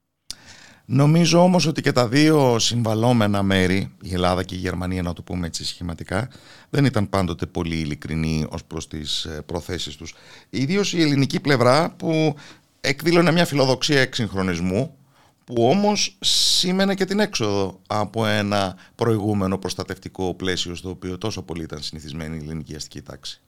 [0.91, 5.21] Νομίζω όμως ότι και τα δύο συμβαλόμενα μέρη, η Ελλάδα και η Γερμανία να το
[5.21, 6.29] πούμε έτσι σχηματικά,
[6.69, 10.15] δεν ήταν πάντοτε πολύ ειλικρινοί ως προς τις ε, προθέσεις τους.
[10.49, 12.35] Ιδίως η ελληνική πλευρά που
[12.81, 14.98] εκδήλωνε μια φιλοδοξία εξυγχρονισμού
[15.53, 21.63] που όμως σήμαινε και την έξοδο από ένα προηγούμενο προστατευτικό πλαίσιο στο οποίο τόσο πολύ
[21.63, 23.41] ήταν συνηθισμένη η ελληνική αστική τάξη.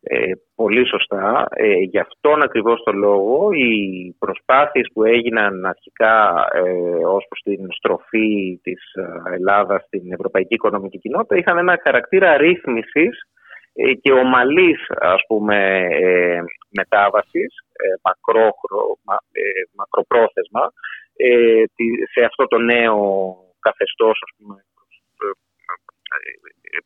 [0.00, 1.48] Ε, πολύ σωστά.
[1.50, 6.60] Ε, γι' αυτόν ακριβώς το λόγο οι προσπάθειες που έγιναν αρχικά ε,
[7.06, 13.28] ως προς την στροφή της ε, Ελλάδας στην Ευρωπαϊκή Οικονομική Κοινότητα είχαν ένα χαρακτήρα ρύθμισης
[13.72, 17.54] ε, και ομαλής ας πούμε ε, μετάβασης
[18.06, 18.82] μακρόχρο,
[19.78, 20.72] μακροπρόθεσμα
[22.12, 22.98] σε αυτό το νέο
[23.66, 24.56] καθεστώς ας πούμε,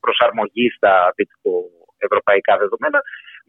[0.01, 1.15] προσαρμογή στα
[1.97, 3.01] ευρωπαϊκά δεδομένα,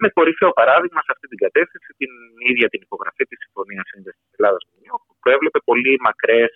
[0.02, 2.12] με κορυφαίο παράδειγμα σε αυτή την κατεύθυνση την
[2.50, 6.54] ίδια την υπογραφή της Συμφωνίας Σύνδεσης της Ελλάδας με την που προέβλεπε πολύ μακρές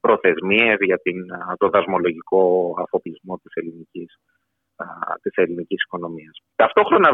[0.00, 1.18] προθεσμίες για την,
[1.56, 4.10] το δασμολογικό αφοπλισμό της ελληνικής
[5.22, 6.42] της ελληνικής οικονομίας.
[6.56, 7.12] Ταυτόχρονα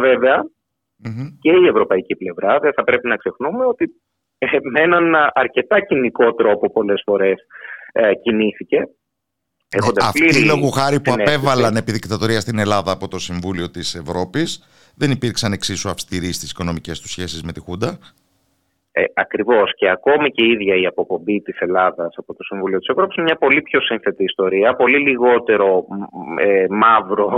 [1.40, 3.84] και η ευρωπαϊκή πλευρά δεν θα πρέπει να ξεχνούμε ότι
[4.38, 7.36] ε, με έναν αρκετά κοινικό τρόπο πολλές φορές
[7.92, 8.76] ε, κινήθηκε
[9.68, 12.00] ε, αυτοί λόγου χάρη που απέβαλαν επί
[12.40, 14.64] στην Ελλάδα από το Συμβούλιο της Ευρώπης
[14.96, 17.98] δεν υπήρξαν εξίσου αυστηροί στις οικονομικές τους σχέσεις με τη Χούντα.
[18.96, 19.74] Ε, Ακριβώς.
[19.74, 23.24] Και ακόμη και η ίδια η αποπομπή της Ελλάδας από το Συμβούλιο της Ευρώπης είναι
[23.24, 24.74] μια πολύ πιο σύνθετη ιστορία.
[24.74, 25.84] Πολύ λιγότερο
[26.40, 27.28] ε, μαύρο,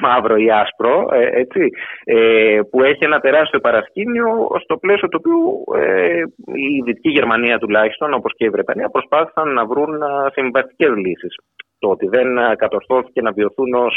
[0.00, 1.08] μαύρο ή άσπρο.
[1.12, 1.70] Ε, έτσι,
[2.04, 6.22] ε, που έχει ένα τεράστιο παρασκήνιο στο πλαίσιο του οποίου ε,
[6.54, 10.02] η Δυτική Γερμανία τουλάχιστον, όπως και η Βρετανία, προσπάθησαν να βρουν
[10.32, 11.34] συμβαστικές λύσεις.
[11.80, 12.26] Το ότι δεν
[12.56, 13.94] κατορθώθηκε να βιωθούν ως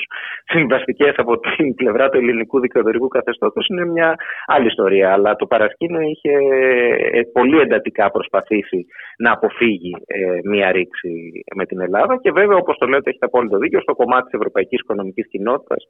[0.54, 4.16] συμβαστικές από την πλευρά του ελληνικού δικαιοδορικού καθεστώτος είναι μια
[4.46, 5.12] άλλη ιστορία.
[5.12, 6.32] Αλλά το παρασκήνιο είχε
[7.12, 8.86] ε, πολύ εντατικά προσπαθήσει
[9.18, 12.20] να αποφύγει ε, μια ρήξη με την Ελλάδα.
[12.22, 15.88] Και βέβαια, όπως το λέτε, έχετε απόλυτο δίκιο, στο κομμάτι της ευρωπαϊκής οικονομικής κοινότητας,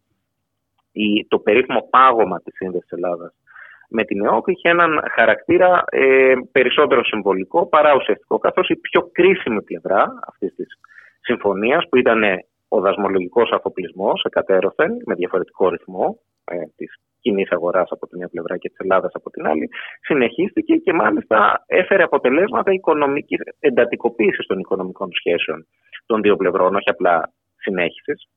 [1.28, 3.34] το περίφημο πάγωμα της σύνδεσης Ελλάδας
[3.94, 9.62] με την ΕΟΚ είχε έναν χαρακτήρα ε, περισσότερο συμβολικό παρά ουσιαστικό, καθώς η πιο κρίσιμη
[9.62, 10.68] πλευρά αυτής της
[11.24, 12.22] συμφωνίας που ήταν
[12.68, 16.90] ο δασμολογικός αφοπλισμός εκατέρωθεν με διαφορετικό ρυθμό ε, της
[17.24, 19.70] κοινής αγοράς από την μια πλευρά και της Ελλάδας από την άλλη,
[20.02, 25.68] συνεχίστηκε και μάλιστα έφερε αποτελέσματα οικονομικής εντατικοποίησης των οικονομικών σχέσεων
[26.06, 28.28] των δύο πλευρών, όχι απλά συνέχισης.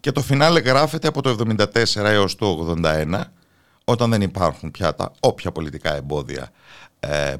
[0.00, 2.46] Και το φινάλε γράφεται από το 1974 έως το
[2.84, 3.20] 1981,
[3.84, 6.50] όταν δεν υπάρχουν πια τα όποια πολιτικά εμπόδια
[7.00, 7.34] ε,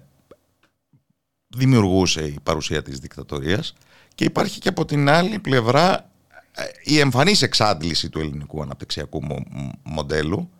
[1.56, 3.74] δημιουργούσε η παρουσία της δικτατορίας
[4.14, 6.10] και υπάρχει και από την άλλη πλευρά
[6.56, 9.20] ε, η εμφανής εξάντληση του ελληνικού αναπτυξιακού
[9.84, 10.50] μοντέλου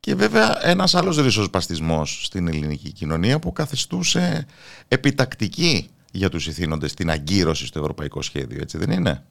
[0.00, 4.46] και βέβαια ένας άλλος ριζοσπαστισμός στην ελληνική κοινωνία που καθιστούσε
[4.88, 9.22] επιτακτική για τους ηθήνοντες την αγκύρωση στο ευρωπαϊκό σχέδιο, έτσι δεν είναι;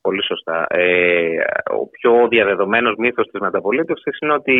[0.00, 0.66] Πολύ σωστά.
[0.68, 1.36] Ε,
[1.80, 4.52] ο πιο διαδεδομένος μύθος της μεταπολίτευσης είναι ότι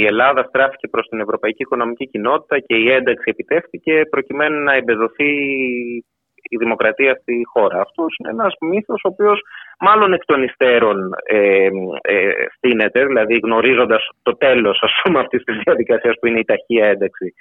[0.00, 5.32] η Ελλάδα στράφηκε προς την ευρωπαϊκή οικονομική κοινότητα και η ένταξη επιτεύχθηκε προκειμένου να εμπεδοθεί
[6.54, 7.80] η δημοκρατία στη χώρα.
[7.80, 9.40] Αυτός είναι ένας μύθος ο οποίος
[9.80, 11.68] μάλλον εκ των υστέρων ε,
[12.00, 16.86] ε, στείνεται, δηλαδή γνωρίζοντας το τέλος ας πούμε αυτής της διαδικασίας που είναι η ταχεία
[16.86, 17.34] ένταξη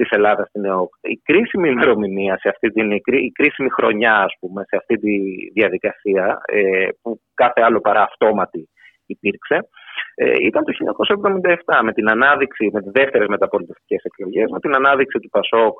[0.00, 0.94] της Ελλάδας στην ΕΟΚ.
[1.00, 2.90] Η κρίσιμη ημερομηνία, σε αυτή την,
[3.28, 5.16] η κρίσιμη χρονιά, ας πούμε, σε αυτή τη
[5.52, 8.68] διαδικασία, ε, που κάθε άλλο παρά αυτόματη
[9.06, 9.68] υπήρξε,
[10.14, 15.18] ε, ήταν το 1977 με την ανάδειξη, με τις δεύτερες μεταπολιτευτικές εκλογές, με την ανάδειξη
[15.18, 15.78] του Πασόκ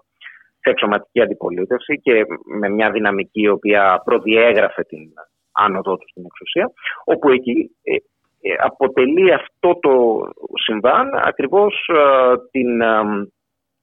[0.61, 2.25] σε εξωματική αντιπολίτευση και
[2.59, 5.13] με μια δυναμική η οποία προδιέγραφε την
[5.53, 6.71] άνοδό του στην εξουσία,
[7.05, 7.95] όπου εκεί ε,
[8.43, 10.21] ε αποτελεί αυτό το
[10.55, 12.81] συμβάν ακριβώς ε, την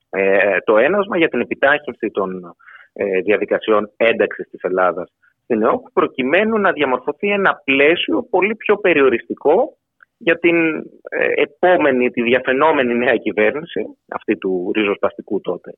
[0.09, 2.55] ε, το ένασμα για την επιτάχυνση των
[2.93, 5.13] ε, διαδικασιών ένταξης της Ελλάδας
[5.43, 9.77] στην ΕΟΚ προκειμένου να διαμορφωθεί ένα πλαίσιο πολύ πιο περιοριστικό
[10.17, 10.55] για την
[11.09, 15.71] ε, επόμενη, τη διαφαινόμενη νέα κυβέρνηση, αυτή του ριζοσπαστικού τότε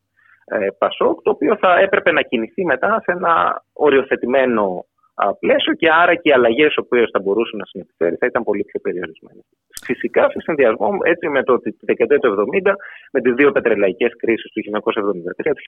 [0.78, 4.86] Πασόκ, το οποίο θα έπρεπε να κινηθεί μετά σε ένα οριοθετημένο
[5.40, 8.64] πλαίσιο και άρα και οι αλλαγές οι οποίες θα μπορούσαν να συνεπιφέρει θα ήταν πολύ
[8.64, 9.46] πιο περιορισμένες.
[9.84, 12.74] Φυσικά σε συνδυασμό έτσι με το ότι τη δεκαετία του 70,
[13.12, 15.64] με τις δύο πετρελαϊκές κρίσεις του 1973 και του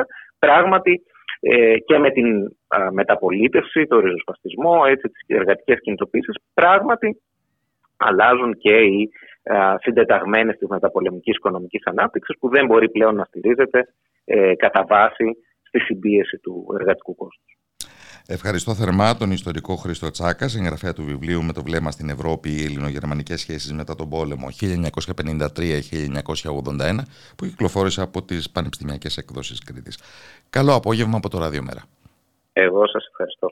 [0.00, 0.04] 1979,
[0.38, 1.02] πράγματι
[1.40, 7.20] ε, και με την α, μεταπολίτευση, το ριζοσπαστισμό, έτσι, τις εργατικές κινητοποίησεις, πράγματι
[7.96, 9.10] αλλάζουν και οι
[9.80, 13.88] συντεταγμένες της μεταπολεμικής οικονομικής ανάπτυξης, που δεν μπορεί πλέον να στηρίζεται
[14.24, 17.58] ε, κατά βάση στη συμπίεση του εργατικού κόστους.
[18.28, 22.64] Ευχαριστώ θερμά τον ιστορικό Χρήστο Τσάκας, συγγραφέα του βιβλίου Με το βλέμμα στην Ευρώπη, οι
[22.64, 27.04] Ελληνογερμανικές σχέσεις μετά τον πόλεμο 1953-1981,
[27.36, 29.98] που κυκλοφόρησε από τις Πανεπιστημιακές Εκδόσεις Κρήτης.
[30.50, 31.82] Καλό απόγευμα από το Ραδιομέρα.
[32.52, 33.48] Εγώ σας ευχαριστώ.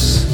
[0.00, 0.29] lives.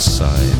[0.00, 0.57] Side.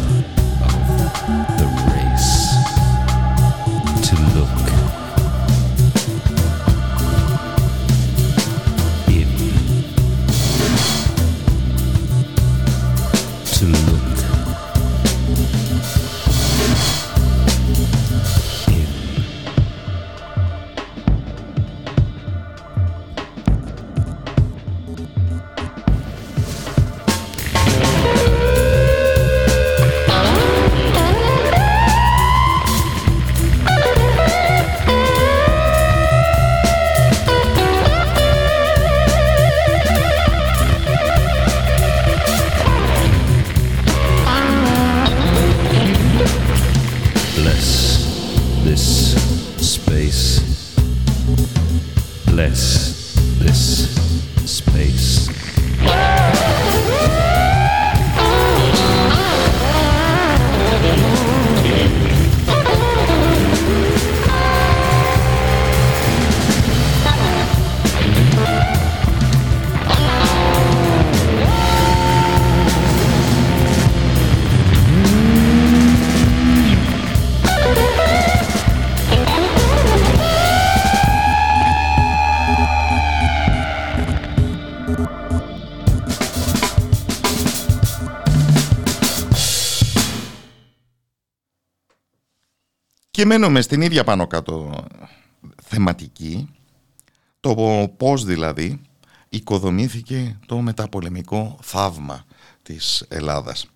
[93.28, 94.84] Και μένουμε στην ίδια πάνω κάτω
[95.62, 96.48] θεματική,
[97.40, 97.55] το
[97.96, 98.80] πώς δηλαδή
[99.28, 102.24] οικοδομήθηκε το μεταπολεμικό θαύμα
[102.62, 103.66] της Ελλάδας.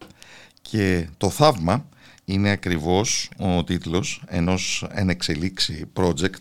[0.63, 1.85] Και το θαύμα
[2.25, 6.41] είναι ακριβώς ο τίτλος ενός ενεξελίξη project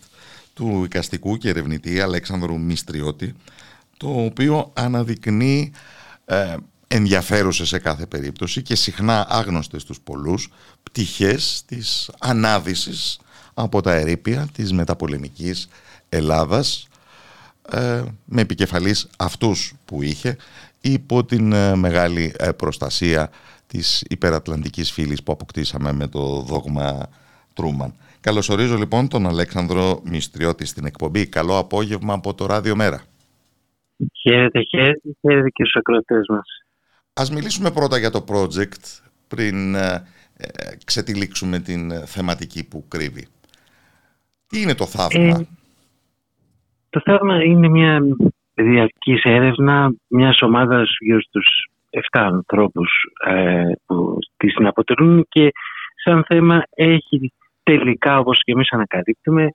[0.54, 3.34] του οικαστικού και ερευνητή Αλέξανδρου Μιστριώτη,
[3.98, 5.72] το οποίο αναδεικνύει
[6.26, 6.56] ε,
[6.94, 10.50] ενδιαφέρουσε σε κάθε περίπτωση και συχνά άγνωστες στους πολλούς
[10.84, 13.20] πτυχές της ανάδυσης
[13.54, 15.70] από τα ερήπια της μεταπολεμικής
[16.10, 16.88] Ελλάδας
[17.72, 20.38] ε, με επικεφαλής αυτούς που είχε
[20.82, 23.30] υπό την ε, μεγάλη ε, προστασία
[23.68, 27.10] της υπερατλαντικής φύλης που αποκτήσαμε με το δόγμα
[27.54, 27.94] Τρούμαν.
[28.20, 31.28] Καλωσορίζω λοιπόν τον Αλέξανδρο Μιστριώτη στην εκπομπή.
[31.28, 33.02] Καλό απόγευμα από το Ράδιο Μέρα.
[34.22, 36.62] Χαίρετε, χαίρετε, χαίρετε και στους ακροατές μας.
[37.14, 38.84] Ας μιλήσουμε πρώτα για το project
[39.28, 40.08] πριν ε,
[40.38, 43.28] ε, ξετυλίξουμε την ε, θεματική που κρύβει.
[44.48, 45.46] Τι είναι το θαύμα;
[46.90, 48.02] το θαύμα είναι μια
[48.54, 52.92] διαρκής έρευνα μιας ομάδας γύρω στους 7 ανθρώπους
[53.86, 55.52] που τη συναποτελούν και
[56.04, 57.34] σαν θέμα έχει
[57.64, 59.50] τελικά όπως και εμείς ανακαλύπτουμε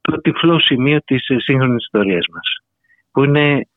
[0.00, 2.62] το τυφλό σημείο της σύγχρονης ιστορίας μας
[3.12, 3.67] που είναι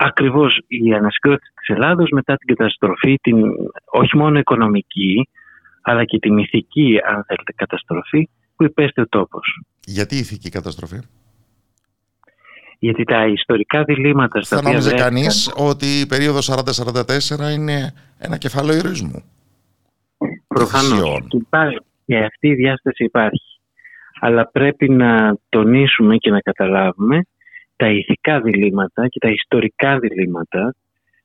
[0.00, 3.36] ακριβώς η ανασυγκρότηση της Ελλάδος μετά την καταστροφή, την,
[3.84, 5.28] όχι μόνο οικονομική,
[5.82, 9.60] αλλά και την ηθική, αν θέλετε, καταστροφή που υπέστη ο τόπος.
[9.86, 10.98] Γιατί η ηθική καταστροφή;
[12.78, 18.78] Γιατί τα ιστορικά διλήμματα στα οποία Θα κανείς ότι η περίοδος 40-44 είναι ένα κεφάλαιο
[18.78, 19.22] ηρισμού.
[20.48, 21.26] Προφανώς.
[22.04, 23.60] Και αυτή η διάσταση υπάρχει.
[24.20, 27.22] Αλλά πρέπει να τονίσουμε και να καταλάβουμε
[27.78, 30.74] τα ηθικά διλήμματα και τα ιστορικά διλήμματα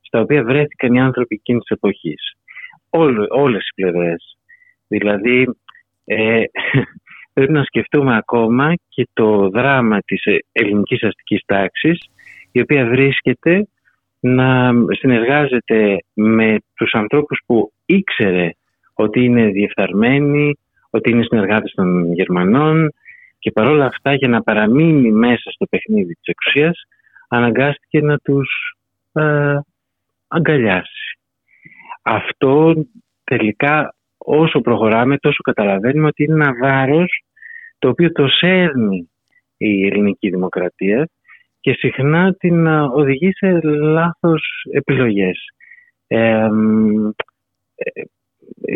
[0.01, 2.35] στα οποία βρέθηκαν οι άνθρωποι εκείνης της εποχής.
[2.89, 4.37] Όλε όλες οι πλευρές.
[4.87, 5.47] Δηλαδή
[6.05, 6.43] ε,
[7.33, 11.99] πρέπει να σκεφτούμε ακόμα και το δράμα της ελληνικής αστικής τάξης
[12.51, 13.67] η οποία βρίσκεται
[14.19, 18.49] να συνεργάζεται με τους ανθρώπους που ήξερε
[18.93, 20.57] ότι είναι διεφθαρμένοι,
[20.89, 22.93] ότι είναι συνεργάτες των Γερμανών,
[23.43, 26.81] και παρόλα αυτά για να παραμείνει μέσα στο παιχνίδι της εξουσίας
[27.27, 28.75] αναγκάστηκε να τους
[29.13, 29.57] ε,
[30.27, 31.17] αγκαλιάσει.
[32.01, 32.73] Αυτό
[33.23, 37.23] τελικά όσο προχωράμε τόσο καταλαβαίνουμε ότι είναι ένα βάρος
[37.79, 39.09] το οποίο το σέρνει
[39.57, 41.09] η ελληνική δημοκρατία
[41.59, 45.37] και συχνά την ε, οδηγεί σε λάθος επιλογές.
[46.07, 46.47] Ε,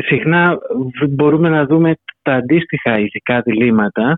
[0.08, 0.58] συχνά
[1.10, 4.18] μπορούμε να δούμε τα αντίστοιχα ηθικά διλήμματα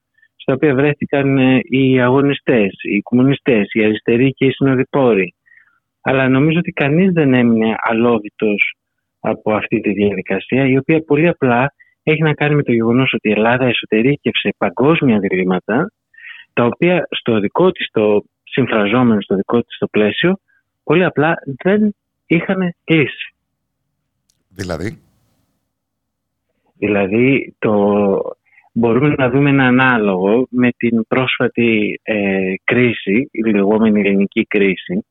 [0.49, 5.34] στα οποία βρέθηκαν ε, οι αγωνιστές, οι κομμουνιστές, οι αριστεροί και οι συνοδοιπόροι.
[6.01, 8.76] Αλλά νομίζω ότι κανείς δεν έμεινε αλόβητος
[9.19, 11.73] από αυτή τη διαδικασία, η οποία πολύ απλά
[12.03, 15.91] έχει να κάνει με το γεγονός ότι η Ελλάδα εσωτερήκευσε παγκόσμια διλήμματα,
[16.53, 20.39] τα οποία στο δικό της το συμφραζόμενο, στο δικό της το πλαίσιο,
[20.84, 21.95] πολύ απλά δεν
[22.26, 23.34] είχαν λύση.
[24.49, 25.01] Δηλαδή;
[26.77, 28.15] Δηλαδή το,
[28.80, 35.06] μπορούμε να δούμε ένα ανάλογο με την πρόσφατη ε, κρίση, η λεγόμενη ελληνική κρίση,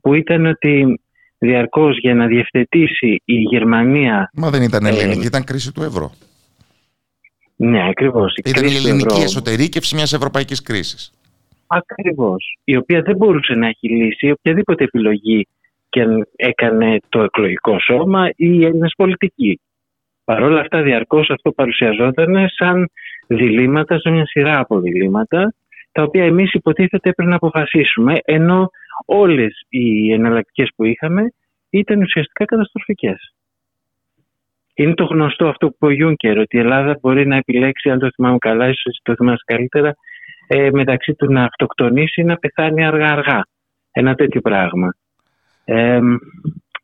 [0.00, 1.00] που ήταν ότι
[1.38, 4.30] διαρκώς για να διευθετήσει η Γερμανία...
[4.34, 6.12] Μα δεν ήταν ελληνική, ε, ήταν κρίση του ευρώ.
[7.56, 8.34] Ναι, ακριβώς.
[8.36, 9.22] Η ήταν η ελληνική ευρώ...
[9.22, 11.12] εσωτερήκευση μιας ευρωπαϊκής κρίσης.
[11.66, 12.58] Ακριβώς.
[12.64, 15.46] Η οποία δεν μπορούσε να έχει λύσει οποιαδήποτε επιλογή
[15.88, 16.02] και
[16.36, 19.60] έκανε το εκλογικό σώμα ή οι Έλληνες πολιτικοί.
[20.26, 22.90] Παρ' όλα αυτά διαρκώς αυτό παρουσιαζόταν σαν
[23.26, 25.54] διλήμματα, σε μια σειρά από διλήμματα,
[25.92, 28.70] τα οποία εμείς υποτίθεται πρέπει να αποφασίσουμε, ενώ
[29.04, 31.32] όλες οι εναλλακτικές που είχαμε
[31.70, 33.34] ήταν ουσιαστικά καταστροφικές.
[34.74, 37.98] Είναι το γνωστό αυτό που είπε ο Γιούνκερ, ότι η Ελλάδα μπορεί να επιλέξει, αν
[37.98, 39.94] το θυμάμαι καλά, ίσως το θυμάσαι καλύτερα,
[40.46, 43.46] ε, μεταξύ του να αυτοκτονήσει ή να πεθάνει αργά-αργά.
[43.92, 44.94] Ένα τέτοιο πράγμα.
[45.64, 46.00] Ε,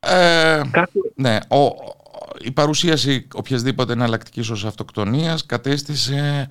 [0.00, 0.60] ε,
[1.14, 1.60] Ναι, ο,
[2.44, 6.48] η παρουσίαση οποιασδήποτε εναλλακτικής ως αυτοκτονίας κατέστησε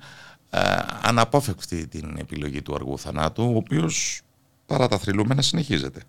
[0.50, 0.58] ε,
[1.02, 4.22] αναπόφευκτη την επιλογή του αργού θανάτου, ο οποίος
[4.66, 6.00] παρά τα θρυλούμενα συνεχίζεται.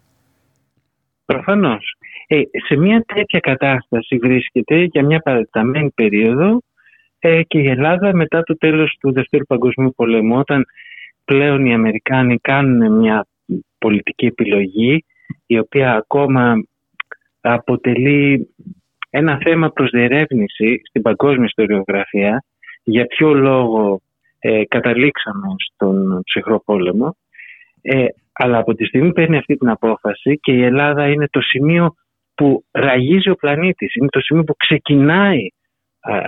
[1.25, 1.95] Προφανώς.
[2.27, 6.61] Ε, σε μια τέτοια κατάσταση βρίσκεται για μια παραταμένη περίοδο
[7.19, 10.65] ε, και η Ελλάδα μετά το τέλος του Δευτέρου Παγκοσμίου Πολέμου όταν
[11.25, 13.27] πλέον οι Αμερικάνοι κάνουν μια
[13.77, 15.05] πολιτική επιλογή
[15.45, 16.63] η οποία ακόμα
[17.41, 18.49] αποτελεί
[19.15, 22.43] ένα θέμα προς διερεύνηση στην παγκόσμια ιστοριογραφία
[22.83, 24.01] για ποιο λόγο
[24.39, 27.15] ε, καταλήξαμε στον ψυχρό πόλεμο
[27.81, 31.41] ε, αλλά από τη στιγμή που παίρνει αυτή την απόφαση και η Ελλάδα είναι το
[31.41, 31.95] σημείο
[32.35, 35.47] που ραγίζει ο πλανήτης, είναι το σημείο που ξεκινάει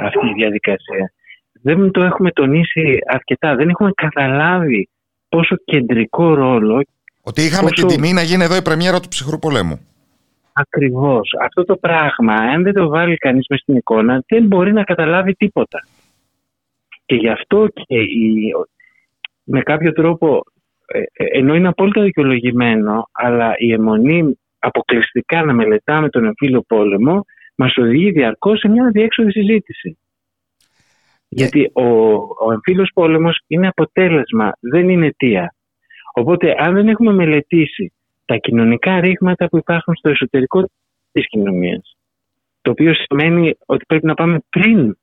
[0.08, 1.14] αυτή η διαδικασία.
[1.62, 4.90] Δεν το έχουμε τονίσει αρκετά, δεν έχουμε καταλάβει
[5.30, 6.82] πόσο κεντρικό ρόλο...
[7.22, 7.86] Ότι είχαμε πόσο...
[7.86, 9.80] την τιμή να γίνει εδώ η πρεμιέρα του ψυχρού πολέμου.
[10.58, 11.30] Ακριβώς.
[11.42, 15.34] Αυτό το πράγμα, αν δεν το βάλει κανείς μες στην εικόνα, δεν μπορεί να καταλάβει
[15.34, 15.88] τίποτα.
[17.06, 18.52] Και γι' αυτό και η,
[19.44, 20.44] με κάποιο τρόπο,
[20.86, 27.26] ε, ε, ενώ είναι απόλυτα δικαιολογημένο, αλλά η αιμονή αποκλειστικά να μελετάμε τον εμφύλιο πόλεμο,
[27.56, 29.98] μας οδηγεί διαρκώς σε μια διέξοδη συζήτηση.
[31.28, 31.86] Γιατί ο,
[32.46, 35.56] ο εμφύλιος πόλεμος είναι αποτέλεσμα, δεν είναι αιτία.
[36.14, 37.95] Οπότε αν δεν έχουμε μελετήσει
[38.26, 40.70] τα κοινωνικά ρήγματα που υπάρχουν στο εσωτερικό
[41.12, 41.96] της κοινωνίας,
[42.62, 44.98] το οποίο σημαίνει ότι πρέπει να πάμε πριν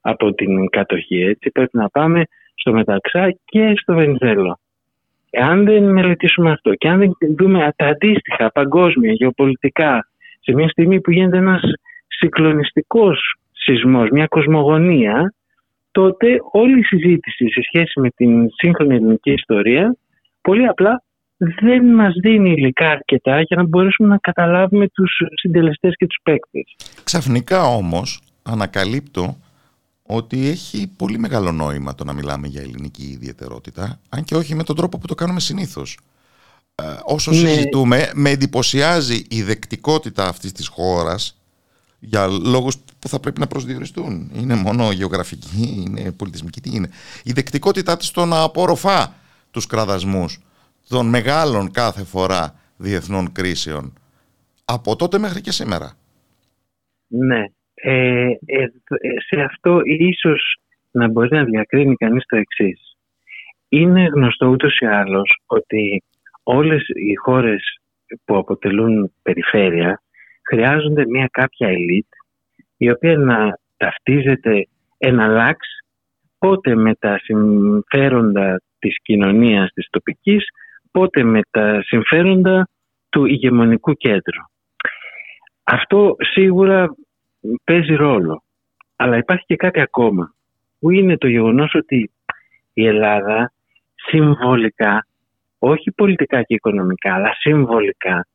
[0.00, 2.24] από την κατοχή, έτσι, πρέπει να πάμε
[2.54, 4.58] στο Μεταξά και στο Βενιζέλο.
[5.32, 10.08] Αν δεν μελετήσουμε αυτό και αν δεν δούμε τα αντίστοιχα παγκόσμια, γεωπολιτικά,
[10.40, 11.62] σε μια στιγμή που γίνεται ένας
[12.08, 15.34] συγκλονιστικός σεισμός, μια κοσμογονία,
[15.90, 19.96] τότε όλη η συζήτηση σε σχέση με την σύγχρονη ελληνική ιστορία
[20.40, 21.02] πολύ απλά
[21.36, 26.76] δεν μας δίνει υλικά αρκετά για να μπορέσουμε να καταλάβουμε τους συντελεστές και τους παίκτες.
[27.04, 29.36] Ξαφνικά όμως ανακαλύπτω
[30.02, 34.62] ότι έχει πολύ μεγάλο νόημα το να μιλάμε για ελληνική ιδιαιτερότητα, αν και όχι με
[34.62, 35.98] τον τρόπο που το κάνουμε συνήθως.
[36.74, 37.36] Ε, όσο ναι.
[37.36, 41.38] συζητούμε, με εντυπωσιάζει η δεκτικότητα αυτής της χώρας
[41.98, 44.30] για λόγους που θα πρέπει να προσδιοριστούν.
[44.34, 46.90] Είναι μόνο γεωγραφική, είναι πολιτισμική, τι είναι.
[47.24, 49.14] Η δεκτικότητά της στο να απορροφά
[49.50, 50.38] τους κραδασμούς
[50.88, 53.92] των μεγάλων κάθε φορά διεθνών κρίσεων
[54.64, 55.92] από τότε μέχρι και σήμερα.
[57.06, 57.44] Ναι.
[57.74, 58.66] Ε, ε,
[59.28, 60.56] σε αυτό ίσως
[60.90, 62.96] να μπορεί να διακρίνει κανείς το εξής.
[63.68, 66.02] Είναι γνωστό ούτως ή άλλως ότι
[66.42, 67.78] όλες οι χώρες
[68.24, 70.02] που αποτελούν περιφέρεια
[70.48, 72.06] χρειάζονται μια κάποια ελίτ
[72.76, 75.58] η οποία να ταυτίζεται εναλλάξ
[76.38, 80.44] πότε με τα συμφέροντα της κοινωνίας της τοπικής,
[80.94, 82.68] πότε με τα συμφέροντα
[83.08, 84.42] του ηγεμονικού κέντρου.
[85.64, 86.94] Αυτό σίγουρα
[87.64, 88.42] παίζει ρόλο.
[88.96, 90.34] Αλλά υπάρχει και κάτι ακόμα,
[90.78, 92.10] που είναι το γεγονός ότι
[92.72, 93.52] η Ελλάδα
[93.94, 95.06] συμβολικά,
[95.58, 98.26] όχι πολιτικά και οικονομικά, αλλά συμβολικά,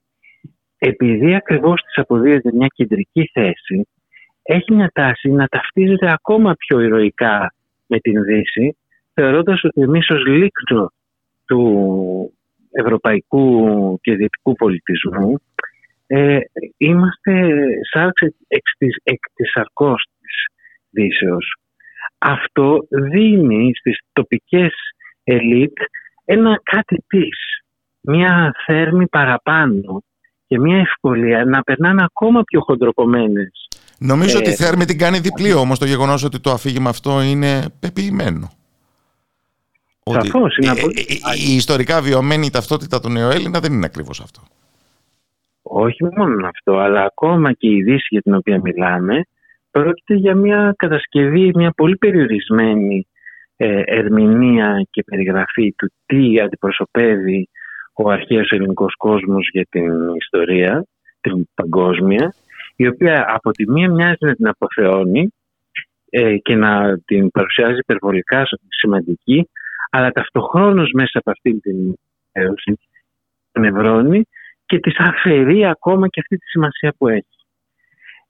[0.78, 3.88] επειδή ακριβώς της αποδίδεται μια κεντρική θέση,
[4.42, 7.54] έχει μια τάση να ταυτίζεται ακόμα πιο ηρωικά
[7.88, 8.78] με την Δύση,
[9.14, 10.92] θεωρώντας ότι εμείς ως λίκτρο
[11.46, 12.34] του
[12.72, 15.42] ευρωπαϊκού και δυτικού πολιτισμού
[16.08, 16.40] ε,
[16.78, 20.36] είμαστε σάρξ εκ της, εκ της αρκός της
[20.90, 21.56] Δύσεως.
[22.18, 24.74] Αυτό δίνει στις τοπικές
[25.24, 25.78] ελίτ
[26.26, 27.38] ένα κάτι της,
[28.02, 30.04] μια θέρμη παραπάνω
[30.48, 33.68] και μια ευκολία να περνάνε ακόμα πιο χοντροκομμένες.
[34.00, 37.22] Νομίζω ε, ότι η Θέρμη την κάνει διπλή όμως το γεγονός ότι το αφήγημα αυτό
[37.22, 38.59] είναι πεποιημένο.
[40.12, 44.42] Σαφώς, είναι ε, ε, η ιστορικά βιωμένη ταυτότητα του νεοέλληνα δεν είναι ακριβώς αυτό.
[45.62, 49.22] Όχι μόνο αυτό, αλλά ακόμα και η Δύση για την οποία μιλάμε
[49.72, 53.08] πρόκειται για μια κατασκευή, μια πολύ περιορισμένη
[53.86, 57.50] ερμηνεία και περιγραφή του τι αντιπροσωπεύει
[57.94, 60.86] ο αρχαίος ελληνικός κόσμος για την ιστορία,
[61.22, 62.34] την παγκόσμια,
[62.76, 65.34] η οποία από τη μία μοιάζει να την αποθεώνει
[66.10, 69.50] ε, και να την παρουσιάζει υπερβολικά σημαντική,
[69.90, 71.94] αλλά ταυτοχρόνως μέσα από αυτή την
[72.32, 72.80] έωση
[73.60, 74.28] νευρώνει
[74.66, 77.26] και της αφαιρεί ακόμα και αυτή τη σημασία που έχει.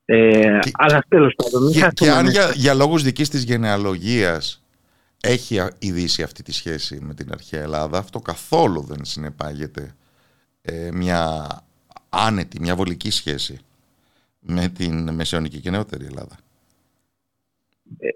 [0.05, 1.71] Ε, αλλά τέλος πάντων...
[1.71, 4.63] Και, και αν για, για λόγους δικής της γενεαλογίας
[5.21, 9.95] έχει η Δύση αυτή τη σχέση με την αρχαία Ελλάδα, αυτό καθόλου δεν συνεπάγεται
[10.61, 11.47] ε, μια
[12.09, 13.59] άνετη, μια βολική σχέση
[14.39, 16.37] με την μεσαιωνική και νεότερη Ελλάδα.
[17.97, 18.07] Ε,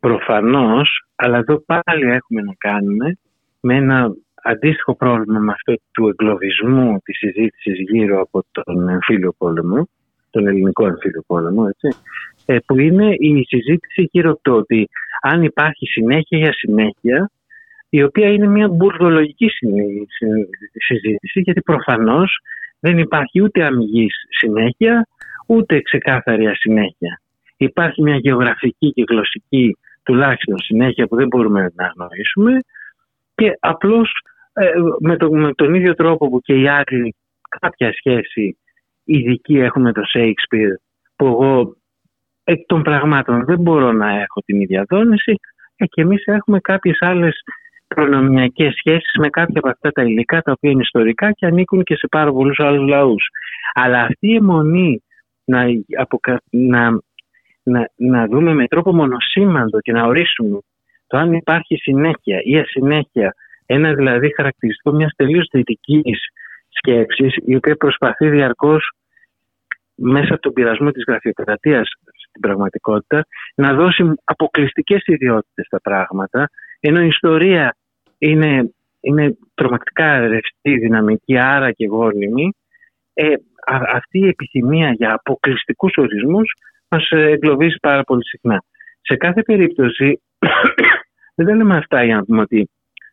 [0.00, 3.18] προφανώς, αλλά εδώ πάλι έχουμε να κάνουμε
[3.60, 9.88] με ένα αντίστοιχο πρόβλημα με αυτό του εγκλωβισμού της συζήτησης γύρω από τον εμφύλιο πόλεμο,
[10.28, 11.98] στον ελληνικό εμφύλιο πόλεμο, έτσι,
[12.46, 14.88] ε, που είναι η συζήτηση γύρω από το ότι
[15.20, 17.30] αν υπάρχει συνέχεια για συνέχεια,
[17.88, 19.48] η οποία είναι μια μπουρδολογική
[20.86, 22.38] συζήτηση, γιατί προφανώς
[22.80, 25.06] δεν υπάρχει ούτε αμυγής συνέχεια,
[25.46, 27.20] ούτε ξεκάθαρη ασυνέχεια.
[27.56, 32.58] Υπάρχει μια γεωγραφική και γλωσσική τουλάχιστον συνέχεια που δεν μπορούμε να γνωρίσουμε
[33.34, 34.10] και απλώς
[34.52, 34.70] ε,
[35.00, 37.14] με, το, με τον ίδιο τρόπο που και οι Άγγλοι
[37.60, 38.58] κάποια σχέση
[39.04, 40.74] ειδική έχουν με το Shakespeare
[41.16, 41.76] που εγώ
[42.44, 45.34] εκ των πραγμάτων δεν μπορώ να έχω την ίδια δόνηση
[45.76, 47.42] ε, και εμείς έχουμε κάποιες άλλες
[47.86, 51.96] προνομιακές σχέσεις με κάποια από αυτά τα υλικά τα οποία είναι ιστορικά και ανήκουν και
[51.96, 53.28] σε πάρα πολλούς άλλους λαούς.
[53.74, 55.02] Αλλά αυτή η αιμονή
[55.44, 55.64] να,
[56.50, 56.98] να,
[57.66, 60.58] να, να δούμε με τρόπο μονοσήμαντο και να ορίσουμε
[61.06, 63.34] το αν υπάρχει συνέχεια ή ασυνέχεια,
[63.66, 66.18] ένα δηλαδή χαρακτηριστικό μιας τελείως θετικής
[66.68, 68.90] σκέψης η οποία προσπαθεί διαρκώς
[69.94, 71.88] μέσα από τον πειρασμό της γραφειοκρατίας
[72.28, 77.76] στην πραγματικότητα να δώσει αποκλειστικές ιδιότητες στα πράγματα ενώ η ιστορία
[78.18, 78.70] είναι,
[79.00, 82.50] είναι τρομακτικά ρευστή, δυναμική, άρα και γόνιμη
[83.14, 83.34] ε,
[83.92, 86.52] αυτή η επιθυμία για αποκλειστικούς ορισμούς
[86.88, 88.62] μας εγκλωβίζει πάρα πολύ συχνά.
[89.00, 90.22] Σε κάθε περίπτωση
[91.36, 92.70] δεν τα λέμε αυτά για να πούμε ότι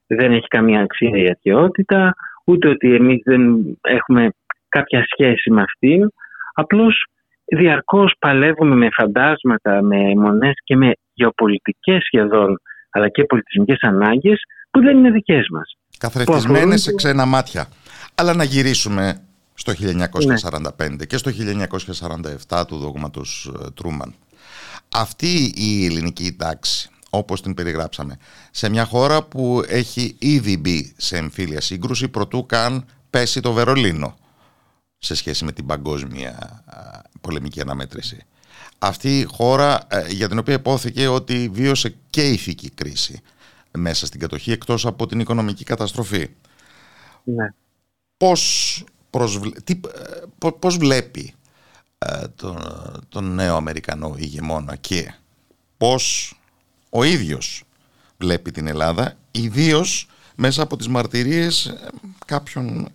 [0.08, 2.14] δεν έχει καμία αξία η αρχαιότητα,
[2.46, 3.42] ούτε ότι εμείς δεν
[3.82, 4.30] έχουμε
[4.70, 6.10] κάποια σχέση με αυτήν.
[6.54, 7.06] Απλώς
[7.46, 14.42] διαρκώς παλεύουμε με φαντάσματα, με μονές και με γεωπολιτικές σχεδόν, αλλά και πολιτισμικές ανάγκες
[14.72, 15.78] που δεν είναι δικές μας.
[15.98, 17.68] Καθρεφτισμένες σε ξένα μάτια.
[18.16, 19.22] Αλλά να γυρίσουμε
[19.54, 21.06] στο 1945 ναι.
[21.06, 21.32] και στο
[22.50, 24.16] 1947 του δόγματος ε, Τρούμαν.
[24.90, 28.18] Αυτή η ελληνική τάξη όπως την περιγράψαμε,
[28.52, 34.18] σε μια χώρα που έχει ήδη μπει σε εμφύλια σύγκρουση προτού καν πέσει το Βερολίνο
[34.98, 36.64] σε σχέση με την παγκόσμια
[37.22, 38.26] πολεμική αναμέτρηση.
[38.80, 43.22] Αυτή η χώρα ε, για την οποία υπόθηκε ότι βίωσε και ηθική κρίση
[43.72, 46.30] μέσα στην κατοχή εκτός από την οικονομική καταστροφή.
[47.24, 47.54] Ναι.
[48.18, 48.84] Πώς,
[49.64, 51.34] τι, ε, πώς βλέπει
[51.98, 52.58] ε, τον,
[53.10, 55.14] τον νέο Αμερικανό ηγεμόνα και
[55.78, 56.36] πώς
[56.90, 57.64] ο ίδιος
[58.18, 61.90] βλέπει την Ελλάδα, ιδίως μέσα από τις μαρτυρίες ε,
[62.26, 62.88] κάποιων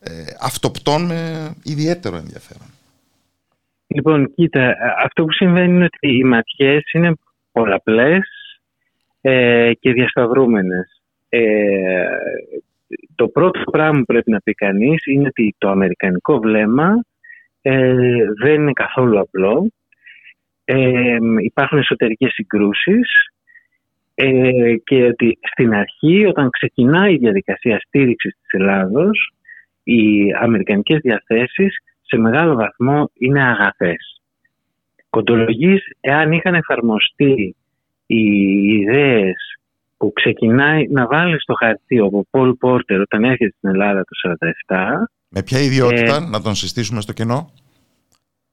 [0.00, 0.10] ε,
[0.40, 2.66] αυτοπτών με ιδιαίτερο ενδιαφέρον.
[3.86, 4.74] Λοιπόν, κοίτα,
[5.04, 7.12] αυτό που συμβαίνει είναι ότι οι ματιές είναι
[7.52, 8.28] πολλαπλές
[9.20, 11.02] ε, και διασταυρούμενες.
[11.28, 11.40] Ε,
[13.14, 17.04] το πρώτο πράγμα που πρέπει να πει κανείς είναι ότι το αμερικανικό βλέμμα
[17.62, 17.94] ε,
[18.42, 19.70] δεν είναι καθόλου απλό
[20.64, 23.08] ε, υπάρχουν εσωτερικές συγκρούσεις
[24.14, 29.30] ε, και ότι στην αρχή όταν ξεκινάει η διαδικασία στήριξης της Ελλάδος
[29.82, 34.20] οι αμερικανικές διαθέσεις σε μεγάλο βαθμό είναι αγαθές.
[35.10, 37.56] Κοντολογής, εάν είχαν εφαρμοστεί
[38.06, 38.24] οι
[38.66, 39.58] ιδέες
[39.96, 44.36] που ξεκινάει να βάλει στο χαρτί ο Πολ Πόρτερ όταν έρχεται στην Ελλάδα το
[44.68, 44.76] 1947.
[45.28, 47.52] Με ποια ιδιότητα, ε, να τον συστήσουμε στο κοινό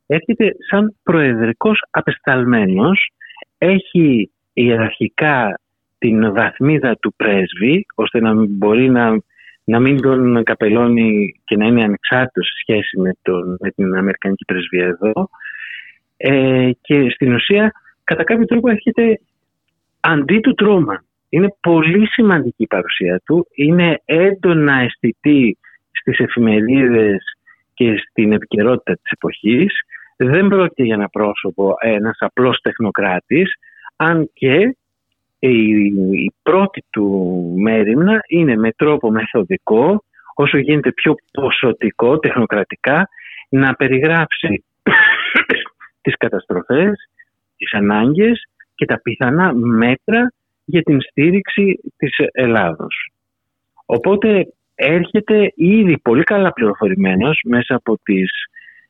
[0.05, 3.11] έρχεται σαν προεδρικός απεσταλμένος,
[3.57, 5.59] έχει ιεραρχικά
[5.97, 9.21] την βαθμίδα του πρέσβη, ώστε να μπορεί να,
[9.63, 14.45] να μην τον καπελώνει και να είναι ανεξάρτητος σε σχέση με, τον, με την Αμερικανική
[14.45, 15.29] πρεσβεία εδώ.
[16.17, 17.71] Ε, και στην ουσία,
[18.03, 19.19] κατά κάποιο τρόπο, έρχεται
[19.99, 21.05] αντί του Τρόμαν.
[21.33, 25.57] Είναι πολύ σημαντική η παρουσία του, είναι έντονα αισθητή
[25.91, 27.23] στις εφημερίδες
[27.73, 29.73] και στην επικαιρότητα της εποχής.
[30.17, 33.53] Δεν πρόκειται για ένα πρόσωπο, ένας απλός τεχνοκράτης,
[33.95, 34.77] αν και
[35.39, 37.07] η, πρώτη του
[37.57, 40.03] μέρημνα είναι με τρόπο μεθοδικό,
[40.35, 43.07] όσο γίνεται πιο ποσοτικό, τεχνοκρατικά,
[43.49, 44.63] να περιγράψει
[46.01, 47.09] τις καταστροφές,
[47.57, 48.43] τις ανάγκες
[48.75, 50.31] και τα πιθανά μέτρα
[50.65, 53.11] για την στήριξη της Ελλάδος.
[53.85, 54.45] Οπότε
[54.75, 58.31] έρχεται ήδη πολύ καλά πληροφορημένος μέσα από τις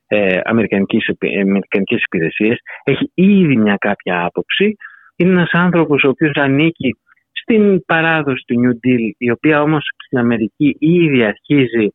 [0.08, 1.06] ε, αμερικανικής,
[1.42, 4.76] αμερικανικές υπηρεσίες, έχει ήδη μια κάποια άποψη.
[5.16, 6.98] Είναι ένας άνθρωπος ο οποίος ανήκει
[7.32, 11.88] στην παράδοση του New Deal, η οποία όμως στην Αμερική ήδη αρχίζει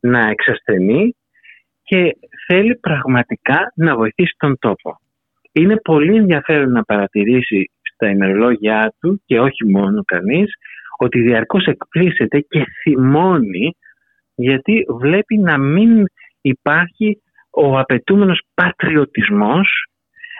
[0.00, 1.14] να εξασθενεί
[1.82, 5.00] και θέλει πραγματικά να βοηθήσει τον τόπο.
[5.52, 7.70] Είναι πολύ ενδιαφέρον να παρατηρήσει
[8.02, 10.54] στα ημερολόγια του και όχι μόνο κανείς
[10.98, 13.76] ότι διαρκώς εκπλήσεται και θυμώνει
[14.34, 16.04] γιατί βλέπει να μην
[16.40, 19.86] υπάρχει ο απαιτούμενος πατριωτισμός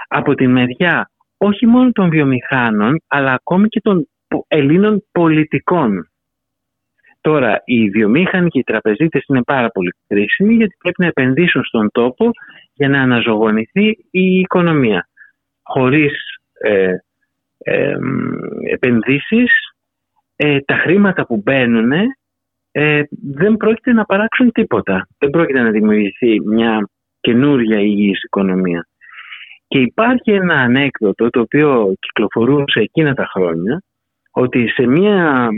[0.09, 4.07] από τη μεριά όχι μόνο των βιομηχάνων αλλά ακόμη και των
[4.49, 6.07] Ελλήνων πολιτικών.
[7.21, 11.91] Τώρα, οι βιομήχανοι και οι τραπεζίτες είναι πάρα πολύ κρίσιμοι γιατί πρέπει να επενδύσουν στον
[11.93, 12.31] τόπο
[12.73, 15.09] για να αναζωογονηθεί η οικονομία.
[15.63, 16.13] Χωρίς
[16.53, 16.95] ε,
[17.63, 17.97] ε,
[18.71, 19.53] επενδύσεις,
[20.37, 21.93] ε, τα χρήματα που μπαίνουν
[22.73, 23.03] ε,
[23.33, 25.07] δεν πρόκειται να παράξουν τίποτα.
[25.19, 26.89] Δεν πρόκειται να δημιουργηθεί μια
[27.21, 28.87] καινούργια υγιής οικονομία.
[29.69, 33.83] Και υπάρχει ένα ανέκδοτο το οποίο κυκλοφορούσε εκείνα τα χρόνια
[34.31, 35.49] ότι σε μια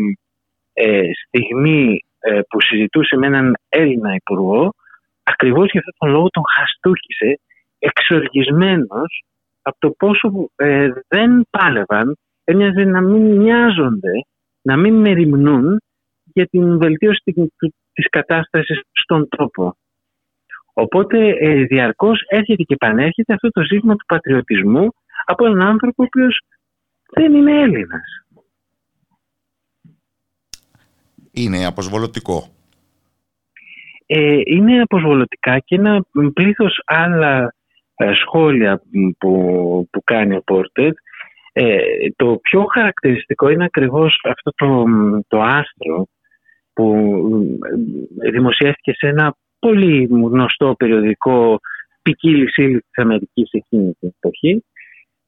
[0.72, 4.74] ε, στιγμή ε, που συζητούσε με έναν Έλληνα υπουργό
[5.22, 7.40] ακριβώς για αυτόν τον λόγο τον χαστούκησε
[7.78, 9.24] εξοργισμένος
[9.66, 14.12] από το πόσο ε, δεν πάλευαν έμοιαζε να μην μοιάζονται,
[14.62, 15.80] να μην μεριμνούν
[16.24, 17.22] για την βελτίωση
[17.92, 19.76] της κατάστασης στον τόπο.
[20.72, 24.88] Οπότε ε, διαρκώς έρχεται και επανέρχεται αυτό το ζήτημα του πατριωτισμού
[25.24, 26.40] από έναν άνθρωπο ο οποίος
[27.10, 28.24] δεν είναι Έλληνας.
[31.30, 32.48] Είναι αποσβολωτικό.
[34.06, 36.04] Ε, είναι αποσβολωτικά και ένα
[36.34, 37.54] πλήθος άλλα ε,
[38.22, 38.82] σχόλια
[39.18, 39.32] που,
[39.90, 40.90] που κάνει ο Πόρτερ.
[41.52, 41.78] Ε,
[42.16, 44.84] το πιο χαρακτηριστικό είναι ακριβώς αυτό το,
[45.28, 46.06] το άστρο
[46.72, 46.96] που
[48.22, 51.60] ε, δημοσιεύτηκε σε ένα πολύ γνωστό περιοδικό
[52.02, 54.64] ποικίλη ύλη της Αμερικής εκείνη την εποχή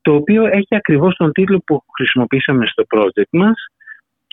[0.01, 3.67] το οποίο έχει ακριβώς τον τίτλο που χρησιμοποίησαμε στο project μας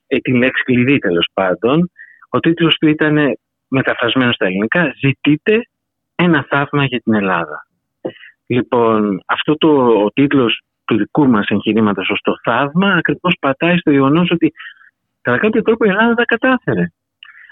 [0.08, 1.92] ε, την λέξη κλειδί τέλος πάντων
[2.30, 3.38] ο τίτλος του ήταν
[3.68, 5.68] μεταφρασμένος στα ελληνικά «Ζητείτε
[6.16, 7.68] ένα θαύμα για την Ελλάδα».
[8.54, 9.68] Λοιπόν, αυτό το
[10.04, 14.54] ο τίτλος του δικού μας εγχειρήματος ως το θαύμα ακριβώς πατάει στο γεγονός ότι
[15.22, 16.92] κατά κάποιο τρόπο η Ελλάδα τα κατάφερε.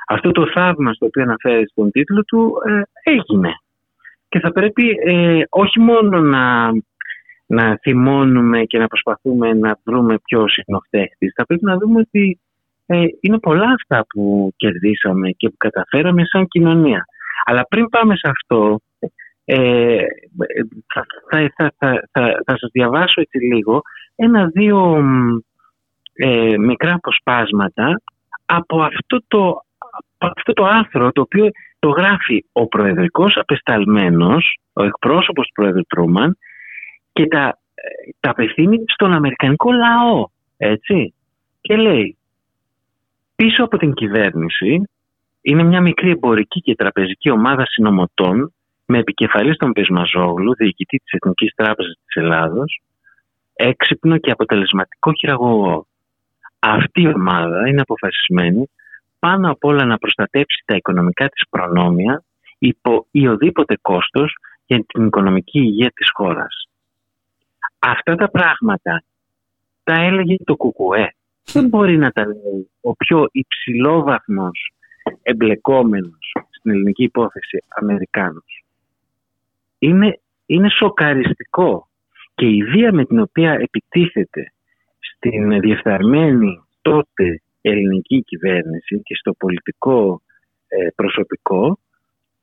[0.07, 3.53] Αυτό το θαύμα στο οποίο αναφέρει στον τίτλο του ε, έγινε.
[4.29, 6.71] Και θα πρέπει ε, όχι μόνο να,
[7.45, 12.39] να θυμώνουμε και να προσπαθούμε να βρούμε ποιο είναι θα πρέπει να δούμε ότι
[12.85, 17.05] ε, είναι πολλά αυτά που κερδίσαμε και που καταφέραμε σαν κοινωνία.
[17.45, 18.79] Αλλά πριν πάμε σε αυτό,
[19.53, 20.05] ε,
[20.93, 21.05] θα,
[21.55, 23.81] θα, θα, θα, σας διαβάσω έτσι λίγο
[24.15, 25.03] ένα-δύο
[26.13, 28.01] ε, μικρά αποσπάσματα
[28.45, 29.61] από αυτό το,
[30.17, 31.49] αυτό το άρθρο το οποίο
[31.79, 36.37] το γράφει ο προεδρικός απεσταλμένος, ο εκπρόσωπος του πρόεδρου Τρούμαν
[37.13, 37.59] και τα,
[38.19, 40.25] τα απευθύνει στον Αμερικανικό λαό,
[40.57, 41.13] έτσι.
[41.61, 42.17] Και λέει,
[43.35, 44.89] πίσω από την κυβέρνηση
[45.41, 48.53] είναι μια μικρή εμπορική και τραπεζική ομάδα συνομωτών
[48.91, 52.81] με επικεφαλής τον Πεσμαζόγλου, διοικητή της Εθνικής Τράπεζας της Ελλάδος,
[53.53, 55.85] έξυπνο και αποτελεσματικό χειραγωγό.
[56.59, 58.69] Αυτή η ομάδα είναι αποφασισμένη
[59.19, 62.23] πάνω απ' όλα να προστατέψει τα οικονομικά της προνόμια
[62.57, 64.35] υπό ή οδήποτε κόστος
[64.65, 66.67] για την οικονομική υγεία της χώρας.
[67.79, 69.03] Αυτά τα πράγματα
[69.83, 71.15] τα έλεγε το ΚΚΕ.
[71.51, 74.71] Δεν μπορεί να τα λέει ο πιο υψηλόβαθμος
[75.21, 78.63] εμπλεκόμενος στην ελληνική υπόθεση Αμερικάνος.
[79.83, 81.87] Είναι, είναι σοκαριστικό
[82.35, 84.53] και η βία με την οποία επιτίθεται
[84.99, 90.21] στην διεφθαρμένη τότε ελληνική κυβέρνηση και στο πολιτικό
[90.67, 91.79] ε, προσωπικό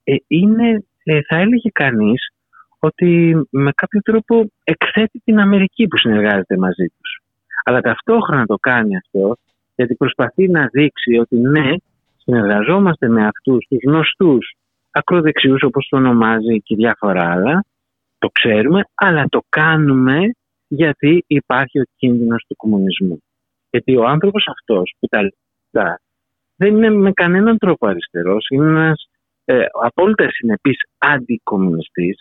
[0.04, 2.32] ε, είναι, ε, θα έλεγε κανείς,
[2.78, 7.20] ότι με κάποιο τρόπο εκθέτει την Αμερική που συνεργάζεται μαζί τους.
[7.64, 9.36] Αλλά ταυτόχρονα το κάνει αυτό
[9.76, 11.72] γιατί προσπαθεί να δείξει ότι ναι,
[12.16, 14.56] συνεργαζόμαστε με αυτούς τους γνωστούς
[14.90, 17.64] ακροδεξιούς όπως το ονομάζει και διάφορα άλλα,
[18.18, 20.30] το ξέρουμε, αλλά το κάνουμε
[20.68, 23.22] γιατί υπάρχει ο κίνδυνος του κομμουνισμού.
[23.70, 25.34] Γιατί ο άνθρωπος αυτός που τα λέει
[26.56, 29.08] δεν είναι με κανέναν τρόπο αριστερός, είναι ένας
[29.44, 32.16] ε, απόλυτα συνεπής αντικομουνιστής,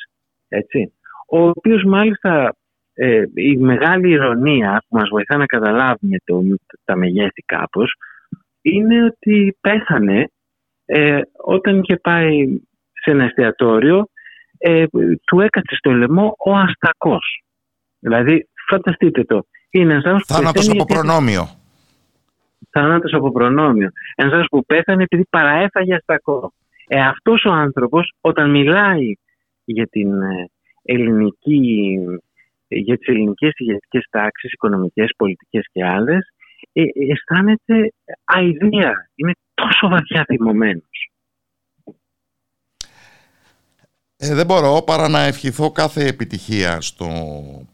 [0.48, 0.94] έτσι,
[1.28, 2.56] ο οποίος μάλιστα
[2.94, 6.42] ε, η μεγάλη ηρωνία που μας βοηθά να καταλάβουμε το,
[6.84, 7.94] τα μεγέθη κάπως
[8.62, 10.30] είναι ότι πέθανε
[10.90, 12.46] ε, όταν είχε πάει
[12.94, 14.10] σε ένα εστιατόριο
[14.58, 14.86] ε,
[15.26, 17.44] του έκατσε στο λαιμό ο αστακός.
[18.00, 19.46] Δηλαδή φανταστείτε το.
[19.70, 21.48] Είναι ένας Θάνατος από προνόμιο.
[22.70, 23.90] Θάνατος από προνόμιο.
[24.16, 26.54] Ένας που πέθανε επειδή παραέφαγε αστακό.
[26.88, 29.14] Ε, αυτός ο άνθρωπος όταν μιλάει
[29.64, 30.50] για την ε,
[30.84, 32.00] ελληνική
[32.68, 36.28] για τις ελληνικές ηγετικές τάξεις, οικονομικές, πολιτικές και άλλες,
[36.74, 36.82] ε,
[37.12, 37.94] αισθάνεται
[38.24, 39.10] αηδία.
[39.16, 39.32] Είναι
[39.62, 41.12] τόσο βαθιά θυμωμένος.
[44.18, 47.08] Ε, δεν μπορώ παρά να ευχηθώ κάθε επιτυχία στο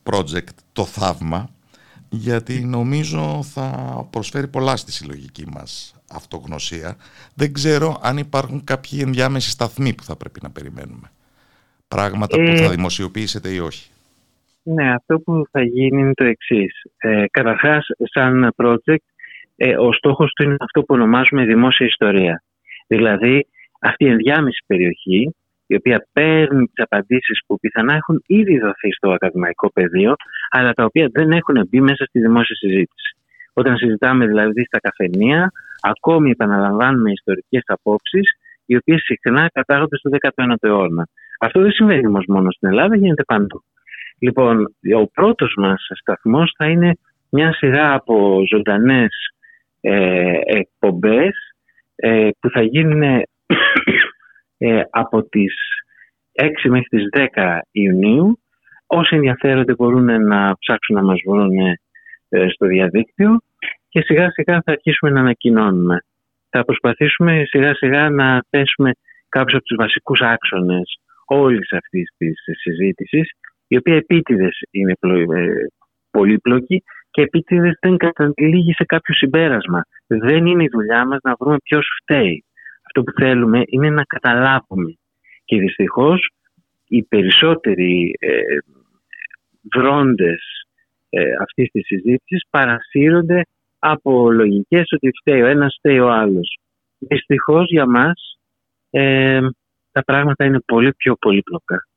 [0.04, 1.50] project «Το Θαύμα»
[2.10, 3.68] γιατί νομίζω θα
[4.10, 6.96] προσφέρει πολλά στη συλλογική μας αυτογνωσία.
[7.36, 11.12] Δεν ξέρω αν υπάρχουν κάποιοι ενδιάμεσοι σταθμοί που θα πρέπει να περιμένουμε.
[11.88, 13.90] Πράγματα που θα ε, δημοσιοποιήσετε ή όχι.
[14.64, 16.82] Ναι, αυτό που θα γίνει είναι το εξής.
[16.98, 19.13] Ε, Καταρχάς, σαν project,
[19.56, 22.44] ε, ο στόχος του είναι αυτό που ονομάζουμε δημόσια ιστορία.
[22.88, 23.48] Δηλαδή,
[23.82, 25.36] αυτή η ενδιάμεση περιοχή,
[25.68, 30.16] η οποία παίρνει τις απαντήσεις που πιθανά έχουν ήδη δοθεί στο ακαδημαϊκό πεδίο,
[30.50, 33.16] αλλά τα οποία δεν έχουν μπει μέσα στη δημόσια συζήτηση.
[33.54, 35.52] Όταν συζητάμε δηλαδή στα καφενεία,
[35.82, 38.32] ακόμη επαναλαμβάνουμε ιστορικές απόψεις,
[38.66, 41.08] οι οποίες συχνά κατάγονται στο 19ο αιώνα.
[41.40, 43.64] Αυτό δεν συμβαίνει όμως μόνο στην Ελλάδα, γίνεται παντού.
[44.20, 46.98] Λοιπόν, ο πρώτος μας σταθμός θα είναι
[47.30, 49.34] μια σειρά από ζωντανές
[49.86, 51.36] ε, εκπομπές
[51.96, 53.02] ε, που θα γίνουν
[54.58, 55.54] ε, από τις
[56.42, 58.40] 6 μέχρι τις 10 Ιουνίου.
[58.86, 61.58] Όσοι ενδιαφέρονται μπορούν να ψάξουν να μας βρουν
[62.30, 63.42] ε, στο διαδίκτυο
[63.90, 65.98] και σιγά σιγά θα αρχίσουμε να ανακοινώνουμε.
[66.50, 68.92] Θα προσπαθήσουμε σιγά σιγά να θέσουμε
[69.30, 73.32] κάποιους από τους βασικούς άξονες όλης αυτής της συζήτησης
[73.68, 75.48] η οποία επίτηδες είναι ε,
[76.12, 79.86] πολύπλοκη και επίτηδες δεν καταλήγει σε κάποιο συμπέρασμα.
[80.08, 82.46] Δεν είναι η δουλειά μας να βρούμε ποιος φταίει.
[82.86, 84.98] Αυτό που θέλουμε είναι να καταλάβουμε.
[85.46, 86.30] Και δυστυχώς
[86.88, 88.58] οι περισσότεροι ε,
[89.76, 90.42] δρόντες
[91.10, 93.42] ε, αυτής της συζήτησης παρασύρονται
[93.80, 96.58] από λογικές ότι φταίει ο ένας, φταίει ο άλλος.
[96.98, 98.38] Δυστυχώς για μας
[98.90, 99.40] ε,
[99.92, 101.88] τα πράγματα είναι πολύ πιο πολύπλοκα.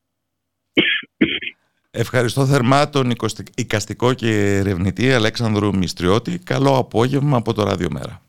[1.98, 3.12] Ευχαριστώ θερμά τον
[3.55, 6.39] οικαστικό και ερευνητή Αλέξανδρου Μιστριώτη.
[6.39, 8.23] Καλό απόγευμα από το Ράδιο Μέρα.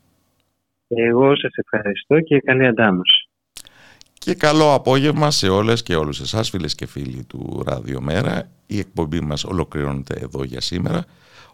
[0.87, 3.29] Εγώ σας ευχαριστώ και καλή αντάμωση.
[4.13, 8.49] Και καλό απόγευμα σε όλες και όλους εσάς φίλες και φίλοι του Ράδιο Μέρα.
[8.67, 11.05] Η εκπομπή μας ολοκληρώνεται εδώ για σήμερα.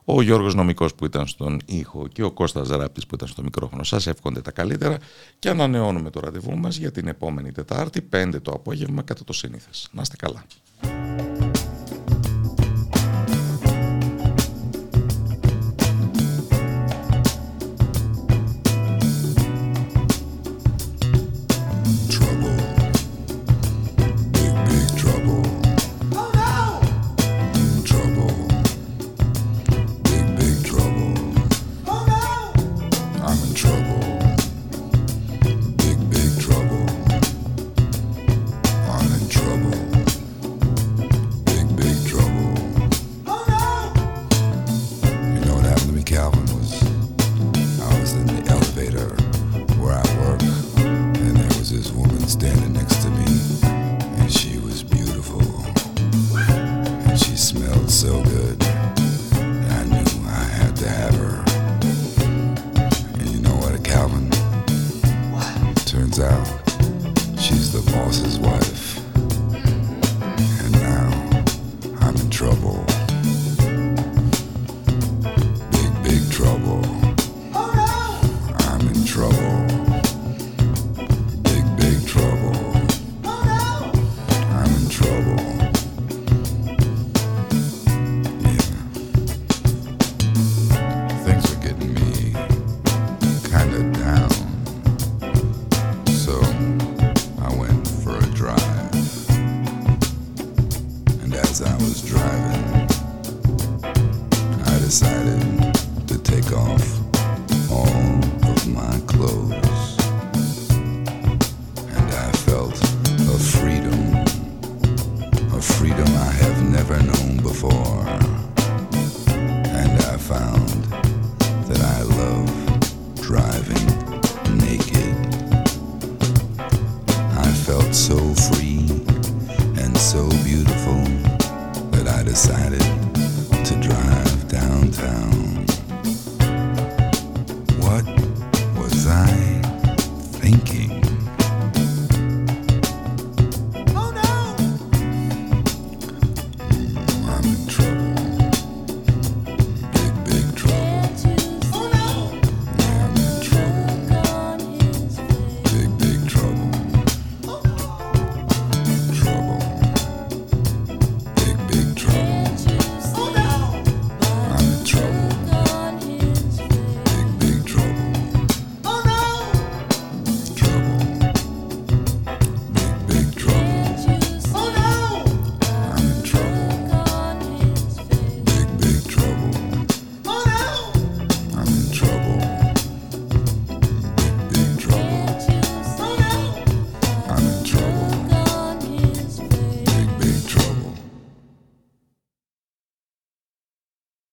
[0.06, 3.84] Ο Γιώργος Νομικός που ήταν στον ήχο και ο Κώστας Ζαράπης που ήταν στο μικρόφωνο
[3.84, 4.98] σας εύχονται τα καλύτερα
[5.40, 9.90] και ανανεώνουμε το ραντεβού μας για την επόμενη Τετάρτη 5 το απόγευμα κατά το σύνηθες.
[9.92, 10.44] Να είστε καλά.